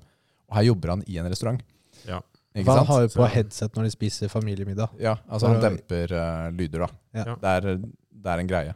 [0.50, 1.62] Og her jobber han i en restaurant.
[2.08, 2.22] Ja.
[2.56, 2.88] Ikke Han sant?
[2.88, 4.90] har jo på headset når de spiser familiemiddag.
[5.00, 6.88] Ja, altså han demper uh, lyder, da.
[7.14, 7.36] Ja.
[7.36, 7.80] Det, er,
[8.16, 8.76] det er en greie.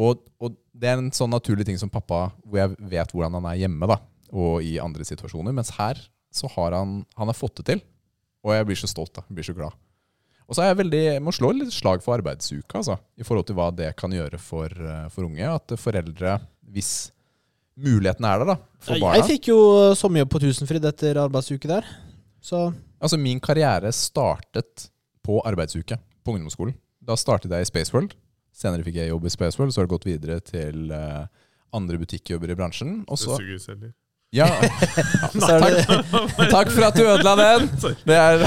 [0.00, 3.46] Og, og det er en sånn naturlig ting som pappa, hvor jeg vet hvordan han
[3.52, 3.98] er hjemme, da,
[4.32, 5.54] og i andre situasjoner.
[5.54, 6.00] Mens her
[6.34, 7.84] så har han, han har fått det til.
[8.42, 9.22] Og jeg blir så stolt, da.
[9.28, 9.76] Jeg blir så glad.
[10.50, 13.46] Og så er jeg veldig, jeg må slå litt slag for arbeidsuka, altså, i forhold
[13.46, 15.46] til hva det kan gjøre for, eh, for unge.
[15.46, 16.40] At foreldre,
[16.74, 17.12] hvis
[17.80, 19.60] muligheten er der, da, for Jeg barna fikk jo
[19.96, 21.86] sommerjobb på Tusenfryd etter arbeidsuke der.
[22.42, 22.70] Så
[23.00, 24.90] Altså, min karriere startet
[25.24, 26.74] på arbeidsuke på ungdomsskolen.
[27.00, 28.12] Da startet jeg i Spaceworld.
[28.52, 31.24] Senere fikk jeg jobb i Spaceworld, så har det gått videre til eh,
[31.72, 32.98] andre butikkjobber i bransjen.
[33.08, 33.38] Og så
[34.30, 34.46] Ja,
[35.50, 35.80] er det,
[36.52, 37.64] takk, for at du ødela den!
[38.08, 38.44] Det er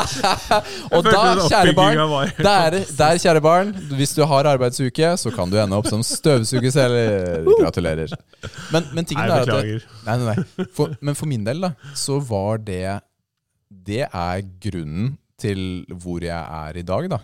[0.96, 2.00] Og da, kjære barn,
[2.34, 7.46] der, der, kjære barn, hvis du har arbeidsuke, så kan du ende opp som støvsugerselger.
[7.60, 8.16] Gratulerer.
[8.74, 9.76] Men, men tingen Nei, er at det.
[10.08, 10.66] Nei, nei, nei.
[10.74, 12.96] For, men for min del, da, så var det
[13.70, 17.20] Det er grunnen til hvor jeg er i dag, da.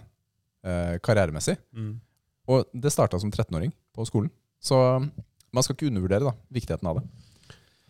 [0.62, 1.57] Eh, karrieremessig.
[1.75, 1.97] Mm.
[2.55, 4.31] Og det starta som 13-åring på skolen.
[4.62, 7.05] Så man skal ikke undervurdere da, viktigheten av det.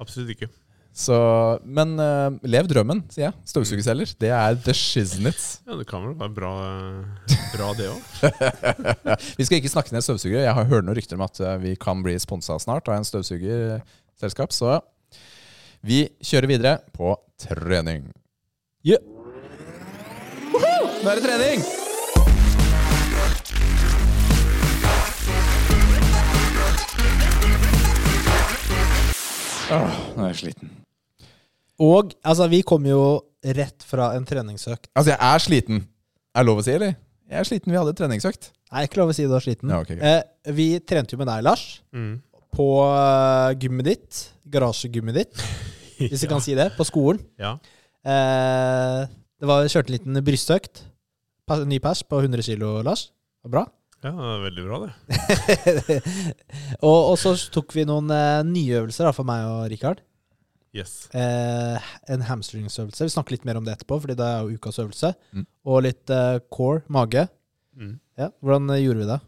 [0.01, 0.51] Absolutt ikke.
[1.01, 1.15] Så,
[1.63, 3.37] men uh, lev drømmen, sier jeg.
[3.53, 4.11] Støvsugerselger.
[4.21, 5.61] Det er the shiznits.
[5.69, 6.55] Ja, det kan vel være bra,
[7.55, 8.01] bra det òg.
[9.39, 10.43] Vi skal ikke snakke ned støvsugere.
[10.49, 13.07] Jeg har hørt noen rykter om at eh, vi kan bli sponsa snart av en
[13.07, 14.57] støvsugerselskap.
[14.57, 14.81] Så
[15.87, 18.11] vi kjører videre på trening.
[18.85, 19.01] Yeah
[21.01, 21.63] Nå er det trening!
[29.71, 30.71] Åh, nå er jeg sliten.
[31.81, 33.01] og altså, vi kom jo
[33.57, 34.91] rett fra en treningsøkt.
[34.95, 35.85] Altså, jeg er sliten.
[36.35, 36.97] Er det lov å si, eller?
[37.31, 37.73] Jeg er sliten.
[37.73, 38.51] Vi hadde treningsøkt.
[38.71, 39.71] Nei, ikke lov å si du er sliten.
[39.73, 42.21] Ja, okay, eh, vi trente jo med deg, Lars, Mm.
[42.55, 44.21] på uh, gymmet ditt.
[44.51, 45.43] Garasjegymmet ditt,
[46.11, 46.73] hvis vi kan si det.
[46.77, 47.23] På skolen.
[47.39, 47.55] Ja.
[48.05, 49.07] Eh,
[49.41, 50.85] det var kjørte en liten brystøkt.
[51.67, 53.09] Ny pers på 100 kilo, Lars.
[53.41, 53.65] Det var bra.
[54.05, 55.97] Ja, det er veldig bra, det.
[56.89, 60.01] og, og så tok vi noen eh, nye øvelser da, for meg og Rikard.
[60.77, 61.09] Yes.
[61.19, 63.09] Eh, en hamstringsøvelse.
[63.09, 65.11] Vi snakker litt mer om det etterpå, fordi det er jo ukas øvelse.
[65.35, 65.45] Mm.
[65.67, 67.27] Og litt eh, core, mage.
[67.77, 67.97] Mm.
[68.21, 69.19] Ja, Hvordan eh, gjorde vi det?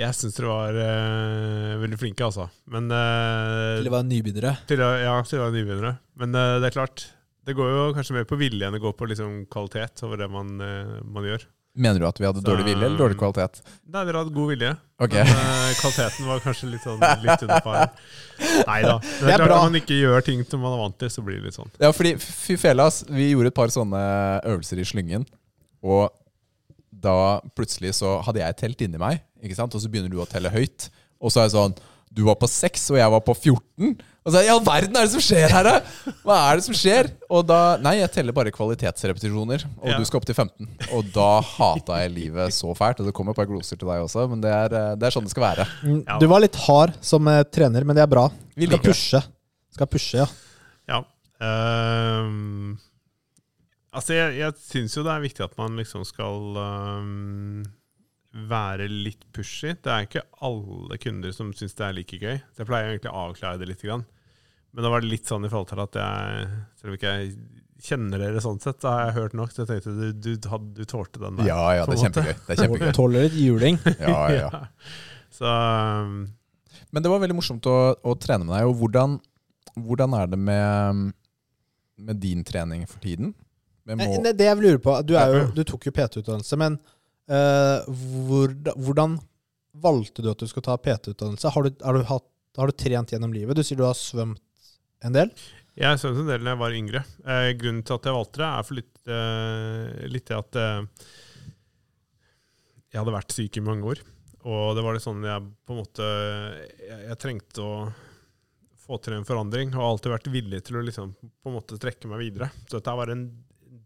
[0.00, 2.46] Jeg syns dere var eh, veldig flinke, altså.
[2.72, 4.54] Men eh, Til å være nybegynnere.
[4.70, 5.94] til, å- Ja, til å være nybegynnere.
[6.22, 7.04] Men eh, det er klart,
[7.44, 10.30] det går jo kanskje mer på vilje enn det går på liksom, kvalitet over det
[10.32, 11.44] man, eh, man gjør.
[11.78, 13.60] Mener du at vi hadde dårlig vilje eller dårlig kvalitet?
[13.86, 14.70] Nei, dere hadde god vilje.
[14.98, 15.12] Ok.
[15.14, 17.92] Men uh, kvaliteten var kanskje litt sånn litt under par.
[18.66, 18.96] Nei da.
[19.04, 19.58] Det Det er klart bra.
[19.60, 21.70] Når man ikke gjør ting som man er vant til, så blir det litt sånn.
[21.78, 23.04] Ja, fordi fy felas.
[23.06, 24.02] Vi gjorde et par sånne
[24.50, 25.28] øvelser i slyngen.
[25.86, 26.10] Og
[26.90, 29.74] da plutselig så hadde jeg telt inni meg, ikke sant?
[29.74, 30.90] og så begynner du å telle høyt.
[31.22, 31.78] Og så er jeg sånn
[32.10, 33.92] Du var på 6, og jeg var på 14.
[34.26, 35.74] Og så I all verden er det som skjer her, da?
[36.26, 37.06] Hva er det som skjer?
[37.32, 39.96] Og da Nei, jeg teller bare kvalitetsrepetisjoner, og Ja.
[39.96, 40.66] du skal opp til 15.
[40.92, 43.00] Og da hata jeg livet så fælt.
[43.00, 45.14] Og det kommer et par gloser til deg også, men det er, eh, det er
[45.14, 45.66] sånn det skal være.
[45.86, 48.26] Mm, Du var litt hard som eh, trener, men det er bra.
[48.56, 49.22] Vi Skal pushe.
[49.72, 50.26] Skal pushe, ja.
[50.90, 51.00] Ja.
[51.40, 52.76] Um,
[53.94, 57.64] altså, jeg, jeg syns jo det er viktig at man liksom skal ehm,
[58.30, 59.72] være litt pushy.
[59.82, 62.36] Det er ikke alle kunder som syns det er like gøy.
[62.54, 63.82] Så jeg pleier egentlig å avklare det litt.
[63.90, 67.32] Men da var det litt sånn i forhold til at jeg Selv om ikke jeg
[67.80, 69.54] kjenner dere sånn sett, så har jeg hørt nok.
[69.54, 71.48] Så jeg tenkte du, du, du tålte den der.
[71.48, 72.34] Ja, ja, det er kjempegøy.
[72.46, 72.92] Det er kjempegøy.
[73.00, 73.80] Tåler litt juling.
[74.04, 74.66] Ja, ja, ja.
[75.34, 75.54] Så
[76.04, 76.20] um.
[76.90, 78.66] Men det var veldig morsomt å, å trene med deg.
[78.68, 79.12] Og hvordan,
[79.78, 81.04] hvordan er det med,
[82.02, 83.30] med din trening for tiden?
[83.86, 86.76] Nei, må- Det jeg lurer på Du, er jo, du tok jo PT-utdannelse, men
[87.30, 89.16] hvordan, hvordan
[89.78, 91.52] valgte du at du skal ta PT-utdannelse?
[91.54, 92.22] Har, har,
[92.58, 93.54] har du trent gjennom livet?
[93.54, 94.42] Du sier du har svømt
[95.06, 95.32] en del.
[95.78, 97.02] Jeg svømte en del da jeg var yngre.
[97.24, 101.10] Eh, grunnen til at jeg valgte det, er for litt, eh, litt at eh,
[102.90, 104.02] jeg hadde vært syk i mange år.
[104.50, 106.04] Og det var litt sånn jeg på en måte
[106.80, 107.74] Jeg, jeg trengte å
[108.80, 111.78] få til en forandring, og har alltid vært villig til å liksom på en måte
[111.80, 112.50] trekke meg videre.
[112.66, 113.28] Så dette var en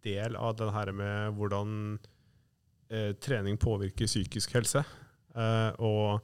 [0.04, 2.13] del av det her med hvordan eh,
[3.22, 4.84] trening påvirker psykisk helse.
[5.34, 6.22] Eh, og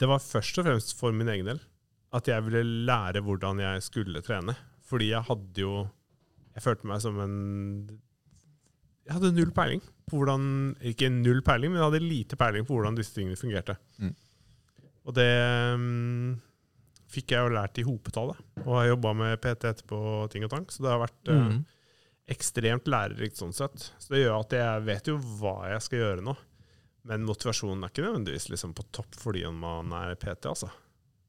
[0.00, 1.60] det var først og fremst for min egen del
[2.14, 4.54] at jeg ville lære hvordan jeg skulle trene.
[4.84, 5.86] Fordi jeg hadde jo
[6.54, 7.36] Jeg følte meg som en
[9.06, 12.76] Jeg hadde null peiling på hvordan Ikke null peiling, men jeg hadde lite peiling på
[12.76, 13.76] hvordan disse tingene fungerte.
[13.98, 14.14] Mm.
[15.04, 15.30] Og det
[15.74, 16.36] um,
[17.10, 18.38] fikk jeg jo lært i hopetallet.
[18.64, 19.98] Og har jobba med PT etterpå,
[20.32, 20.68] ting og tang.
[20.72, 21.42] Så det har vært mm.
[21.48, 21.58] Mm.
[22.30, 23.90] Ekstremt lærerikt sånn sett.
[24.00, 26.34] Så det gjør at jeg vet jo hva jeg skal gjøre nå.
[27.04, 30.70] Men motivasjonen er ikke nødvendigvis liksom på topp fordi man er PT, altså.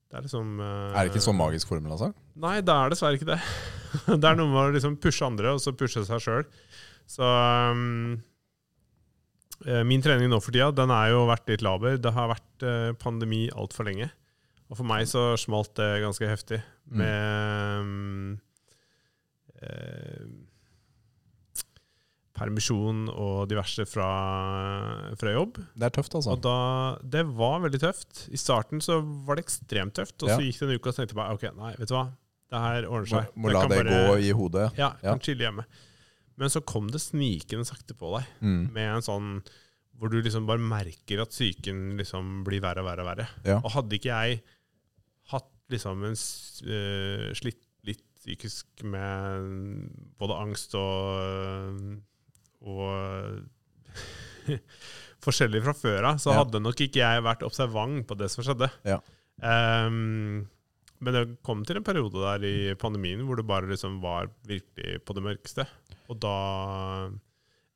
[0.07, 2.13] Det er liksom uh, Er det ikke en sånn magisk formel, altså?
[2.39, 3.39] Nei, det er dessverre ikke det.
[4.21, 6.45] det er noe med å liksom pushe andre, og så pushe seg sjøl.
[7.11, 8.15] Så um,
[9.89, 11.97] min trening nå for tida, den er jo vært litt laber.
[11.99, 14.09] Det har vært eh, pandemi altfor lenge.
[14.69, 16.97] Og for meg så smalt det ganske heftig Mm.
[16.99, 18.39] med um,
[19.57, 20.25] eh,
[22.35, 24.09] permisjon og diverse fra,
[25.19, 25.59] fra jobb.
[25.75, 26.33] Det er tøft, altså.
[26.35, 26.55] Og da,
[27.15, 28.25] det var veldig tøft.
[28.35, 31.01] I starten så var det ekstremt tøft, og så gikk det en uke og så
[31.01, 32.05] tenkte jeg bare ok, nei, vet du hva,
[32.51, 33.29] det her ordner seg.
[33.35, 34.65] må må la det bare- gå i hodet.
[34.77, 35.11] Ja, Ja.
[35.15, 35.65] kan chille hjemme.
[36.37, 38.73] Men så kom det snikende sakte på deg, Mm.
[38.73, 39.29] med en sånn
[39.97, 43.27] hvor du liksom bare merker at psyken liksom blir verre og verre og verre.
[43.45, 43.61] Ja.
[43.63, 44.41] Og hadde ikke jeg
[45.31, 49.87] hatt liksom en eh, slitt litt psykisk med
[50.19, 52.01] både angst og
[52.65, 53.45] og
[55.25, 56.43] forskjellig fra før av, så Ja.
[56.43, 58.69] hadde nok ikke jeg vært observant på det som skjedde.
[58.85, 58.99] Ja.
[59.41, 60.47] Um,
[61.01, 65.01] men det kom til en periode der i pandemien hvor det bare liksom var virkelig
[65.05, 65.65] på det mørkeste.
[66.09, 66.35] Og da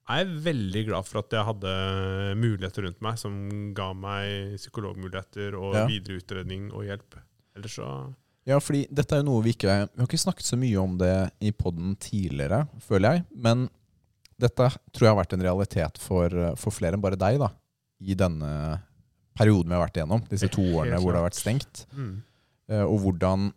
[0.09, 1.73] er jeg veldig glad for at jeg hadde
[2.39, 5.85] muligheter rundt meg som ga meg psykologmuligheter og Ja.
[5.89, 7.19] videre utredning og hjelp.
[7.55, 8.13] Ellers så
[8.47, 10.97] Ja, fordi dette er jo noe vi ikke Vi har ikke snakket så mye om
[10.97, 13.25] det i poden tidligere, føler jeg.
[13.35, 13.69] Men
[14.39, 17.49] dette tror jeg har vært en realitet for, for flere enn bare deg, da.
[17.99, 18.51] I denne
[19.35, 20.23] perioden vi har vært igjennom.
[20.31, 21.85] Disse to årene hvor det har vært stengt.
[21.95, 22.13] mm.
[22.69, 23.49] Eh, Og hvordan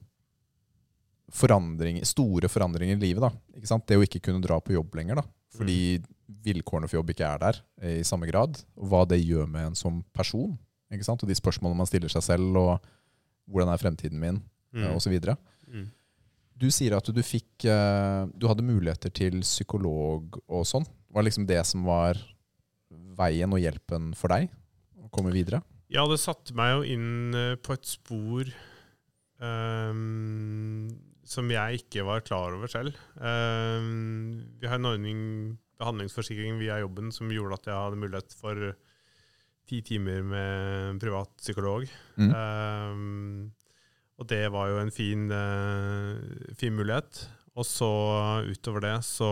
[1.32, 3.30] forandring, store forandringer i livet, da.
[3.56, 3.86] Ikke sant?
[3.88, 5.24] Det å ikke kunne dra på jobb lenger, da.
[5.52, 5.78] Fordi
[6.42, 8.58] vilkårene for jobb ikke er der eh, i samme grad.
[8.80, 10.54] Og hva det gjør med en som person.
[10.92, 11.22] Ikke sant?
[11.24, 14.42] Og de spørsmålene man stiller seg selv, og hvordan er fremtiden min,
[14.72, 14.96] Mm.
[15.12, 15.34] videre.
[15.68, 15.90] Mm.
[16.58, 20.86] Du sier at du fikk eh, Du hadde muligheter til psykolog og sånn.
[21.12, 22.20] Var liksom det som var
[23.18, 24.50] veien og hjelpen for deg
[25.02, 25.62] å komme videre?
[25.92, 28.48] Ja, det satte meg jo inn eh, på et spor
[29.42, 30.88] um,
[31.28, 32.96] som jeg ikke var klar over selv.
[33.16, 35.20] Um, vi har en ordning,
[35.82, 38.72] behandlingsforsikring via jobben, som gjorde at jeg hadde mulighet for
[39.68, 41.84] ti timer med privat psykolog.
[42.16, 42.30] Mm.
[42.34, 43.52] Ehm,
[44.22, 47.24] og det var jo en fin, uh, fin mulighet.
[47.58, 47.90] Og så
[48.48, 49.28] utover det så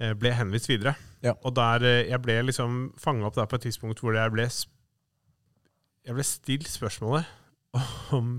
[0.00, 0.94] eh, ble jeg henvist videre.
[1.20, 1.34] Ja.
[1.44, 4.46] Og der eh, jeg ble liksom fanga opp der på et tidspunkt hvor jeg ble,
[6.08, 7.28] jeg ble stilt spørsmålet
[8.16, 8.38] om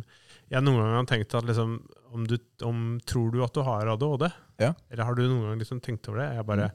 [0.52, 1.78] jeg noen gang har tenkt at liksom
[2.12, 2.36] om du,
[2.68, 4.26] om, Tror du at du har ADHD?
[4.60, 4.74] Ja.
[4.92, 6.32] Eller har du noen gang liksom tenkt over det?
[6.36, 6.72] Jeg bare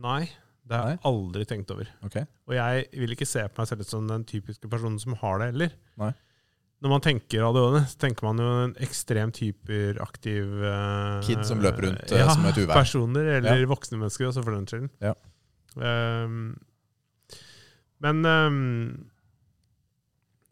[0.00, 0.22] Nei,
[0.68, 1.90] det har jeg aldri tenkt over.
[2.06, 2.16] Ok.
[2.48, 5.50] Og jeg vil ikke se på meg selv som den typiske personen som har det
[5.50, 5.76] heller.
[6.00, 6.10] Nei.
[6.84, 11.88] Når man tenker ADHD, så tenker man jo en ekstremt hyperaktiv uh, Kid som løper
[11.88, 12.74] rundt, eh, som et uvær.
[12.76, 14.90] Personer, eller voksne mennesker også, for den skyld.
[15.00, 15.14] Ja.
[15.76, 16.50] Um,
[18.04, 18.58] men um,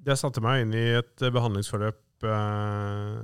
[0.05, 3.21] jeg satte meg inn i et behandlingsforløp uh,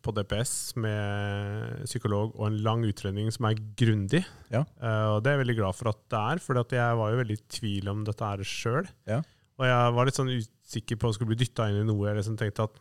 [0.00, 4.24] på DPS med psykolog og en lang utredning som er grundig.
[4.48, 4.64] Ja.
[4.80, 7.20] Uh, og det er jeg veldig glad for at det er, for jeg var jo
[7.20, 8.88] veldig i tvil om dette er sjøl.
[9.12, 9.20] Ja.
[9.60, 12.08] Og jeg var litt sånn usikker på å skulle bli dytta inn i noe.
[12.08, 12.78] Jeg liksom tenkte at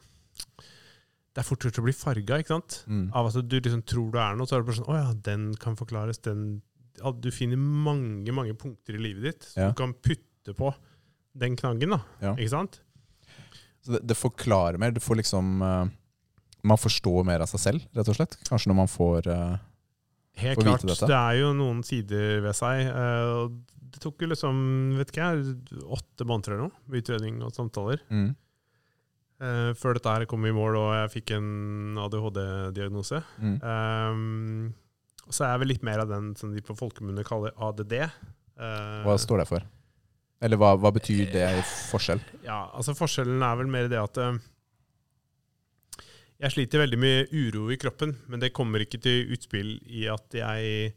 [1.33, 2.39] det er fort gjort å bli farga?
[2.85, 3.07] Mm.
[3.17, 5.11] Av at du liksom tror du er noe, så er det bare sånn Å ja,
[5.25, 6.61] den kan forklares, den
[6.99, 9.71] ja, Du finner mange, mange punkter i livet ditt som Ja.
[9.73, 10.69] du kan putte på
[11.33, 12.01] den knaggen, da.
[12.21, 12.35] Ja.
[12.37, 12.79] Ikke sant?
[13.81, 14.93] Så det, det forklarer mer.
[14.93, 15.89] Du får liksom uh,
[16.61, 18.37] Man forstår mer av seg selv, rett og slett.
[18.47, 19.53] Kanskje når man får uh
[20.41, 20.81] Helt klart.
[20.81, 22.87] Det er jo noen sider ved seg.
[23.93, 24.61] Eh, det tok jo liksom,
[24.97, 28.01] vet ikke jeg, åtte måneder eller noe med utredning og samtaler.
[28.09, 28.31] mm.
[29.43, 33.21] uh, før dette her kom i mål og jeg fikk en ADHD-diagnose.
[33.37, 33.57] Mm.
[33.61, 34.73] Um,
[35.29, 37.99] så er jeg vel litt mer av den som de på folkemunne kaller ADD.
[38.59, 39.69] Uh, Hva står det for?
[40.43, 42.19] Eller hva, hva betyr det i forskjell?
[42.43, 44.35] Ja, altså Forskjellen er vel mer det at uh,
[46.43, 50.35] jeg sliter veldig med uro i kroppen, men det kommer ikke til utspill i at
[50.35, 50.91] jeg?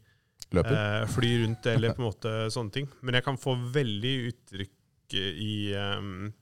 [0.55, 2.87] Eh, fly rundt eller på en måte sånne ting.
[3.01, 6.33] Men jeg kan få veldig uttrykk i um,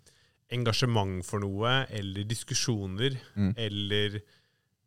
[0.53, 3.53] engasjement for noe, eller diskusjoner, Mm.
[3.57, 4.22] eller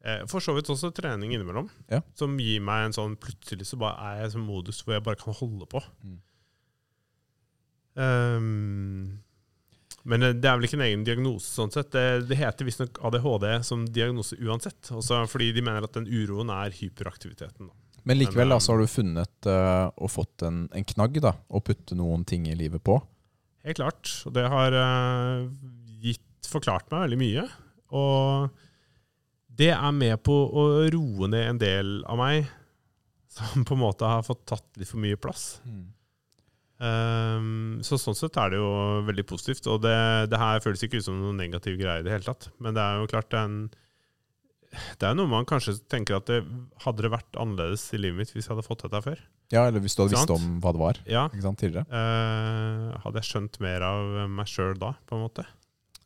[0.04, 2.00] eh, for så vidt også trening innimellom, Ja.
[2.14, 5.02] som gir meg en sånn Plutselig så bare er jeg i sånn modus hvor jeg
[5.04, 5.82] bare kan holde på.
[6.04, 6.18] Mm.
[7.98, 9.18] Um,
[10.08, 11.90] men det det er vel ikke en egen diagnose, sånn sett.
[11.92, 14.80] Det, det heter visstnok ADHD som diagnose uansett.
[14.94, 17.68] Også fordi de mener at den uroen er hyperaktiviteten.
[17.68, 17.74] Da.
[18.06, 21.62] Men likevel da, så har du funnet uh, og fått en, en knagg da, å
[21.64, 23.00] putte noen ting i livet på.
[23.66, 24.12] Helt klart.
[24.28, 25.48] Og det har uh,
[26.02, 27.44] gitt, forklart meg veldig mye.
[27.98, 28.64] Og
[29.58, 32.48] det er med på å roe ned en del av meg
[33.38, 35.58] som på en måte har fått tatt litt for mye plass.
[36.78, 38.70] Um, så sånn sett er det jo
[39.08, 39.66] veldig positivt.
[39.70, 39.98] Og det,
[40.32, 42.50] det her føles ikke ut som noen negativ greie i det hele tatt.
[42.62, 43.60] Men det er jo klart en
[45.00, 46.42] det er noe man kanskje tenker at det
[46.84, 49.18] hadde det vært annerledes i livet mitt hvis jeg hadde fått dette før.
[49.52, 51.86] Ja, eller hvis du hadde visst om hva det var Ja, sant, tidligere.
[51.88, 55.46] eh, Hadde jeg skjønt mer av meg sjøl da, på en måte?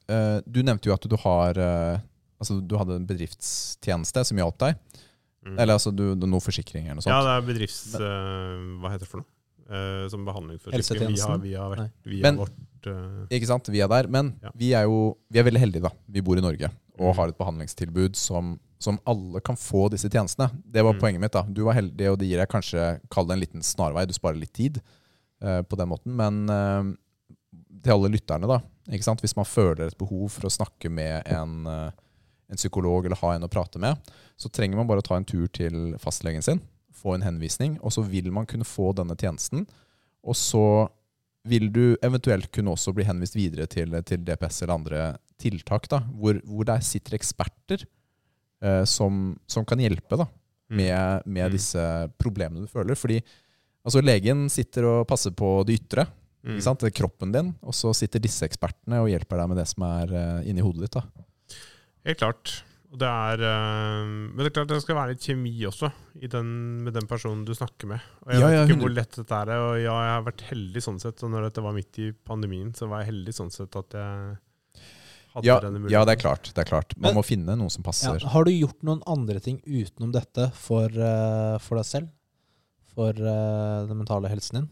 [0.06, 1.98] Eh, du nevnte jo at du har eh,
[2.43, 4.78] Altså, du hadde en bedriftstjeneste som hjalp deg.
[5.47, 5.59] Mm.
[5.62, 7.14] Eller altså du, noe forsikring eller noe sånt.
[7.14, 7.94] Ja, det er bedrifts...
[7.98, 9.28] eh, hva heter det for noe?
[9.72, 11.14] Eh, som behandlingsforsikring.
[11.14, 11.43] Vi har, Helsetjenesten?
[11.43, 13.70] vi vært, via Men- vårt eh, Ikke sant?
[13.70, 14.09] Vi er der.
[14.10, 14.51] Men Ja.
[14.59, 15.90] vi er jo vi er veldig heldige, da.
[16.10, 16.70] Vi bor i Norge
[17.02, 20.50] og har et behandlingstilbud som, som alle kan få disse tjenestene.
[20.64, 21.00] Det var Mm.
[21.00, 21.32] poenget mitt.
[21.32, 21.42] da.
[21.42, 24.06] Du var heldig, og det gir deg kanskje Kall det en liten snarvei.
[24.06, 24.80] Du sparer litt tid
[25.42, 26.14] uh, på den måten.
[26.16, 26.94] Men uh,
[27.82, 28.60] til alle lytterne, da.
[28.90, 29.20] Ikke sant?
[29.22, 31.90] Hvis man føler et behov for å snakke med en, uh,
[32.50, 33.98] en psykolog eller ha en å prate med,
[34.36, 36.60] så trenger man bare å ta en tur til fastlegen sin,
[36.92, 39.66] få en henvisning, og så vil man kunne få denne tjenesten.
[40.22, 40.88] Og så
[41.48, 45.00] vil du eventuelt kunne også bli henvist videre til, til DPS eller andre
[45.43, 47.85] tiltak, da, hvor, hvor der sitter eksperter
[48.62, 50.27] eh, som, som kan hjelpe da,
[50.70, 50.77] mm.
[50.81, 51.52] med, med Mm.
[51.59, 51.86] disse
[52.23, 52.97] problemene du føler.
[52.98, 53.19] Fordi
[53.85, 56.06] altså, legen sitter og passer på det ytre,
[56.47, 56.56] mm.
[56.56, 56.81] ikke sant?
[56.82, 59.86] Det er kroppen din, og så sitter disse ekspertene og hjelper deg med det som
[59.90, 61.01] er eh, inni hodet ditt.
[61.01, 61.27] da.
[62.09, 62.60] Helt klart.
[62.93, 65.89] Og det er, eh, men det er klart det skal være litt kjemi også
[66.20, 66.48] i den,
[66.85, 68.02] med den personen du snakker med.
[68.27, 68.82] Og jeg Ja, vet ja, ikke 100.
[68.85, 69.52] hvor lett dette er.
[69.56, 71.23] Og jeg har vært heldig sånn sett.
[71.24, 74.36] Og når dette var midt i pandemien, så var jeg heldig sånn sett at jeg
[75.34, 75.92] hadde Ja, denne muligheten.
[75.96, 76.50] ja, det er klart.
[76.54, 76.96] det er klart.
[76.96, 77.90] Man Men- må finne noe som Ja.
[77.90, 78.26] passer.
[78.28, 82.09] Har du gjort noen andre ting utenom dette for, uh, for deg selv?
[82.94, 84.70] For uh, den mentale helsen din?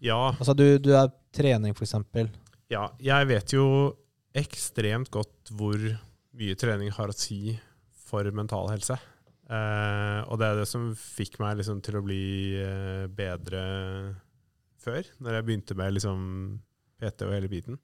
[0.00, 2.28] Ja, Altså, du, du er trening, eksempel.
[2.70, 3.96] ja, jeg vet jo
[4.34, 5.78] ekstremt godt hvor
[6.34, 7.58] mye trening har å si
[8.04, 8.98] for mental helse.
[9.48, 14.16] Eh, og det er det som fikk meg liksom til å bli eh, bedre
[14.80, 16.60] før, når jeg begynte med liksom
[17.00, 17.78] PT og hele biten.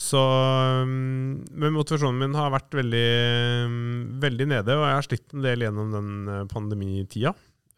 [0.00, 3.06] Så mm, Men motivasjonen min har vært veldig,
[3.68, 7.34] mm, veldig nede, og jeg har slitt en del gjennom den eh, pandemitida.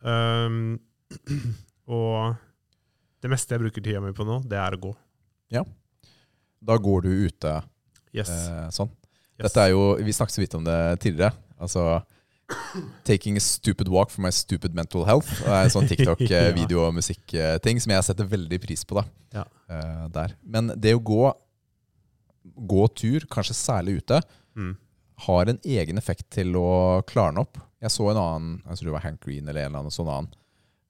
[0.06, 0.78] Um,
[1.98, 2.36] og
[3.22, 4.92] det meste jeg bruker tida mi på nå, det er å gå.
[5.54, 5.64] Ja.
[6.62, 7.58] Da går du ute
[8.12, 8.28] Yes.
[8.28, 8.90] eh, sånn.
[9.40, 9.46] yes.
[9.48, 11.32] Dette er jo, Vi snakket så vidt om det tidligere.
[11.58, 12.02] Altså
[13.08, 15.30] Taking a stupid walk for my stupid mental health.
[15.40, 19.00] Det er en sånn TikTok-video- og musikkting som jeg setter veldig pris på.
[19.00, 19.06] da
[19.40, 19.44] Ja.
[19.72, 20.34] eh, der.
[20.44, 21.32] Men det å gå,
[22.56, 24.20] gå tur, kanskje særlig ute,
[24.56, 24.76] Mm.
[25.26, 27.56] har en egen effekt til å klarne opp.
[27.80, 30.08] Jeg så en annen, jeg tror det var Hank Green eller en eller annen sånn
[30.12, 30.32] annen,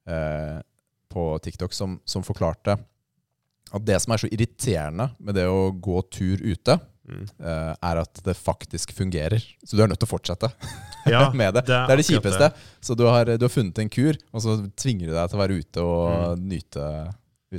[0.07, 0.61] eh,
[1.09, 2.77] på TikTok som, som forklarte
[3.73, 7.25] at det som er så irriterende med det å gå tur ute, Mm.
[7.43, 9.43] eh, er at det faktisk fungerer.
[9.67, 10.47] Så du er nødt til å fortsette
[11.05, 11.65] Ja, med det.
[11.67, 12.53] Det er, det akkurat kjipeste.
[12.81, 15.41] Så du har, du har funnet en kur, og så tvinger du deg til å
[15.41, 16.85] være ute og nyte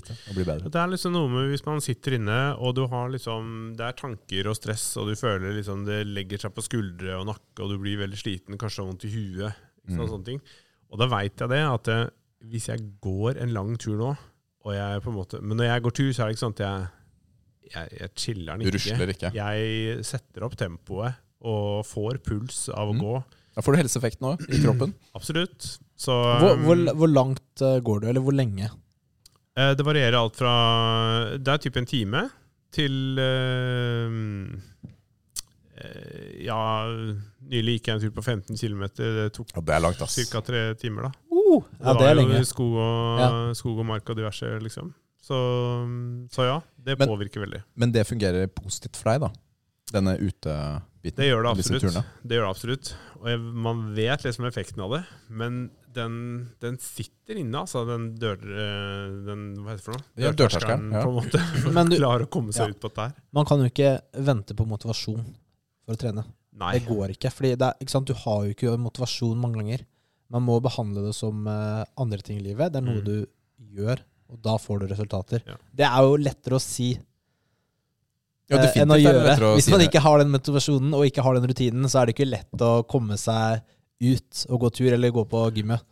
[0.00, 0.70] ute og bli bedre.
[0.70, 3.92] Det er liksom noe med hvis man sitter inne, og du har liksom Det er
[3.98, 7.70] tanker og stress, og du føler liksom det legger seg på skuldre og nakke, og
[7.70, 9.54] du blir veldig sliten, kanskje vondt i huet,
[9.84, 9.98] Mm.
[10.08, 10.40] sånne ting.
[10.90, 12.06] Og da veit jeg det, at eh,
[12.48, 14.16] hvis jeg går en lang tur nå,
[14.64, 16.54] og jeg på en måte Men når jeg går tur, så er det ikke sånn
[16.56, 16.88] at jeg
[17.74, 19.08] Jeg, jeg chiller'n Du ikke.
[19.12, 19.30] ikke.
[19.34, 21.14] Jeg setter opp tempoet
[21.44, 23.00] og får puls av å Mm.
[23.00, 23.24] gå.
[23.54, 24.94] Da får du helseeffekten òg, i kroppen.
[25.14, 25.78] Absolutt.
[25.96, 28.68] Så Hvor, um, hvor, hvor langt eh, går du, eller hvor lenge?
[29.56, 30.54] Eh, Det varierer alt fra
[31.38, 32.24] Det er type en time
[32.74, 34.16] til eh,
[35.78, 36.58] eh, Ja,
[37.46, 38.82] nylig gikk jeg en tur på 15 km.
[38.98, 40.16] Det tok Og det er langt, ass.
[40.30, 40.40] ca.
[40.42, 41.12] tre timer, da.
[41.30, 42.42] Uh, ja, det var er lenge.
[42.48, 43.30] Skog og, Ja.
[43.54, 44.92] skog og mark og diverse, liksom.
[45.22, 45.38] Så,
[46.34, 47.62] så ja, det Men- påvirker veldig.
[47.76, 49.30] Men det fungerer positivt for deg, da?
[49.92, 51.14] Denne utebiten?
[51.16, 52.04] Det gjør det absolutt.
[52.26, 52.94] Det gjør det absolutt.
[53.20, 56.14] Og jeg, man vet liksom effekten av det, men den,
[56.60, 57.84] den sitter inne, altså.
[57.88, 58.36] Den dør...
[58.42, 60.04] eh, Den, hva heter det for noe?
[60.24, 61.02] Ja, dørterskelen, ja.
[61.04, 61.40] på en måte.
[61.64, 62.74] For Men å du- klare å komme seg Ja.
[62.74, 63.14] ut på dette her.
[63.32, 63.92] Man kan jo ikke
[64.26, 65.24] vente på motivasjon
[65.84, 66.24] for å trene.
[66.54, 66.72] Nei.
[66.78, 67.30] Det går ikke.
[67.34, 68.06] Fordi det er, ikke sant?
[68.06, 69.86] Du har jo ikke motivasjon mange ganger.
[70.30, 72.72] Man må behandle det som uh, andre ting i livet.
[72.74, 73.04] Det er noe Mm.
[73.04, 74.00] du gjør,
[74.30, 75.42] og da får du resultater.
[75.46, 75.56] Ja.
[75.74, 76.92] Det er jo lettere å si
[78.50, 79.34] Ja, eh, enn å gjøre.
[79.40, 82.06] å Hvis man si ikke har den motivasjonen og ikke har den rutinen, så er
[82.06, 83.62] det ikke lett å komme seg
[84.12, 85.84] ut og gå tur eller gå på gymmet.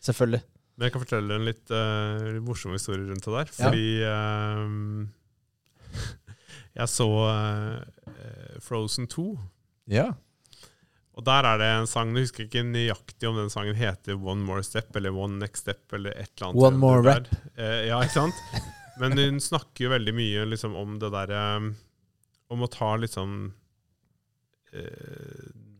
[0.00, 0.42] Selvfølgelig.
[0.80, 3.50] Men jeg kan fortelle en litt, uh, morsom historie rundt det der.
[3.52, 4.70] Fordi eh,
[6.80, 7.82] jeg så uh,
[8.64, 9.26] Frozen 2.
[9.92, 10.06] Ja.
[11.18, 14.40] Og der er det en sang, jeg husker ikke nøyaktig om den sangen heter One
[14.46, 16.64] More Step eller One Next Step eller et eller annet.
[16.64, 17.28] One More Rap.
[17.58, 18.40] Ja, ikke sant?
[19.02, 21.42] Men hun snakker jo veldig mye liksom, om det derre
[22.52, 23.36] Om å ta liksom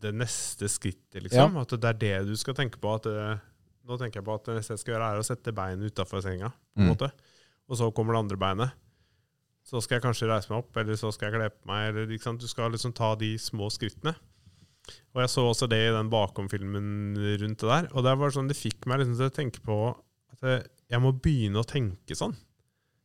[0.01, 1.57] det neste skrittet, liksom.
[1.61, 2.95] At det er det du skal tenke på.
[2.97, 3.05] At
[3.87, 6.21] nå tenker jeg på at det neste jeg skal gjøre, er å sette beinet utafor
[6.25, 6.51] senga.
[6.75, 6.95] på en Mm.
[6.95, 7.11] måte.
[7.69, 8.71] og så kommer det andre beinet.
[9.63, 11.89] Så skal jeg kanskje reise meg opp, eller så skal jeg kle på meg.
[11.89, 12.39] Eller, ikke sant?
[12.41, 14.15] Du skal liksom ta de små skrittene.
[15.13, 17.87] Og jeg så også det i den bakom-filmen rundt det der.
[17.95, 19.77] Og det var sånn, det fikk meg liksom til å tenke på
[20.33, 22.35] at jeg, jeg må begynne å tenke sånn.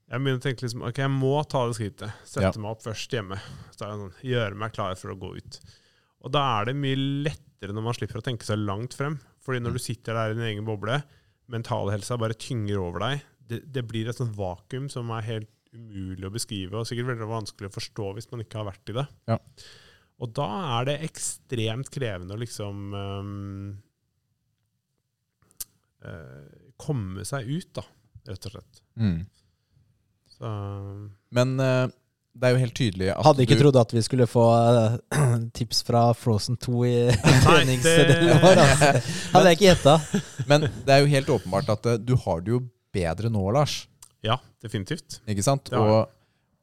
[0.09, 2.13] Jeg begynner å tenke liksom, ok, jeg må ta det skrittet.
[2.25, 2.61] Sette Ja.
[2.63, 3.39] meg opp først hjemme.
[3.77, 5.61] Så er det sånn, Gjøre meg klar for å gå ut.
[6.27, 9.21] Og da er det mye lettere når man slipper å tenke seg langt frem.
[9.47, 10.99] Fordi når du sitter der i din egen boble,
[11.53, 13.27] mentalhelsa bare tynger over deg.
[13.47, 17.29] Det, det blir et sånt vakuum som er helt umulig å beskrive, og sikkert veldig
[17.29, 19.05] vanskelig å forstå hvis man ikke har vært i det.
[19.29, 19.37] Ja.
[20.25, 20.47] Og da
[20.79, 23.67] er det ekstremt krevende å liksom um,
[26.01, 26.47] uh,
[26.81, 27.85] komme seg ut, da,
[28.31, 28.83] rett og slett.
[28.97, 29.19] Mm.
[30.37, 30.49] Så
[31.37, 31.87] Men eh,
[32.37, 34.97] det er jo helt tydelig at Hadde ikke du trodd at vi skulle få eh,
[35.59, 36.95] tips fra Frozen 2 i
[37.47, 38.61] treningsdelen det- vår.
[38.65, 38.91] Altså.
[39.33, 39.95] Hadde jeg ikke gjetta.
[40.51, 42.61] Men det er jo helt åpenbart at eh, du har det jo
[42.97, 43.83] bedre nå, Lars.
[44.25, 45.21] ja, definitivt.
[45.29, 45.69] Ikke sant?
[45.77, 46.07] Og,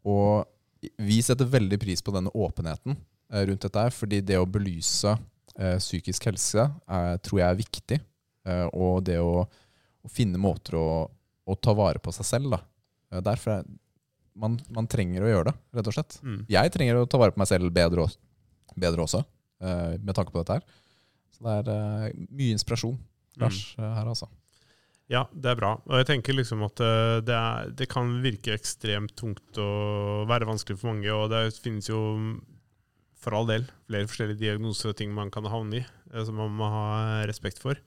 [0.10, 4.48] og vi setter veldig pris på denne åpenheten eh, rundt dette her, fordi det å
[4.50, 5.14] belyse
[5.58, 8.00] eh, psykisk helse er, tror jeg er viktig.
[8.50, 10.88] Eh, og det å, å finne måter å,
[11.48, 12.62] å ta vare på seg selv, da.
[13.24, 13.66] Derfor er,
[14.40, 16.20] man, man trenger å gjøre det, rett og slett.
[16.26, 16.40] Mm.
[16.52, 18.20] Jeg trenger å ta vare på meg selv bedre, også,
[18.80, 19.24] bedre også,
[19.64, 20.64] uh, med tanke på dette her.
[21.34, 22.98] Så det er uh, mye inspirasjon,
[23.42, 23.86] Lars, Mm.
[23.98, 24.28] her altså.
[25.12, 25.72] Ja, det er bra.
[25.90, 26.80] Og jeg tenker liksom at
[27.28, 31.10] det, er, det kan virke ekstremt tungt og være vanskelig for mange.
[31.12, 32.00] Og det finnes jo
[33.20, 35.84] for all del flere forskjellige diagnoser og ting man kan havne i,
[36.24, 36.86] som man må ha
[37.30, 37.78] respekt for.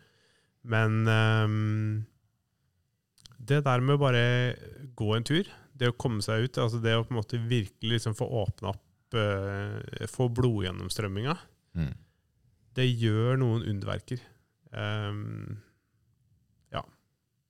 [0.66, 2.04] Men um,
[3.38, 4.22] det der med å bare
[4.98, 7.98] gå en tur, det å komme seg ut, altså det å på en måte virkelig
[7.98, 11.36] liksom få åpna opp, eh, få blodgjennomstrømminga,
[11.76, 11.92] Mm.
[12.74, 14.20] det gjør noen underverker.
[14.72, 15.58] Um,
[16.72, 16.82] Ja.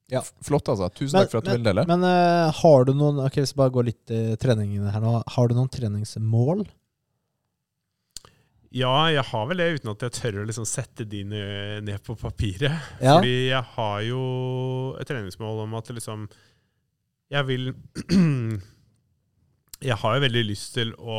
[0.09, 0.21] ja.
[0.43, 0.89] Flott, altså.
[0.93, 1.85] Tusen Men- takk for at du ville dele.
[1.87, 5.23] Men uh, har du noen Ok, Hvis jeg bare går litt i treningene her nå.
[5.27, 6.67] Har du noen treningsmål?
[8.77, 12.01] Ja, jeg har vel det, uten at jeg tør å liksom sette de ned, ned
[12.03, 12.75] på papiret.
[13.01, 13.15] Ja.
[13.15, 14.19] Fordi jeg har jo
[14.99, 16.27] et treningsmål om at liksom
[17.31, 17.63] Jeg vil
[19.89, 21.17] Jeg har jo veldig lyst til å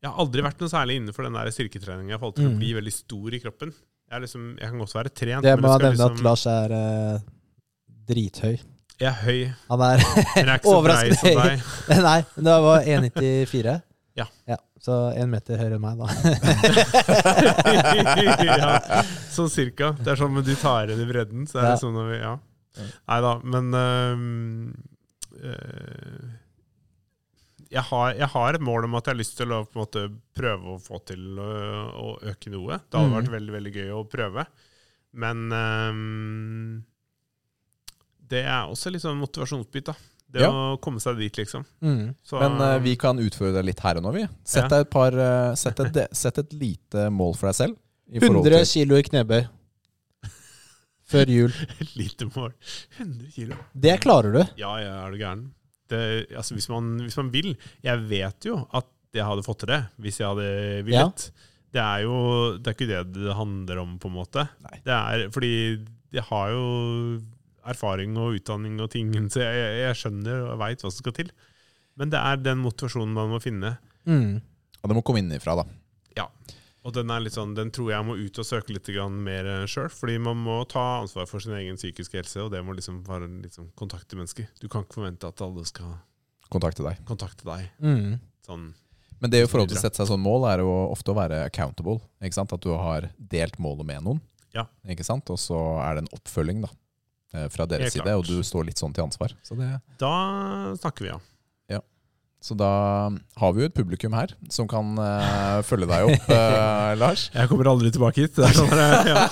[0.00, 2.54] Jeg har aldri vært noe særlig innenfor den der styrketreninga i forhold til Mm.
[2.54, 3.70] å bli veldig stor i kroppen.
[4.10, 7.18] Jeg, liksom, jeg kan godt være trent, Det må nevne at liksom, Lars er eh,
[8.08, 8.56] drithøy.
[9.00, 9.98] jeg er høy, Han er
[10.36, 11.56] men er Overraskende høy.
[12.08, 13.76] Nei, men det var 1,94.
[14.18, 14.26] Ja.
[14.80, 16.06] Så én meter høyere enn meg, da.
[18.48, 19.92] ja, sånn cirka.
[20.00, 21.44] Det er sånn med du tar igjen i bredden.
[21.48, 21.72] Så er Ja.
[21.76, 22.34] det sånn når vi, ja.
[23.10, 24.16] Nei da, men øh,
[27.70, 29.82] jeg, har, jeg har et mål om at jeg har lyst til å på en
[29.84, 30.04] måte
[30.36, 31.50] prøve å få til å,
[31.90, 32.80] å øke noe.
[32.82, 33.18] Det hadde mm.
[33.18, 34.46] vært veldig veldig gøy å prøve.
[35.20, 36.80] Men øhm,
[38.30, 39.96] det er også litt sånn motivasjonsbit, da.
[40.30, 40.50] Det Ja.
[40.54, 41.64] å komme seg dit, liksom.
[41.82, 42.14] Mm.
[42.22, 44.26] Så, Men uh, vi kan utføre det litt her og nå, vi.
[44.44, 44.68] Sett, Ja.
[44.76, 47.80] deg et, par, uh, sett, et, sett et lite mål for deg selv.
[48.10, 49.48] i 100 til- kilo i knebøy.
[51.10, 51.54] Før jul.
[51.82, 52.54] Et lite mål.
[52.98, 53.58] 100 kilo.
[53.72, 54.40] Det klarer du.
[54.60, 55.44] Ja, ja, er du gæren.
[55.90, 56.00] Det,
[56.30, 57.48] altså, hvis, man, hvis man vil
[57.82, 61.24] Jeg vet jo at jeg hadde fått til det hvis jeg hadde villet.
[61.74, 62.14] Det er jo
[62.58, 64.46] det er ikke det det handler om, på en måte.
[64.66, 64.78] Nei.
[64.86, 65.52] Det er fordi
[66.14, 66.64] jeg har jo
[67.70, 71.34] erfaring og utdanning og ting, så jeg, jeg skjønner og veit hva som skal til.
[71.98, 73.74] Men det er den motivasjonen man må finne.
[74.08, 74.38] Mm.
[74.80, 75.66] Og det må komme innenfra, da.
[76.80, 79.90] Og den er litt sånn, den tror jeg må ut og søke litt mer sjøl.
[79.92, 83.28] Fordi man må ta ansvar for sin egen psykiske helse, og det må liksom være
[83.42, 84.48] liksom kontakte mennesker.
[84.62, 85.98] Du kan ikke forvente at alle skal
[86.50, 86.98] Kontakte deg.
[87.06, 87.68] kontakte deg.
[87.78, 88.16] Mm.
[88.46, 88.72] Sånn
[89.20, 92.00] Men det til å sette seg sånn mål, er jo ofte å være accountable.
[92.24, 92.52] Ikke sant?
[92.56, 94.20] At du har delt målet med noen.
[94.56, 94.64] Ja.
[94.88, 95.28] Ikke sant?
[95.30, 96.70] Og så er det en oppfølging da,
[97.34, 99.36] eh, fra deres side, og du står litt sånn til ansvar.
[99.44, 99.68] Så, det,
[100.00, 101.20] Da snakker vi, ja.
[102.40, 102.68] Så da
[103.36, 107.26] har vi jo et publikum her som kan uh, følge deg opp, uh, Lars.
[107.34, 108.32] Jeg kommer aldri tilbake hit.
[108.38, 108.72] Det er sånn,
[109.10, 109.26] ja.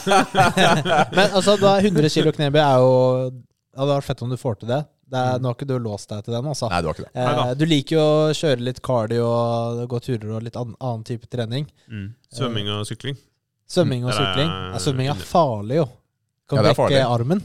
[1.17, 2.93] Men altså, da 100 kilo knebøy er jo
[3.33, 4.81] Det hadde vært fett om du får til det.
[5.09, 5.43] det er, Mm.
[5.43, 6.69] nå har ikke du låst deg til den, altså.
[6.69, 7.13] Nei, du har ikke det.
[7.25, 11.05] Eh, du liker jo å kjøre litt cardio og gå turer og litt an annen
[11.09, 11.65] type trening.
[11.89, 12.09] mm.
[12.35, 13.17] Svømming og sykling.
[13.69, 14.51] Svømming og sykling.
[14.53, 15.87] Ja, svømming er farlig, jo.
[16.49, 17.41] Kan Ja, brekke armen.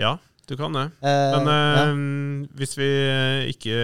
[0.00, 0.82] Ja, du kan det.
[1.02, 1.80] Eh, Men ja.
[1.82, 2.86] eh, hvis vi
[3.50, 3.76] ikke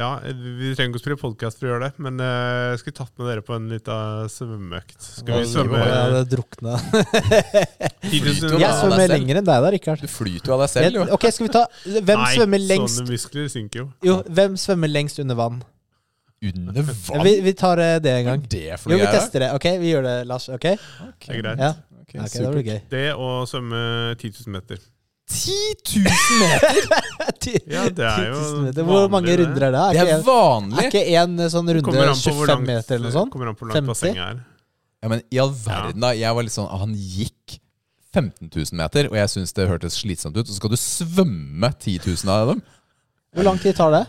[0.00, 2.96] Ja, vi trenger ikke å spille podkast for å gjøre det, men eh, jeg skulle
[2.98, 4.96] tatt med dere på en liten svømmeøkt.
[5.20, 6.74] Skal vi svømme Jeg hadde drukna.
[6.82, 10.02] 10 Flyter 000 jo Jeg svømmer lenger enn deg da, Rikard.
[10.02, 11.06] Du flyter jo av deg selv, jo.
[11.14, 13.88] Ok, skal vi ta Hvem Nei, svømmer lengst sånne muskler synker jo.
[14.10, 15.62] Jo, hvem svømmer lengst under vann?
[16.46, 17.26] Under vann?
[17.26, 18.46] Vi, vi tar eh, det en gang.
[18.50, 19.54] det Jo, vi tester det.
[19.56, 20.50] Ok, vi gjør det, Lars.
[20.50, 20.72] Ok?
[20.74, 21.30] okay.
[21.30, 21.62] Det er greit.
[21.68, 21.74] Ja,
[22.06, 22.76] Okay, okay, det blir gøy.
[22.92, 23.78] Det å svømme
[24.14, 24.78] 10 000 meter.
[25.26, 25.52] 10
[25.96, 26.04] 000
[26.40, 26.80] meter!
[27.70, 28.82] Ja, det er jo 10 000 meter.
[28.86, 29.46] Hvor mange vanlig, det.
[29.46, 29.82] runder er det?
[29.94, 30.78] Det Er er ikke, vanlig!
[30.82, 33.32] er ikke en sånn runde Kommer an på hvor 25 langt- meter eller noe sånt?
[33.34, 33.92] Kommer an på hvor langt 50?
[33.92, 34.40] bassenget er.
[35.02, 36.10] Ja, men i all verden, da.
[36.16, 37.56] Jeg var litt sånn Han gikk
[38.16, 40.48] 15 000 meter, og jeg syns det hørtes slitsomt ut.
[40.48, 42.62] Så skal du svømme 10 000 av dem?
[43.36, 44.04] Hvor lang tid tar det?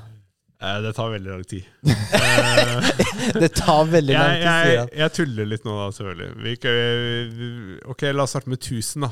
[0.63, 1.65] Eh, Det tar veldig lang tid.
[1.85, 2.91] Eh,
[3.43, 4.93] Det tar veldig lang tid, sier jeg, han.
[5.03, 6.29] jeg tuller litt nå, da, selvfølgelig.
[6.47, 9.11] Vi, ok, la oss starte med 1000, da.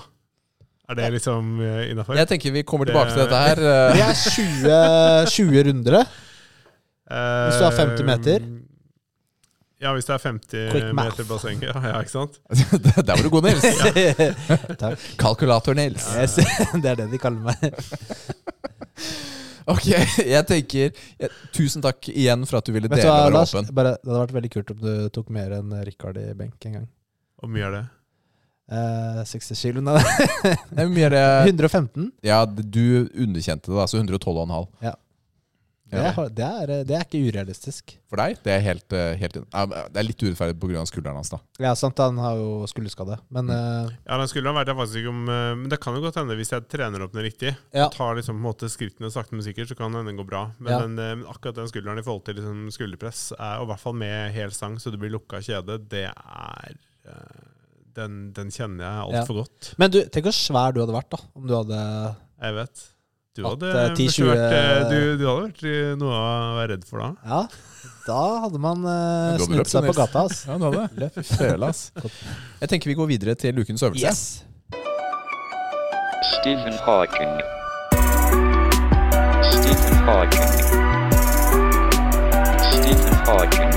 [0.90, 2.18] Er det liksom innafor?
[2.20, 3.62] Jeg tenker vi kommer tilbake til dette her.
[3.62, 5.98] Det eh, er 20, 20 runder.
[7.06, 8.46] Hvis du har 50 meter?
[9.82, 11.62] Ja, hvis det er 50 meter basseng.
[11.64, 12.40] Ja, ja, ikke sant?
[13.08, 13.66] Der var du god, Nils.
[14.82, 15.04] Takk.
[15.20, 16.08] Kalkulator, Nils.
[16.16, 16.38] Yes,
[16.84, 17.60] det er det de kaller meg.
[19.66, 23.54] Ok, jeg tenker ja, Tusen takk igjen for at du ville dele og være Lars?
[23.54, 23.70] åpen.
[23.76, 26.80] Bare, det hadde vært veldig kult om du tok mer enn Rikard i benk en
[26.80, 26.90] gang.
[27.42, 27.86] Hvor mye er det?
[28.66, 29.82] Eh, 60 kilo?
[29.86, 32.12] Nei, Det er mye mer, 115?
[32.26, 34.70] ja, du underkjente det, da, så 112,5.
[34.82, 34.96] Ja.
[35.96, 37.92] Det er, det, er, det er ikke urealistisk.
[38.10, 38.40] For deg?
[38.44, 40.82] Det er helt, eh, helt Det er litt urettferdig pga.
[40.90, 41.38] skulderen hans, da.
[41.62, 43.20] Ja, sant, han har jo skulderskade.
[43.32, 46.02] Men eh, Ja, den skulderen vet jeg faktisk ikke om eh, Men det kan jo
[46.04, 47.54] godt hende hvis jeg trener opp den riktig.
[47.70, 47.86] Ja.
[47.86, 50.48] Og tar liksom på en måte skrittene sakte, men sikkert, så kan den gå bra.
[50.58, 50.82] Men Ja.
[50.84, 53.96] den, eh, akkurat den skulderen i forhold til liksom skulderpress, er, og i hvert fall
[54.02, 56.74] med hel stang så det blir lukka kjede, det er
[57.06, 57.52] eh,
[57.96, 59.72] den, den kjenner jeg altfor godt.
[59.82, 62.84] Men du, tenk hvor svær du hadde vært da om du hadde Jeg vet.
[63.36, 66.28] Du hadde, eh, 10, kanskje vært, eh, 20 du, du hadde vært eh, noe å
[66.56, 67.10] være redd for da.
[67.28, 67.42] Ja,
[68.06, 70.24] da hadde man uh, snudd seg på gata.
[70.30, 70.46] ass.
[70.48, 71.02] Ja, du hadde det.
[71.04, 71.20] Løp.
[71.34, 71.90] Fele, ass.
[72.62, 74.06] Jeg tenker vi går videre til ukens øvelse.
[74.06, 74.46] Yes.
[76.38, 77.36] Stephen Hawking.
[79.52, 80.50] Stephen Hawking.
[82.72, 83.72] Stephen Hawking.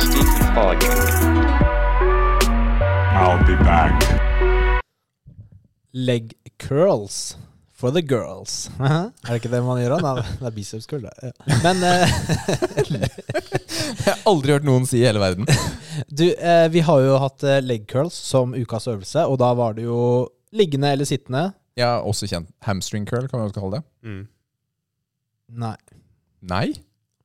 [0.00, 1.33] Stephen Hawking.
[3.14, 3.94] I'll be back.
[5.92, 7.36] Leg curls
[7.72, 8.70] for the girls.
[8.80, 9.92] er det ikke det man gjør?
[10.02, 10.14] da?
[10.16, 11.04] Nei, det er biceps curl.
[11.06, 11.30] Ja.
[11.62, 12.14] Men eh,
[12.98, 15.46] Jeg har aldri hørt noen si i hele verden.
[16.18, 19.76] du, eh, vi har jo hatt eh, leg curls som ukas øvelse, og da var
[19.78, 19.98] det jo
[20.50, 21.44] liggende eller sittende.
[21.78, 23.84] Jeg har også kjent hamstring curl, kan vi også kalle det.
[24.10, 24.24] Mm.
[25.62, 25.76] Nei,
[26.50, 26.66] Nei?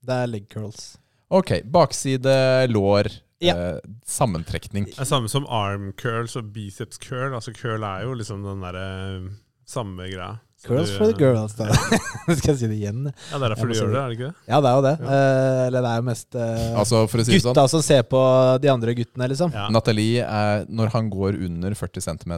[0.06, 0.92] det er leg curls.
[1.34, 2.38] Ok, bakside,
[2.70, 3.10] lår,
[3.44, 3.56] Ja.
[3.56, 4.90] eh, sammentrekning.
[4.92, 7.34] Det er samme som arm curls og biceps curl.
[7.38, 8.86] Altså Curl er jo liksom den derre
[9.70, 10.38] samme greia.
[10.60, 11.70] Du, for the eh, girls, da.
[12.36, 13.06] Skal jeg si det igjen?
[13.08, 13.94] Ja, det er derfor du gjør det.
[13.94, 14.50] det, er det ikke det?
[14.52, 14.94] Ja, det er jo det.
[15.00, 15.12] Ja.
[15.16, 18.02] Eh, eller det er jo mest eh, Altså, for å si gutta sånn, som ser
[18.12, 18.24] på
[18.60, 19.54] de andre guttene, liksom.
[19.56, 19.70] Ja.
[19.72, 22.36] Nathalie, er, når han går under 40 cm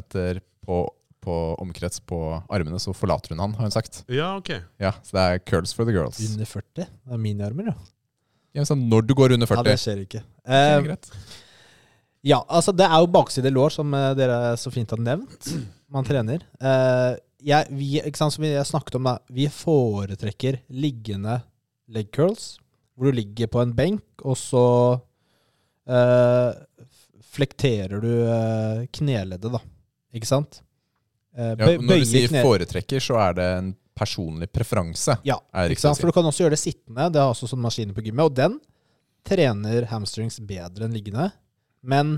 [0.68, 0.84] på,
[1.26, 4.03] på omkrets på armene, så forlater hun han, har hun sagt.
[4.06, 4.53] ja, ok.
[4.84, 6.22] Ja, Så det er curls for the girls.
[6.30, 6.86] Under 40?
[6.86, 6.88] Det
[7.18, 7.78] er miniarmer, jo.
[8.53, 9.57] Når du går under 40.
[9.57, 10.23] Ja, det skjer ikke.
[10.45, 10.95] Eh.
[12.22, 15.48] Ja, altså det er jo bakside lår, som eh, dere så fint har nevnt.
[15.91, 16.44] Man trener.
[16.61, 19.15] Eh, jeg, vi, ikke sant, som vi snakket om, da.
[19.34, 21.40] Vi foretrekker liggende
[21.91, 22.60] leg curls,
[22.95, 24.65] hvor du ligger på en benk, og så
[25.90, 26.52] eh,
[27.34, 29.64] flekterer du eh, kneleddet, da.
[30.14, 30.61] Ikke sant?
[31.36, 33.72] Eh, Ja, når du sier foretrekker, så er det en
[34.02, 35.19] personlig preferanse.
[35.28, 35.99] Ja, er ikke sant?
[35.99, 36.03] si.
[36.03, 37.07] For du kan også gjøre det sittende.
[37.14, 38.26] Det er også sånn maskiner på gymmet.
[38.28, 38.57] Og den
[39.28, 41.30] trener hamstrings bedre enn liggende.
[41.86, 42.18] Men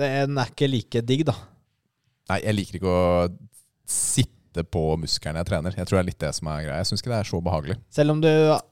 [0.00, 1.36] den er ikke like digg, da.
[2.30, 3.06] Nei, jeg liker ikke å
[3.90, 5.74] sitte på musklene jeg trener.
[5.78, 6.78] Jeg tror det er litt det som er greia.
[6.80, 7.76] Jeg syns ikke det er så behagelig.
[7.94, 8.30] Selv om du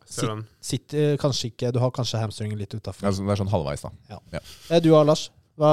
[0.08, 3.04] Ser sit, sitter kanskje ikke Du har kanskje hamstringen litt utafor.
[3.06, 4.20] Ja, det er sånn halvveis, da.
[4.40, 5.72] Eh, Du og Lars, hva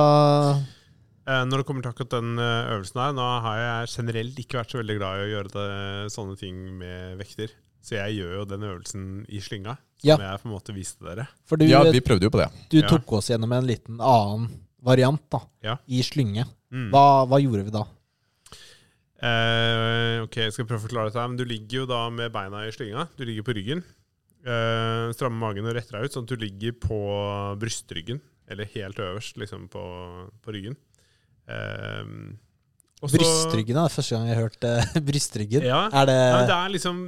[1.25, 4.71] Når det kommer til akkurat den eh, øvelsen her, nå har jeg generelt ikke vært
[4.75, 7.49] så veldig glad i å gjøre det, sånne ting med vekter.
[7.85, 10.17] Så jeg gjør jo den øvelsen i slynga, som Ja.
[10.17, 11.27] jeg på en måte viste dere.
[11.45, 12.49] For du, Ja, vi prøvde jo på det.
[12.69, 12.87] du Ja.
[12.87, 14.49] tok oss gjennom en liten annen
[14.81, 15.77] variant da Ja.
[15.87, 16.45] i slynge.
[16.71, 16.89] Mm.
[16.91, 17.83] Hva, hva gjorde vi da?
[19.25, 21.19] Eh, ok, jeg skal prøve å forklare dette.
[21.21, 23.07] her Men du ligger jo da med beina i slynga.
[23.17, 23.83] Du ligger på ryggen.
[24.45, 26.99] Eh, strammer magen og retter deg ut, sånn at du ligger på
[27.57, 28.21] brystryggen.
[28.47, 29.81] Eller helt øverst, liksom, på,
[30.43, 30.75] på ryggen.
[31.47, 32.05] Eh,
[33.03, 34.69] også, Brystryggen, er Første gang jeg har hørte
[35.09, 35.65] brystryggen.
[35.67, 35.83] Ja.
[35.93, 37.01] Er det, Ja, det er liksom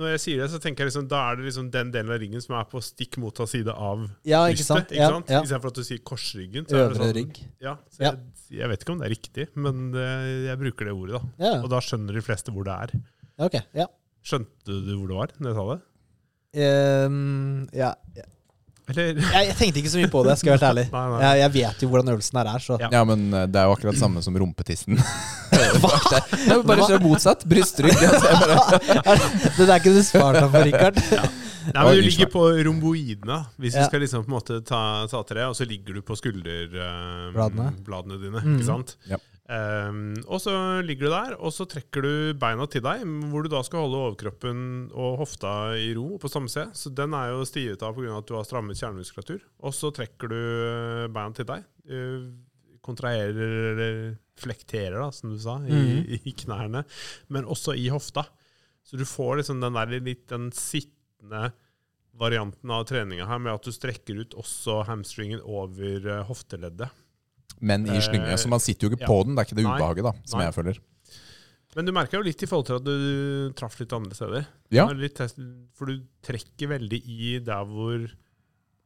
[0.00, 2.20] Når jeg sier det, så tenker jeg liksom Da er det liksom den delen av
[2.22, 4.68] ringen som er på stikk motsatt side av Ja, ikke brystet.
[4.70, 4.92] sant?
[4.94, 5.32] Ikke sant?
[5.34, 5.40] ja.
[5.42, 6.68] Istedenfor at du sier korsryggen.
[6.68, 7.40] Så det Øvre sånn, rygg.
[7.64, 8.20] Ja, jeg,
[8.60, 10.06] jeg vet ikke om det er riktig, men det,
[10.46, 11.32] jeg bruker det ordet, da.
[11.48, 12.94] Ja, Og da skjønner de fleste hvor det er.
[13.34, 13.58] ja, ok.
[13.82, 13.88] Ja.
[14.22, 15.80] Skjønte du hvor det var når jeg sa det?
[17.80, 17.90] Ja
[18.20, 18.24] ja.
[18.96, 19.02] Ja.
[19.02, 20.86] Eller Jeg, jeg tenkte ikke så mye på det, skal jeg være ærlig.
[20.96, 21.20] Nei, nei.
[21.24, 22.88] Jeg, jeg vet jo hvordan øvelsen her er, så Ja.
[22.98, 24.98] Ja, men eh, det er jo akkurat samme som rumpetissen.
[25.80, 25.92] Hva?
[26.32, 27.44] Det er bare så motsatt.
[27.50, 28.00] Brystrygg.
[28.00, 28.34] Altså,
[29.04, 31.00] bare, Det der kunne du spart deg for, Rikard.
[31.70, 33.82] Nei, men Du ligger på romboidene, hvis Ja.
[33.84, 34.80] du skal liksom på en måte ta,
[35.10, 35.44] ta til det.
[35.50, 37.72] Og så ligger du på skulderbladene Bladene.
[37.86, 38.40] bladene dine.
[38.42, 38.56] Mm.
[38.56, 38.96] ikke sant?
[39.10, 39.18] Ja.
[39.50, 40.52] Ehm, og så
[40.86, 43.02] ligger du der, og så trekker du beina til deg,
[43.32, 44.60] hvor du da skal holde overkroppen
[44.94, 46.70] og hofta i ro på samme sted.
[46.78, 48.12] Så den er jo stivet av pga.
[48.20, 49.40] at du har strammet kjernemuskulatur.
[49.66, 51.66] Og så trekker du eh, beina til deg.
[51.90, 52.30] eh,
[52.80, 53.36] Kontraherer,
[53.74, 53.96] eller
[54.40, 56.20] flekterer, da, som du sa, i, Mhm.
[56.24, 56.84] i knærne.
[57.28, 58.24] Men også i hofta.
[58.86, 61.50] Så du får liksom den der litt den sittende
[62.16, 66.88] varianten av treninga her, med at du strekker ut også hamstringen over eh, hofteleddet.
[67.60, 68.30] Men i slynge.
[68.32, 69.10] Eh, Så man sitter jo ikke ja.
[69.10, 69.34] på den.
[69.36, 70.46] Det er ikke det ubehaget da, som Nei.
[70.48, 70.80] jeg føler.
[71.76, 74.46] Men du merker jo litt i forhold til at du traff litt andre steder.
[74.74, 75.38] Ja, Litt, test-
[75.78, 78.08] for du trekker veldig i der hvor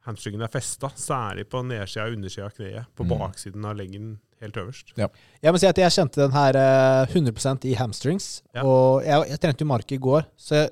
[0.05, 2.87] hamstringen er festa, særlig på nedsida og undersida av kneet.
[2.95, 3.15] På Mm.
[3.19, 4.93] baksiden av leggen helt øverst.
[4.99, 8.43] Jeg må si at jeg kjente den her eh, 100 i hamstrings.
[8.55, 8.63] Ja.
[8.65, 10.71] Og jeg, jeg trente jo mark i går, så jeg,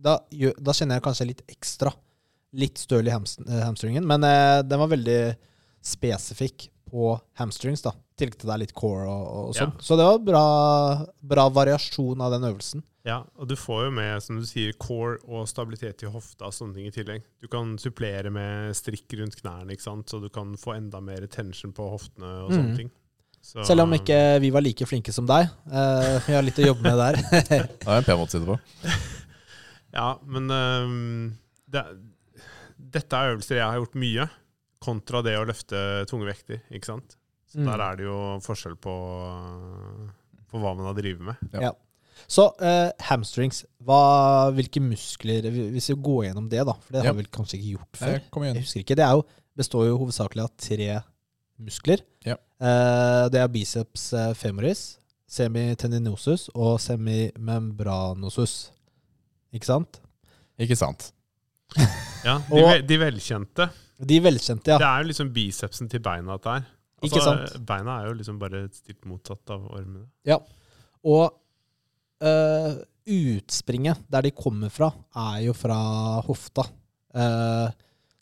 [0.00, 0.18] da,
[0.58, 1.92] da kjenner jeg kanskje litt ekstra.
[2.54, 4.04] Litt støl i eh, hamstringen.
[4.04, 5.36] Men eh, den var veldig
[5.84, 7.10] spesifikk på
[7.40, 7.90] hamstrings, da.
[8.14, 9.72] I tillegg til det er litt core og, og sånn.
[9.74, 9.82] Ja.
[9.82, 10.42] Så det var bra,
[11.34, 12.84] bra variasjon av den øvelsen.
[13.04, 16.54] Ja, og du får jo med, som du sier, core og stabilitet i hofta og
[16.56, 17.24] sånne ting i tillegg.
[17.42, 20.08] Du kan supplere med strikk rundt knærne, ikke sant?
[20.08, 22.76] så du kan få enda mer tension på hoftene og sånne Mhm.
[22.78, 22.92] ting.
[23.44, 25.50] Så- Selv om ikke vi var like flinke som deg.
[25.68, 27.14] Eh, vi har litt å jobbe med der.
[27.50, 28.56] det er en pen måte å si det på.
[29.94, 31.38] Ja, men um,
[31.70, 31.82] det,
[32.96, 34.24] dette er øvelser jeg har gjort mye,
[34.84, 35.80] kontra det å løfte
[36.10, 37.16] tunge vekter, ikke sant?
[37.50, 37.66] Så Mm.
[37.70, 38.92] der er det jo forskjell på,
[40.50, 41.36] på hva man har drevet med.
[41.62, 41.70] Ja.
[42.30, 45.44] Så eh, hamstrings, hva, hvilke muskler
[45.74, 47.10] Hvis vi går gjennom det, da, for det Ja.
[47.10, 48.20] har vi vel kanskje ikke gjort før.
[48.40, 48.48] Nei.
[48.52, 48.96] Jeg husker ikke.
[48.96, 49.24] Det er jo,
[49.58, 50.88] består jo hovedsakelig av tre
[51.60, 52.02] muskler.
[52.26, 52.36] Ja.
[52.60, 54.84] Eh, det er biceps eh, femoris,
[55.30, 58.70] semitendinosus og semimembranosus.
[59.54, 60.00] Ikke sant?
[60.58, 61.12] Ikke sant?
[62.24, 63.68] Ja, de, de velkjente.
[64.06, 64.78] De velkjente, ja.
[64.78, 66.66] Det er jo liksom bicepsen til beina dette her.
[67.04, 67.54] Ikke sant?
[67.68, 70.06] Beina er jo liksom bare stilt motsatt av armene.
[70.24, 70.38] Ja.
[71.04, 71.34] Og
[72.24, 72.76] øh,
[73.14, 75.76] utspringet, der de kommer fra, er jo fra
[76.24, 76.64] hofta.
[77.14, 77.70] eh,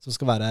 [0.03, 0.49] som skal være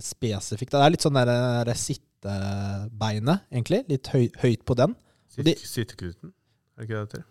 [0.00, 0.70] spesifikt.
[0.70, 1.26] Det er litt sånn der,
[1.66, 3.80] der sittebeinet, egentlig.
[3.90, 4.94] Litt høy, høyt på den.
[5.42, 6.30] De- Sitteknuten,
[6.78, 7.24] er det ikke det det heter?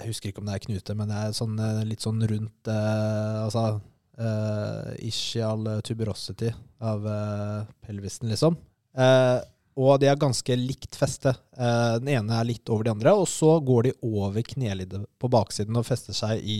[0.00, 2.66] Jeg husker ikke om det er knute, men det er sånn, eh, litt sånn rundt
[2.72, 3.80] eh, Altså
[4.18, 6.48] eh, ischial tuberosity
[6.84, 8.56] av uh, pelvisen, liksom.
[8.98, 9.40] Uh,
[9.74, 11.32] og de er ganske likt feste.
[11.58, 15.30] Uh, den ene er litt over de andre, og så går de over kneleddet på
[15.32, 16.58] baksiden og fester seg i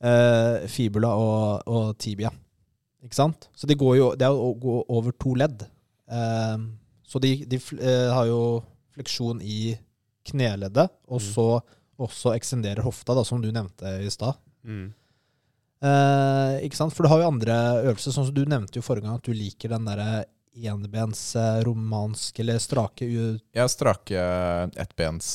[0.00, 2.30] eh, fibula og, og tibia.
[3.04, 3.48] Ikke sant?
[3.56, 5.64] Så de går jo, det er å gå over to ledd.
[6.10, 6.56] Eh,
[7.08, 8.40] så de, de eh, har jo
[8.96, 9.74] fleksjon i
[10.28, 11.28] kneleddet, og Mm.
[11.32, 11.46] så
[11.98, 14.36] også eksenderer hofta, da, som du nevnte i stad.
[14.62, 14.92] Mm.
[15.82, 16.92] Eh, ikke sant?
[16.94, 17.54] For du har jo andre
[17.86, 20.24] øvelser, sånn som du nevnte jo forrige gang, at du liker den derre
[20.58, 24.18] enbens eh, romansk eller strake u- Jeg strake
[24.76, 25.28] ettbens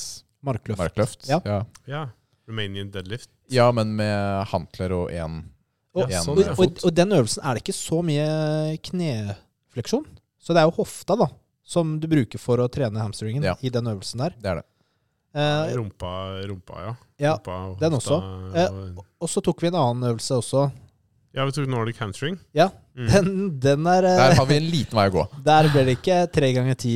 [0.43, 0.79] markløft.
[0.81, 1.29] markløft.
[1.29, 1.39] Ja.
[1.47, 1.61] Ja.
[1.87, 2.01] Ja.
[2.49, 3.29] Romanian deadlift.
[3.49, 5.43] ja, men med hantler og én
[5.95, 10.05] Og, Ja, en sånn, og, og, og den øvelsen er det ikke så mye knefleksjon.
[10.41, 11.27] Så det er jo hofta da,
[11.63, 13.53] som du bruker for å trene hamstringen Ja.
[13.61, 14.33] i den øvelsen der.
[14.41, 14.65] Det er det.
[15.33, 16.11] Eh, Rumpa,
[16.45, 16.93] rumpa, ja.
[17.17, 17.31] ja.
[17.39, 18.19] Rumpa, den også.
[18.53, 20.67] Uh, og- så tok vi en annen øvelse også.
[21.33, 22.39] Ja, vi tok Nordic hamstring.
[22.53, 23.07] Ja, Mm.
[23.09, 25.21] Den, den er eh, Der har vi en liten vei å gå.
[25.47, 26.91] Der ble det ikke tre ganger ti,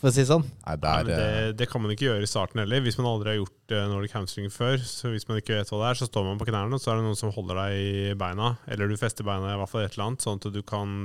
[0.00, 0.46] for å si sånn.
[0.64, 1.18] Nei, Nei, der, eh,
[1.50, 2.80] det, det kan man ikke gjøre i starten heller.
[2.80, 5.82] Hvis man aldri har gjort uh, Nordic hamstring før, så hvis man ikke vet hva
[5.82, 7.76] det er, så står man på knærne, og så er det noen som holder deg
[7.84, 8.54] i beina.
[8.64, 10.96] Eller du fester beina i hvert fall et eller annet, sånn at du kan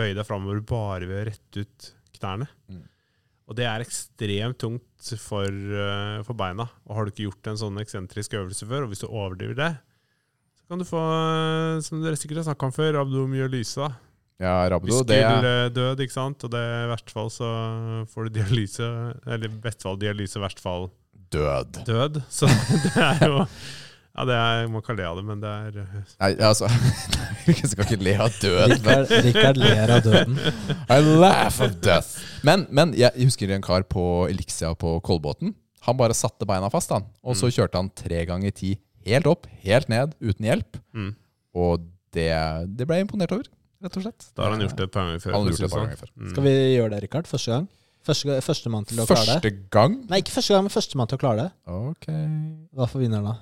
[0.00, 2.48] bøye deg framover bare ved å rette ut knærne.
[2.72, 2.80] Mm.
[3.46, 6.66] Og det er ekstremt tungt for, eh, for beina.
[6.86, 9.70] Og har du ikke gjort en sånn eksentrisk øvelse før, og hvis du overdriver det,
[10.58, 13.86] så kan du få, eh, som dere sikkert har snakka om før, abdomyolyse.
[14.40, 16.44] ja, Rabdo, det er Muskeldød, ikke sant?
[16.44, 17.48] Og det i hvert fall så
[18.10, 18.88] får du dialyse,
[19.26, 20.90] eller i beste fall dialyse, i hvert fall
[21.30, 21.84] død.
[21.86, 22.22] død.
[22.28, 22.50] Så
[22.84, 23.46] det er jo
[24.16, 26.70] Ja, det er, man kan le av det, men det er eh, Nei, altså
[27.46, 28.72] Vi skal ikke le av døden.
[28.72, 30.38] Richard, Rikard, Rikard ler av døden.
[30.96, 32.16] I laugh of death.
[32.46, 35.52] Men, men jeg husker en kar på Elixia på Kolbotn.
[35.86, 37.04] Han bare satte beina fast, han.
[37.22, 38.72] Og så kjørte han tre ganger ti.
[39.06, 40.80] Helt opp, helt ned, uten hjelp.
[40.96, 41.12] mm.
[41.56, 42.30] Og det,
[42.76, 43.46] det ble jeg imponert over,
[43.84, 44.26] rett og slett.
[44.36, 45.32] Da har han gjort det et par ganger før.
[45.36, 46.10] Han har gjort det et par ganger før.
[46.16, 46.30] Mm.
[46.32, 47.28] Skal vi gjøre det, Rikard?
[47.30, 47.68] Første gang?
[48.06, 49.36] Første, Førstemann til å klare det?
[49.38, 49.94] Første gang?
[50.10, 51.52] Nei, ikke første gang, men førstemann til å klare det.
[51.76, 52.08] Ok.
[52.76, 53.36] Hva får vinneren, da?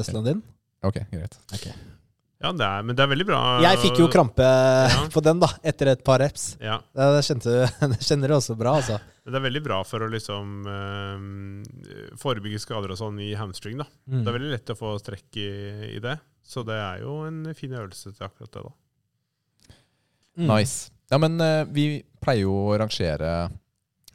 [0.00, 0.42] Teslaen din?
[0.86, 1.36] Ok, greit.
[2.40, 3.38] Ja, det er, men det er veldig bra.
[3.60, 4.46] Jeg fikk jo krampe
[5.14, 6.54] på den, da, etter et par reps.
[6.62, 7.56] Ja, Det kjente,
[7.92, 8.96] det kjenner du også bra, altså.
[9.28, 13.76] det er veldig bra for å liksom eh, forebygge skader og sånn i hamstring.
[13.82, 13.86] da.
[14.08, 14.22] Mm.
[14.22, 15.50] Det er veldig lett å få strekk i,
[15.98, 16.16] i det.
[16.50, 18.62] Så det er jo en fin øvelse til akkurat det.
[18.64, 19.76] da.
[20.40, 20.46] Mm.
[20.48, 20.88] Nice.
[21.12, 21.84] Ja, men eh, vi
[22.22, 23.50] pleier jo å rangere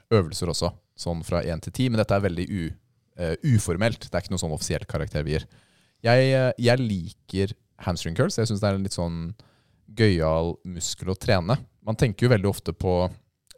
[0.10, 0.72] øvelser også.
[0.98, 2.66] sånn fra 1 til 10, men dette er veldig u,
[3.20, 4.10] eh, uformelt.
[4.10, 5.46] Det er ikke noe sånn offisiell karakter vi gir.
[6.06, 7.56] Jeg, eh, jeg liker
[7.86, 8.38] hamstring curls.
[8.38, 9.20] Jeg syns det er en litt sånn
[9.96, 11.58] gøyal muskel å trene.
[11.86, 13.06] Man tenker jo veldig ofte på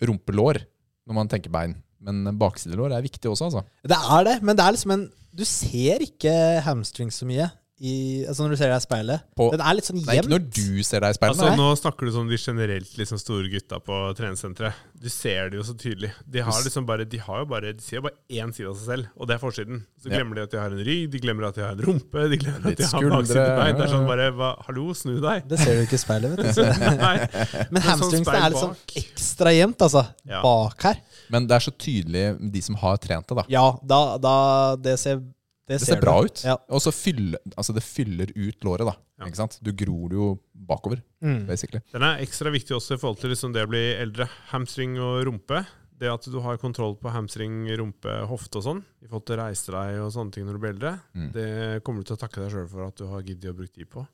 [0.03, 0.61] rumpelår
[1.07, 3.64] når man tenker bein, men baksidelår er viktig også, altså.
[3.88, 5.07] Det er det, men det er liksom en
[5.38, 6.32] Du ser ikke
[6.65, 7.45] hamstring så mye
[7.80, 9.22] i, altså når du ser deg i speilet.
[9.38, 10.32] På- Den er litt sånn Nei, ikke jevnt.
[10.34, 11.38] når du ser deg i speilet.
[11.38, 11.58] Altså, nei.
[11.62, 14.74] nå snakker du som de generelt liksom store gutta på treningssenteret.
[14.98, 16.10] Du ser det jo så tydelig.
[16.26, 18.74] De har, liksom bare, de har jo bare De ser jo bare én side av
[18.80, 19.84] seg selv, og det er forsiden.
[20.02, 20.18] Så Ja.
[20.18, 22.38] glemmer de at de har en rygg, de glemmer at de har en rumpe, de
[22.41, 23.78] glemmer Litt at de har skuldre, baksidebein.
[23.78, 25.48] Det er sånn bare hva, Hallo, snu deg!
[25.48, 26.64] Det ser du ikke i speilet, vet du.
[27.72, 28.76] Men er sånn er litt sånn
[29.06, 30.08] ekstra jevnt, altså.
[30.26, 30.41] Ja.
[30.41, 30.98] Bak her.
[31.30, 33.44] Men det er så tydelig de som har trent det, da.
[33.52, 34.36] Ja, da, da
[34.76, 35.22] Det ser
[35.68, 36.41] Det, Det ser bra ut.
[36.48, 36.56] Ja.
[36.72, 38.94] Og så fyller, altså det fyller ut låret, da.
[39.19, 39.26] Ja.
[39.27, 39.57] Ikke sant?
[39.61, 41.45] Du gror det jo bakover, Mm.
[41.45, 41.81] basically.
[41.91, 44.30] Den er ekstra viktig også i forhold til liksom det å bli eldre.
[44.53, 45.65] Hamstring og rumpe.
[45.98, 49.44] Det at du har kontroll på hamstring, rumpe, hofte og sånn, i forhold til å
[49.48, 51.31] reise deg og sånne ting når du blir eldre, Mm.
[51.34, 53.73] det kommer du til å takke deg sjøl for at du har giddet å bruke
[53.73, 54.07] tid på.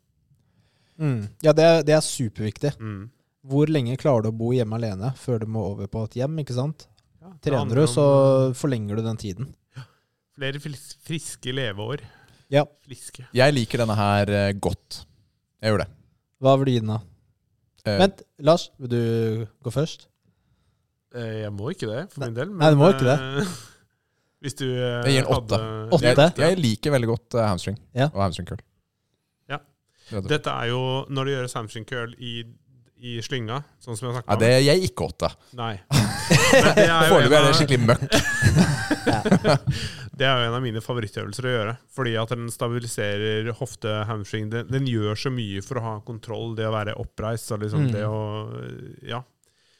[1.00, 1.28] Mm.
[1.44, 2.72] Ja, det, er- det er superviktig.
[2.80, 3.10] Mm.
[3.46, 6.38] Hvor lenge klarer du å bo hjemme alene før du må over på et hjem?
[6.40, 6.88] ikke sant?
[7.22, 9.54] Ja, Trener du, så forlenger du den tiden.
[10.34, 12.02] Flere friske leveår.
[12.54, 12.64] Ja.
[12.86, 13.26] Friske.
[13.38, 15.04] Jeg liker denne her eh, godt.
[15.62, 15.90] Jeg gjør det.
[16.44, 17.00] Hva vil du gi den, da?
[17.86, 20.08] Eh, Vent, Lars, vil du gå først?
[21.16, 22.50] Eh, Jeg må ikke det, for min del.
[22.58, 23.18] Nei, du må ikke det.
[23.44, 23.54] eh,
[24.44, 25.60] Hvis du eh, Jeg gir den åtte.
[25.62, 26.10] hadde- Åtte?
[26.10, 28.10] jeg, jeg liker veldig godt eh, hamstring Ja.
[28.14, 28.64] og hamstring curl.
[29.54, 29.62] Ja.
[30.28, 32.34] Dette er jo når det gjøres hamstring curl i,
[33.00, 34.66] i slynga, sånn som jeg Ja, snakka det om.
[34.68, 35.30] jeg ikke åtte.
[35.56, 35.74] Nei.
[35.94, 38.04] Men det er jo Foreløpig er det av- skikkelig møkk.
[40.18, 41.76] Det er jo en av mine favorittøvelser å gjøre.
[41.96, 44.50] Fordi at den stabiliserer hofte, hamstring.
[44.54, 47.50] Den, den gjør så mye for å ha kontroll, det å være oppreist.
[47.56, 47.92] Og liksom Mm.
[47.96, 48.20] det å
[49.10, 49.24] Ja.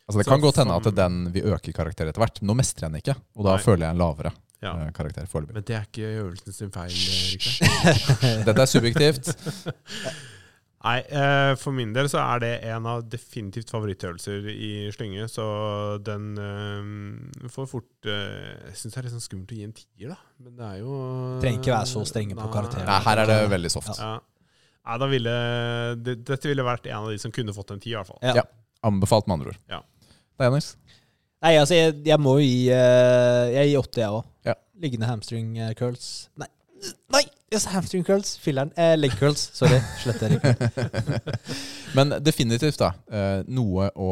[0.04, 2.42] Altså, det Så kan godt hende at den vil øke karakter etter hvert.
[2.44, 3.62] Nå mestrer jeg den ikke, og da Nei.
[3.64, 4.32] føler jeg en lavere
[4.62, 4.74] ja.
[4.74, 5.54] eh, karakter foreløpig.
[5.56, 6.92] Men det er ikke øvelsen sin feil,
[7.32, 8.46] Rikard.
[8.50, 9.32] Dette er subjektivt.
[10.84, 15.46] Nei, eh, for min del så er det en av definitivt favorittøvelser i slynge, så
[16.04, 19.76] den eh, får fort eh, Jeg syns det er litt sånn skummelt å gi en
[19.78, 20.18] tier, da.
[20.44, 20.98] Men det er jo
[21.40, 22.90] Trenger ikke være så strenge på karakterer.
[22.90, 23.94] Nei, her er det veldig soft.
[23.96, 24.18] Ja.
[24.84, 25.38] Nei, da ville
[26.04, 28.20] det, Dette ville vært en av de som kunne fått en tier, i hvert fall.
[28.28, 28.42] Ja.
[28.42, 28.46] Ja.
[28.84, 29.62] Anbefalt, med andre ord.
[29.72, 29.80] Ja.
[30.04, 30.74] Det er Anders.
[31.44, 34.28] Nei, altså, jeg, jeg må jo gi Jeg gir åtte, jeg òg.
[34.52, 34.60] Ja.
[34.84, 36.50] Liggende hamstring curls Nei,
[37.14, 37.24] nei!
[37.54, 38.32] Yes, hamstring curls.
[38.42, 38.72] Filler'n.
[38.76, 39.44] Eh, leg curls.
[39.54, 39.78] Sorry.
[40.02, 41.20] Sletter det
[41.98, 44.08] Men definitivt da, eh, noe å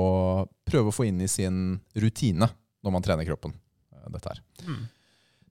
[0.69, 2.47] prøve å få inn i sin rutine
[2.85, 3.55] når man trener kroppen.
[3.95, 4.41] eh, Dette her.
[4.67, 4.83] Mm.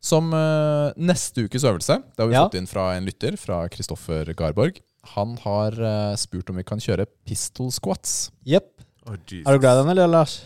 [0.01, 2.45] Som eh, neste ukes øvelse, det har vi Ja.
[2.47, 4.79] fått inn fra en lytter, fra Kristoffer Garborg.
[5.17, 5.73] Han har
[6.21, 8.31] spurt om vi kan kjøre pistol squats.
[8.47, 8.71] Jepp.
[9.09, 9.19] Oh, Er
[9.57, 10.43] du glad i den, eller, Lars?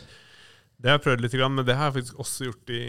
[0.84, 2.80] Det har jeg prøvd litt, men det har jeg faktisk også gjort i,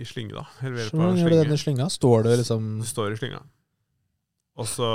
[0.00, 0.32] i slynge.
[0.38, 0.44] da.
[0.64, 1.88] Hvordan gjør du den i slynga?
[1.92, 3.42] Står du liksom Du står i slynga.
[4.58, 4.88] Og så,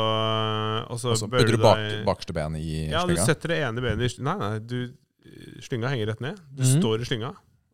[0.90, 3.60] og så Og så bøyer du bak, deg- bakerste ben i Ja, du setter det
[3.64, 4.34] ene benet i slynga.
[4.34, 6.42] Nei, nei, du, slynga henger rett ned.
[6.52, 6.82] Du Mhm.
[6.82, 7.30] står i slynga,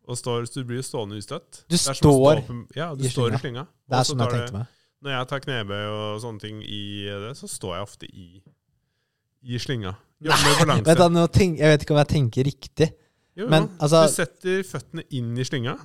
[0.06, 1.64] og står, så du blir jo stående ustøtt.
[1.68, 2.44] Du å stå står
[2.76, 3.40] Ja, du i står i slynga.
[3.40, 3.66] slynga.
[3.88, 4.66] Det er som jeg tenkte meg.
[5.02, 8.42] Når jeg tar knebøy og sånne ting i det, så står jeg ofte i,
[9.48, 9.96] i slynga.
[10.20, 10.84] Jobber med balanse.
[10.84, 12.92] Vet du, jeg vet ikke om jeg tenker riktig.
[13.40, 15.78] Jo, men, altså- du setter føttene inn i slynga.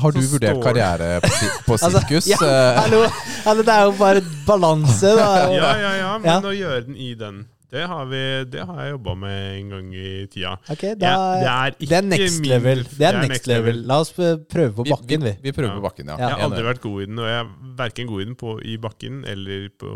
[0.00, 1.30] Har du vurdert står- karriere på,
[1.66, 2.28] på sirkus?
[2.30, 3.00] Altså, ja, Eh, hallo!
[3.44, 5.30] Altså, det er jo bare balanse, da.
[5.60, 6.36] Ja, ja, ja, men Ja.
[6.46, 8.20] å gjøre den i den, det har, vi,
[8.50, 10.52] det har jeg jobba med en gang i tida.
[10.70, 12.84] Okay, da, Ja, det er det er next level.
[12.86, 13.82] Det er next level.
[13.90, 15.34] La oss eh, prøve på bakken, vi.
[15.42, 15.78] vi, vi prøver Ja.
[15.80, 16.16] på bakken, ja.
[16.18, 16.28] Ja.
[16.28, 18.56] Jeg har aldri vært god i den, og jeg er verken god i den på,
[18.62, 19.92] i bakken eller på,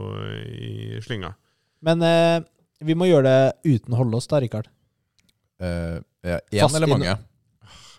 [0.58, 1.32] i slynga.
[1.86, 2.40] Men eh,
[2.82, 4.70] vi må gjøre det uten å holde oss, da, Rikard.
[5.60, 7.14] Eh, ja, en eller mange?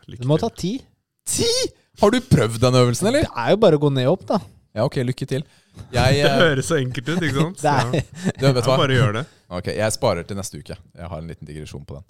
[0.10, 0.50] Lykke Du må til.
[0.50, 0.74] ta ti.
[1.26, 1.52] Ti!
[2.02, 3.24] Har du prøvd den øvelsen, eller?
[3.26, 4.40] Det er jo bare å gå ned og opp, da.
[4.76, 5.46] Ja, ok, lykke til.
[5.96, 7.60] Jeg, Det eh, høres så enkelt ut, ikke sant?
[7.64, 7.92] Det er,
[8.42, 8.78] du, vet du hva?
[8.78, 9.26] bare gjør det.
[9.56, 10.76] Ok, jeg sparer til neste uke.
[10.98, 12.06] Jeg har en liten digresjon på den.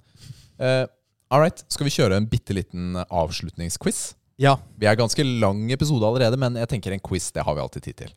[0.56, 0.84] Uh,
[1.30, 4.14] all right, skal vi kjøre en bitte liten avslutningsquiz?
[4.40, 4.56] ja.
[4.76, 7.82] Vi er ganske lang episode allerede, men jeg tenker en quiz det har vi alltid
[7.88, 8.12] tid til.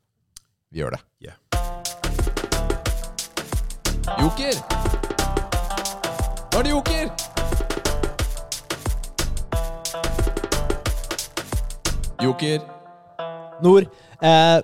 [0.72, 1.02] Vi gjør det.
[1.24, 1.38] Yeah.
[4.20, 4.79] Joker!
[6.60, 7.06] Nå er det joker!
[12.20, 12.66] Joker.
[13.64, 13.86] Nord,
[14.20, 14.58] eh,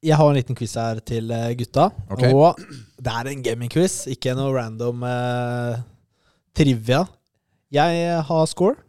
[0.00, 1.90] jeg har en liten quiz her til eh, gutta.
[2.08, 2.32] Okay.
[2.32, 2.56] Og
[3.04, 5.76] det er en gaming-quiz, ikke noe random eh,
[6.56, 7.02] trivia.
[7.68, 8.80] Jeg eh, har score.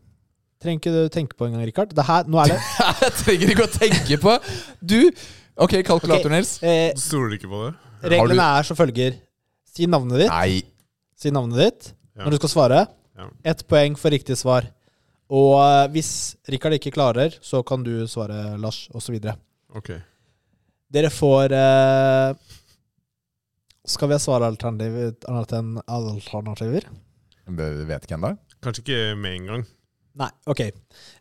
[0.64, 1.92] Trenger ikke du tenke på engang, Rikard.
[1.92, 2.62] Det her, nå er det
[3.10, 4.38] Jeg trenger ikke å tenke på
[4.80, 5.02] Du!
[5.60, 6.38] Ok, kalkulator, okay.
[6.38, 6.56] Nils.
[6.64, 7.76] eh, Du ikke på det?
[8.16, 9.20] Reglene er som følger.
[9.76, 10.32] Si navnet ditt.
[10.32, 10.64] Nei.
[11.20, 11.94] Si navnet ditt.
[12.18, 12.82] Når du skal svare.
[13.18, 13.30] Ja.
[13.54, 14.68] Ett poeng for riktig svar.
[15.34, 16.12] Og eh, hvis
[16.48, 19.18] Rikard ikke klarer, så kan du svare Lars, osv.
[19.76, 19.92] Ok.
[20.94, 22.36] Dere får eh,
[23.88, 26.88] Skal vi ha svaralternativer enn alternativer?
[27.48, 28.34] Vi vet ikke ennå.
[28.64, 29.68] Kanskje ikke med en gang.
[30.18, 30.64] Nei, ok.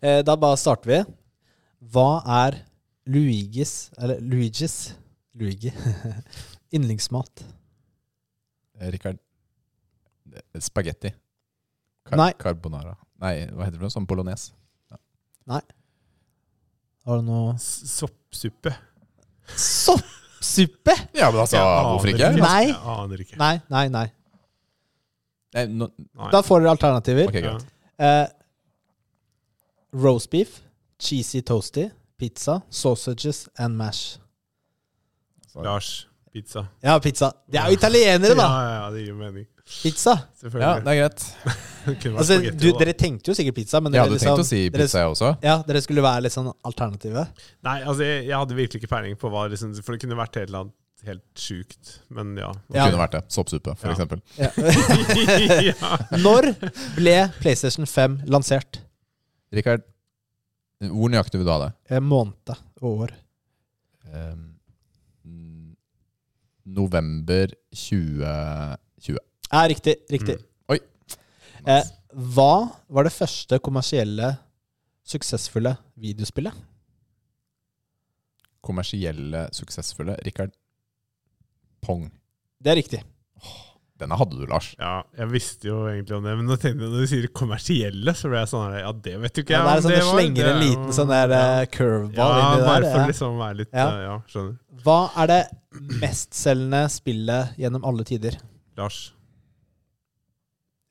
[0.01, 1.01] Eh, da bare starter vi.
[1.93, 2.62] Hva er
[3.06, 4.94] Luigis Eller Luigis
[5.36, 5.70] Luigi
[6.74, 7.44] yndlingsmat?
[8.93, 9.20] Rikard.
[10.61, 11.13] Spagetti.
[12.17, 12.33] Nei.
[12.39, 12.97] Carbonara.
[13.23, 14.53] Nei, hva heter det Sånn bolognese.
[14.93, 14.97] Ja.
[15.55, 15.61] Nei.
[17.07, 18.73] Har du noe S- Soppsuppe.
[19.57, 20.95] Soppsuppe?
[21.15, 22.31] Ja, men altså, Jeg hvorfor aner ikke?
[22.43, 22.65] Nei.
[22.67, 23.37] Jeg aner ikke.
[23.41, 24.07] Nei, nei, nei.
[25.57, 25.89] Nei, no,
[26.19, 26.31] Nei.
[26.35, 27.29] Da får dere alternativer.
[27.31, 27.41] ok, Ja.
[27.53, 27.67] greit.
[27.99, 28.27] Eh,
[29.93, 30.61] roast beef,
[30.99, 31.87] cheesy toasty,
[32.19, 34.19] pizza, sausages and mash.
[35.55, 36.07] Lars.
[36.37, 36.67] Pizza.
[36.85, 37.31] Ja, pizza.
[37.49, 38.47] De er jo italienere, da!
[38.57, 39.47] Ja, ja, det gir mening.
[39.67, 40.13] Pizza.
[40.45, 41.23] Ja, det er greit.
[42.19, 44.61] Altså, du, dere tenkte jo sikkert pizza, men Jeg dere, hadde tenkt å liksom, si
[44.69, 45.29] dere- pizza, jeg også.
[45.47, 47.23] ja, dere skulle være litt sånn alternative.
[47.67, 50.37] Nei, altså, jeg, jeg hadde virkelig ikke peiling på hva liksom, For det kunne vært
[50.43, 51.93] et eller annet helt sjukt.
[52.11, 52.49] Men ja.
[52.67, 52.89] Det Ja.
[52.91, 53.23] kunne vært det.
[53.31, 53.95] Soppsuppe, for Ja.
[53.95, 54.23] eksempel.
[54.37, 54.51] Ja.
[56.19, 56.51] Når
[56.97, 58.81] ble PlayStation 5 lansert?
[59.55, 59.85] Rikard,
[60.91, 61.71] hvor nøyaktig vil du ha det?
[61.95, 62.51] Eh, Måned
[62.83, 63.15] og år.
[64.11, 64.56] Um,
[66.66, 69.18] november 2020.
[69.52, 69.97] Ja, riktig.
[70.10, 70.36] riktig.
[70.36, 70.52] Mm.
[71.66, 71.86] Eh,
[72.34, 74.36] hva var det første kommersielle,
[75.06, 76.55] suksessfulle videospillet?
[78.66, 80.14] Kommersielle, suksessfulle.
[80.26, 80.55] Rikard,
[81.82, 82.06] Pong.
[82.62, 83.02] Det er riktig.
[83.98, 84.74] Denne hadde du, Lars.
[84.78, 88.43] ja, jeg visste jo egentlig om det, men tenkte når du sier kommersielle, så ble
[88.43, 89.82] jeg sånn her, Ja, det vet du ikke Ja, jeg.
[89.82, 91.60] det er sånn, du slenger det en liten sånn der ja.
[91.62, 92.90] eh, curveball Ja, inni bare der.
[92.93, 93.06] for Ja.
[93.06, 93.86] liksom å være litt Ja.
[93.89, 94.59] eh, Ja, skjønner.
[94.85, 95.43] Hva er det
[96.02, 98.36] mestselgende spillet gjennom alle tider?
[98.77, 99.12] Lars.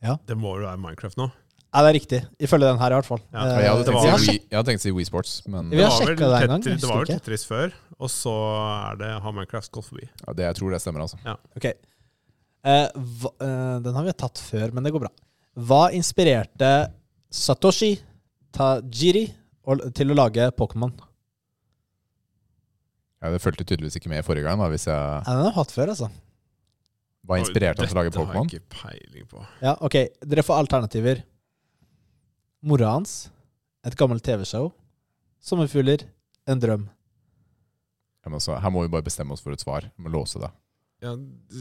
[0.01, 0.17] Ja.
[0.27, 1.29] Det må jo være Minecraft nå.
[1.75, 2.19] Ja, det er riktig.
[2.39, 3.19] Ifølge den her, i hvert fall.
[3.33, 5.05] Ja, Eh, Jeg hadde tenkt var jeg si Wii- jeg hadde tenkt å si Wii
[5.05, 8.35] Sports, men Vi har sjekka det en gang, Det var vel Tetris før, og så
[8.93, 10.07] er det har Minecraft gått forbi.
[10.27, 11.17] ja, det, jeg tror det stemmer, altså.
[11.25, 11.35] Ja.
[11.57, 11.73] Ok.
[12.65, 12.87] Eh,
[13.21, 15.11] hva, eh, den har vi tatt før, men det går bra.
[15.55, 16.69] Hva inspirerte
[17.29, 17.93] Satoshi
[18.55, 19.27] Tajiri
[19.95, 20.93] til å lage Pokémon?
[23.21, 25.51] Ja, det fulgte tydeligvis ikke med i forrige gang, da, hvis jeg Ja, den har
[25.51, 26.09] jeg hatt før, altså.
[27.25, 28.49] Hva inspirerte han til å lage Pokémon?
[28.49, 29.45] Dette har jeg ikke peiling på.
[29.65, 29.95] Ja, ok.
[30.25, 31.23] Dere får alternativer.
[32.65, 33.15] Mora hans,
[33.85, 34.71] et gammelt TV-show,
[35.41, 36.05] sommerfugler,
[36.49, 36.85] en drøm.
[38.25, 39.85] Ja, men altså, her må vi bare bestemme oss for et svar.
[39.93, 40.49] Vi må låse det.
[41.03, 41.11] Ja,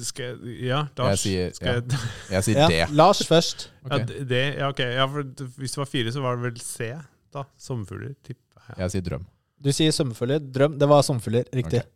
[0.06, 1.24] skal jeg Ja, Lars.
[1.24, 1.98] Jeg sier- skal jeg,
[2.31, 2.94] Jeg sier Ja, det.
[2.94, 3.69] Lars først.
[3.90, 4.06] ja, Ok.
[4.28, 4.78] det, ja, ok.
[4.78, 5.23] Ja, for
[5.59, 6.93] hvis det var fire, så var det vel C,
[7.35, 7.43] da.
[7.59, 8.78] Sommerfugler, tipper jeg.
[8.78, 9.27] Jeg sier drøm.
[9.61, 10.39] Du sier sommerfugler.
[10.39, 10.78] Drøm.
[10.78, 11.44] Det var sommerfugler.
[11.52, 11.81] Riktig.
[11.82, 11.90] Okay.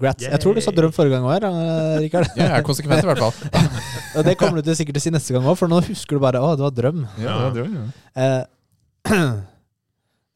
[0.00, 0.24] Grats.
[0.24, 1.44] Jeg tror du sa drøm forrige gang òg,
[2.00, 2.28] Rikard.
[2.36, 3.34] Ja, jeg er konsekvent, i hvert fall.
[4.16, 6.16] Og det kommer du til sikkert til å si neste gang òg, for nå husker
[6.16, 7.02] du bare å, det var drøm.
[7.20, 7.84] Ja, det var drøm, ja.
[8.16, 9.34] Eh,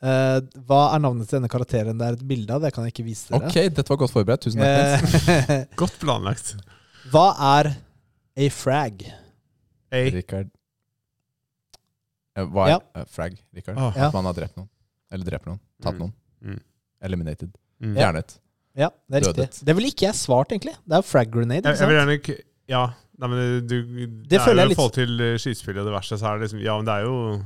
[0.05, 2.61] eh, hva er navnet til denne karakteren det er et bilde av?
[2.65, 3.49] Det kan jeg ikke vise dere.
[3.49, 4.45] Ok, dette var godt forberedt.
[4.47, 5.17] Tusen takk.
[5.49, 6.55] Eh, Godt planlagt.
[7.13, 7.27] hva
[7.59, 7.73] er
[8.37, 9.07] a frag?
[9.95, 10.05] A.
[10.11, 10.51] Rikard
[12.37, 12.79] Eh, Hva er Ja.
[12.99, 13.77] eh, frag, Rikard?
[13.79, 13.93] Oh.
[13.95, 14.69] At man har drept noen.
[15.13, 15.61] Eller drept noen.
[15.81, 16.01] Tatt Mm.
[16.01, 16.13] noen.
[16.43, 16.61] Mm.
[17.07, 17.53] Eliminated.
[17.81, 17.95] Mm.
[17.95, 18.39] Fjernet.
[18.75, 19.37] Ja, det er Dødet.
[19.53, 19.65] riktig.
[19.69, 20.75] Det ville ikke jeg svart, egentlig.
[20.83, 21.63] Det er frag grenade.
[21.63, 21.79] Jeg, sant?
[21.79, 22.37] jeg vil gjerne ikke
[22.67, 22.83] Ja.
[23.21, 26.27] Nei, men du, det, det er jo litt- forhold til skytespill og det verste, så
[26.33, 27.45] er det liksom Ja, men det er jo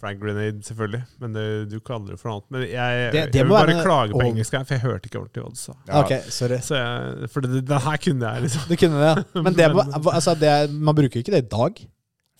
[0.00, 1.02] frag grenade, selvfølgelig.
[1.20, 2.50] Men det, du kaller det for noe annet.
[2.56, 5.20] Men jeg, Det- det jeg vil bare klage på engelsk her, for jeg hørte ikke
[5.20, 5.72] ordentlig hva du sa.
[5.88, 6.58] Ja, Ok, sorry.
[6.60, 8.66] Jeg, for det, det her kunne jeg, liksom.
[8.68, 9.42] Du kunne det, ja.
[9.42, 11.82] Men det, Men- altså, det er, man bruker ikke det i dag.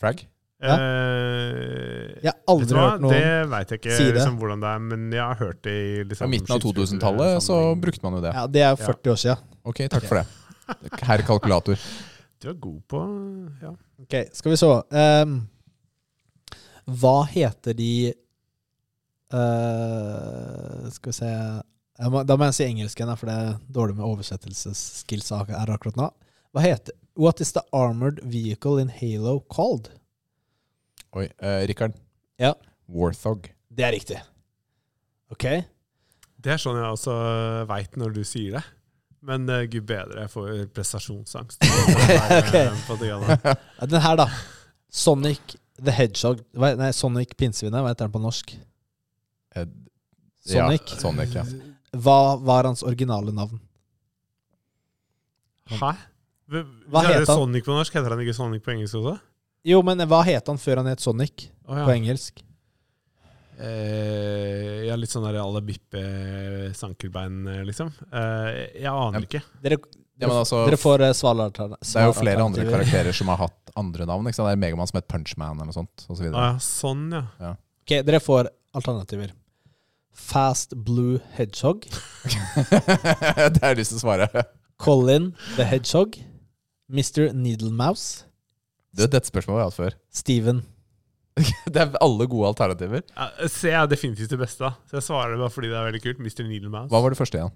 [0.00, 0.26] Frag?
[0.60, 0.74] Ja.
[0.76, 2.82] Eh, Jeg har aldri hva?
[2.90, 5.62] hørt noen Det Det veit jeg ikke liksom, hvordan det er, men jeg har hørt
[5.64, 8.32] det i liksom, midten av 2000-tallet så brukte man jo det.
[8.36, 9.38] Ja, det er 40 år siden.
[9.64, 10.26] Ok, takk for det.
[11.08, 11.80] Herr kalkulator.
[12.40, 13.00] Du er god på
[13.62, 13.72] Ja.
[14.04, 14.70] Ok, skal vi så.
[14.92, 15.40] Ehm,
[17.00, 17.92] hva heter de
[19.34, 21.30] uh, Skal vi se
[22.00, 25.72] jeg må, Da må jeg si engelsk igjen, for det er dårlig med oversettelsesskills her
[25.74, 26.08] akkurat nå.
[26.54, 29.90] Hva heter What is the armored vehicle in Halo called?
[31.12, 31.96] Oi, Uh, Rikard.
[32.40, 32.54] Ja.
[32.88, 33.50] Warthog.
[33.68, 34.20] Det er riktig.
[35.34, 35.44] Ok.
[36.40, 37.14] Det er sånn jeg også
[37.68, 38.62] veit når du sier det.
[39.26, 41.66] Men uh, gud bedre, jeg får prestasjonsangst.
[42.40, 42.54] Ok.
[42.88, 43.36] På det greiene.
[43.44, 44.28] Ja, Den her, da.
[44.90, 47.80] Sonic the Hedgehog Nei, Sonic Pinnsvinet.
[47.80, 48.54] Hva heter den på norsk?
[49.56, 49.72] Ed,
[50.46, 50.94] Sonic.
[50.94, 51.44] Ja, Sonic, ja.
[52.00, 53.60] Hva var hans originale navn?
[55.70, 55.94] Hæ?
[56.50, 57.26] Hva het han?
[57.30, 57.94] Sonic på norsk?
[57.98, 59.16] Heter han ikke Sonic på engelsk også?
[59.68, 61.84] Jo, men hva het han før han het Sonic oh, ja.
[61.84, 62.40] på engelsk?
[63.60, 66.00] Eh, ja, litt sånn der alle bippe
[66.76, 67.90] sankelbein, eh, liksom.
[68.08, 69.26] Eh, jeg aner Ja.
[69.26, 69.42] ikke.
[69.60, 69.76] Dere,
[70.20, 71.86] Ja, men altså, dere får uh, svaralternativer.
[71.86, 74.28] Det er jo flere andre karakterer som har hatt andre navn.
[74.28, 74.50] Ikke sant?
[74.50, 76.06] Det er Megaman som het Punchman eller noe sånt.
[76.08, 77.22] Og så ah, ja, sånn, ja.
[77.40, 77.52] Ja.
[77.84, 79.32] Ok, dere får alternativer.
[80.20, 81.86] Fast Blue Hedgehog.
[83.54, 84.44] det har jeg lyst til å svare.
[84.80, 86.18] Colin the Hedgehog.
[86.90, 87.30] Mr.
[87.32, 88.26] Needle Mouse.
[88.90, 89.98] Du, dette spørsmålet har jeg hatt før.
[90.10, 90.62] Steven.
[91.72, 93.04] Det er alle gode alternativer.
[93.14, 94.74] Ja, C er definitivt det beste, da.
[94.90, 96.18] så jeg svarer det bare fordi det er veldig kult.
[96.20, 96.42] Mr.
[96.48, 96.90] Needle Mouse.
[96.92, 97.54] Hva var det første igjen?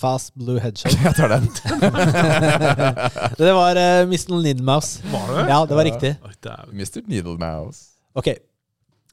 [0.00, 0.96] Fast Blue Hedgehog.
[1.04, 1.44] Jeg tar den.
[3.38, 4.34] det var uh, Mr.
[4.42, 5.02] Needle Mouse.
[5.12, 5.44] Var det?
[5.52, 6.16] Ja, det var riktig.
[6.24, 6.32] Oi.
[6.72, 7.00] Mr.
[7.06, 7.84] Needle Mouse.
[8.14, 8.28] Ok.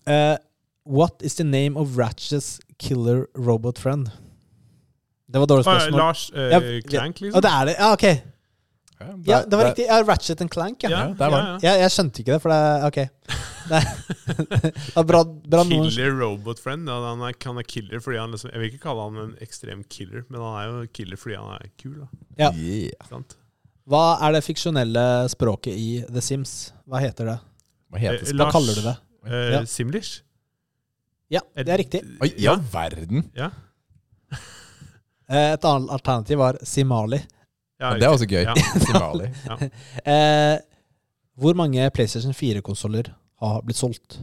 [0.10, 0.36] Uh,
[0.86, 4.10] what is the name of Ratchets killer robot friend?
[5.32, 5.82] Det var dårlig spørsmål.
[5.82, 6.00] spørsmål.
[6.00, 6.60] Lars uh, Ja,
[6.90, 7.26] Clank, liksom?
[7.26, 7.42] liksom?
[7.42, 7.76] det er det?
[7.80, 8.04] Ja, ok.
[8.04, 9.86] Ja, Ja, det var riktig.
[9.90, 11.14] Ja, Ratchet and Clank, ja.
[11.64, 12.98] Ja, jeg skjønte ikke det, for det er Ok.
[13.70, 13.86] Er,
[14.98, 16.88] er Killer Robot Friend.
[16.90, 19.36] Ja, han, er, han er killer fordi han liksom Jeg vil ikke kalle han en
[19.44, 21.96] ekstrem killer, men han er jo killer fordi han er kul.
[22.02, 22.08] da
[22.40, 22.52] Ja.
[22.56, 23.22] Yeah.
[23.92, 26.72] Hva er det fiksjonelle språket i The Sims?
[26.88, 27.38] Hva heter det?
[27.92, 28.36] Hva heter Eh, det?
[28.36, 28.98] Hva Lars- kaller du det?
[29.28, 29.64] Eh, Ja.
[29.66, 30.22] Simlish?
[31.32, 32.02] Ja, det er riktig.
[32.22, 32.54] Oi, i Ja.
[32.54, 33.30] all verden!
[33.36, 33.50] Ja.
[35.32, 37.22] Eh, Et annet alternativ var Simali.
[37.80, 38.44] ja Det er også gøy.
[38.44, 38.54] Ja.
[38.86, 39.30] Simali.
[39.48, 39.58] Ja.
[40.12, 40.58] Eh,
[41.40, 44.20] hvor mange PlayStation 4-konsoller har blitt solgt?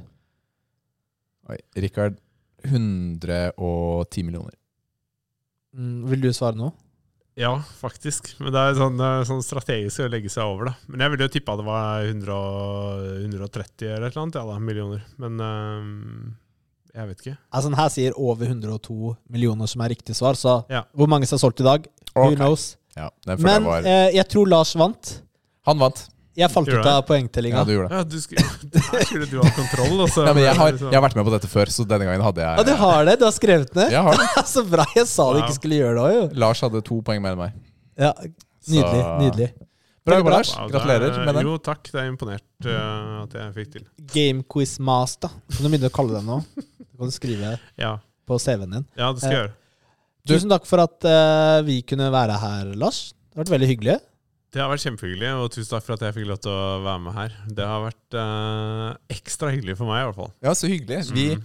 [1.48, 2.18] Oi, Rikard.
[2.64, 4.54] 110 millioner.
[5.76, 6.72] Mm, vil du svare nå?
[7.38, 8.32] ja, faktisk.
[8.42, 10.72] Men det er sånn, sånn strategisk å legge seg over, da.
[10.90, 12.38] Men jeg ville jo tippa det var 100,
[13.28, 15.04] 130 eller et eller annet, ja da, millioner.
[15.22, 16.32] Men um,
[16.90, 17.36] jeg vet ikke.
[17.54, 20.82] Altså, her sier over 102 millioner som er riktig svar, så Ja.
[20.90, 21.86] hvor mange som er solgt i dag?
[22.16, 22.72] Who knows?
[22.98, 25.14] Ja, Men jeg var eh, jeg tror Lars vant.
[25.70, 26.08] Han vant.
[26.38, 27.58] Jeg falt ut av poengtellinga.
[27.58, 27.96] Ja, du gjorde det.
[27.98, 28.44] Ja, du skulle,
[29.08, 30.04] skulle du ha kontroll.
[30.06, 32.06] Også, Ja, men jeg har, liksom- jeg har vært med på dette før, så denne
[32.06, 33.16] gangen hadde jeg Ja, du har det?
[33.18, 33.90] Du har skrevet ned?
[33.90, 34.28] Jeg har det.
[34.54, 34.84] Så bra.
[34.94, 36.26] Jeg sa du ikke skulle gjøre det òg, jo.
[36.44, 37.56] Lars hadde to poeng mer enn meg.
[37.98, 38.12] Ja,
[38.70, 39.02] nydelig.
[39.02, 39.50] Så- nydelig.
[40.08, 40.30] Bra jobba.
[40.38, 40.50] Lars.
[40.72, 41.44] Gratulerer er- med den.
[41.50, 41.82] Jo, takk.
[41.92, 43.82] Det er imponert uh, at jeg fikk til.
[44.14, 45.28] Game Quiz Master.
[45.52, 46.38] Kan du begynne å kalle det nå?
[46.56, 47.96] Du kan du skrive Ja,
[48.26, 48.86] på CV-en din.
[48.96, 49.52] ja det skal jeg gjøre.
[50.24, 53.10] Du- Tusen takk for at uh, vi kunne være her, Lars.
[53.34, 53.98] Det har vært veldig hyggelig.
[54.54, 57.00] Det har vært kjempehyggelig, og tusen takk for at jeg fikk lov til å være
[57.04, 57.32] med her.
[57.58, 60.30] Det har vært uh, ekstra hyggelig for meg, i hvert fall.
[60.46, 61.02] Ja, så hyggelig.
[61.12, 61.42] Vi, Mm.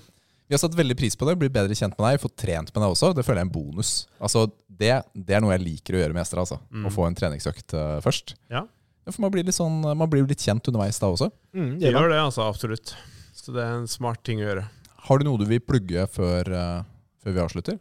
[0.47, 1.35] vi har satt veldig pris på det.
[1.41, 2.21] blitt bedre kjent med deg.
[2.23, 3.09] Fått trent med deg også.
[3.17, 3.91] Det føler jeg er en bonus.
[4.23, 6.39] Altså, det, det er noe jeg liker å gjøre med gjester.
[6.45, 6.59] Altså.
[6.71, 6.87] Mm.
[6.87, 8.35] Å få en treningsøkt uh, først.
[8.53, 8.63] Ja.
[9.11, 11.27] for man blir litt sånn Man blir litt kjent underveis da også.
[11.53, 12.47] Mm, Det gjør det, altså.
[12.47, 12.95] Absolutt.
[13.35, 14.63] Så det er en smart ting å gjøre.
[15.09, 16.83] Har du noe du vil plugge før, uh,
[17.19, 17.79] før vi avslutter?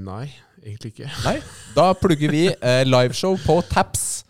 [0.00, 0.30] Nei,
[0.64, 1.10] egentlig ikke.
[1.24, 1.36] Nei?
[1.76, 4.24] Da plugger vi eh, liveshow på Taps.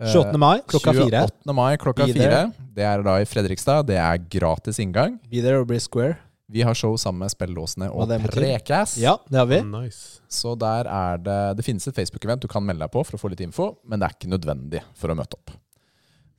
[0.00, 0.38] Eh, 28.
[0.40, 1.22] mai klokka fire.
[1.28, 1.54] 28.
[1.54, 2.28] mai klokka Be fire.
[2.28, 2.68] there.
[2.72, 3.86] Det er da i Fredrikstad.
[3.90, 5.18] Det er gratis inngang.
[5.30, 6.18] Be there or be square.
[6.52, 8.42] Vi har show sammen med Spellåsene Hva og det betyr?
[8.42, 8.96] Prekas.
[9.00, 9.60] Ja, det har vi.
[9.64, 10.18] Nice.
[10.28, 13.20] Så der er det Det finnes et Facebook-event du kan melde deg på for å
[13.22, 15.54] få litt info, men det er ikke nødvendig for å møte opp.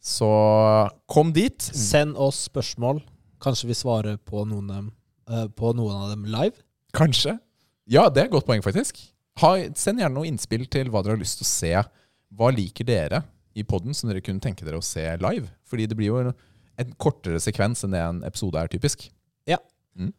[0.03, 0.27] Så
[1.10, 1.57] kom dit.
[1.64, 2.99] Send oss spørsmål.
[3.41, 4.91] Kanskje vi svarer på noen, av dem,
[5.31, 6.60] eh, på noen av dem live.
[6.94, 7.40] Kanskje.
[7.89, 8.99] Ja, det er et godt poeng, faktisk.
[9.41, 11.73] Ha, send gjerne noe innspill til hva dere har lyst til å se.
[12.34, 13.23] Hva liker dere
[13.57, 15.49] i poden som dere kunne tenke dere å se live?
[15.69, 16.31] Fordi det blir jo en,
[16.81, 19.07] en kortere sekvens enn det en episode er, typisk.
[19.49, 19.60] Ja.
[19.99, 20.14] Mm.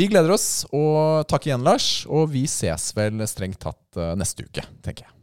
[0.00, 2.04] Vi gleder oss, og takk igjen, Lars.
[2.08, 5.16] Og vi ses vel strengt tatt eh, neste uke, tenker jeg.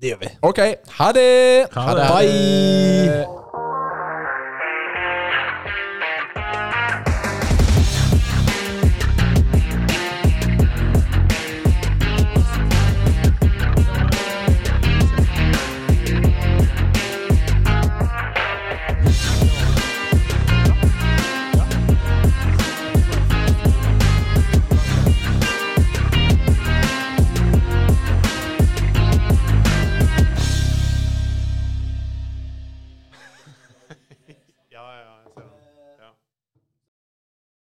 [0.00, 0.32] Det gjør vi.
[0.48, 0.64] Ok,
[1.00, 1.28] ha det!
[1.76, 2.08] Ha det.
[2.14, 3.39] Bye!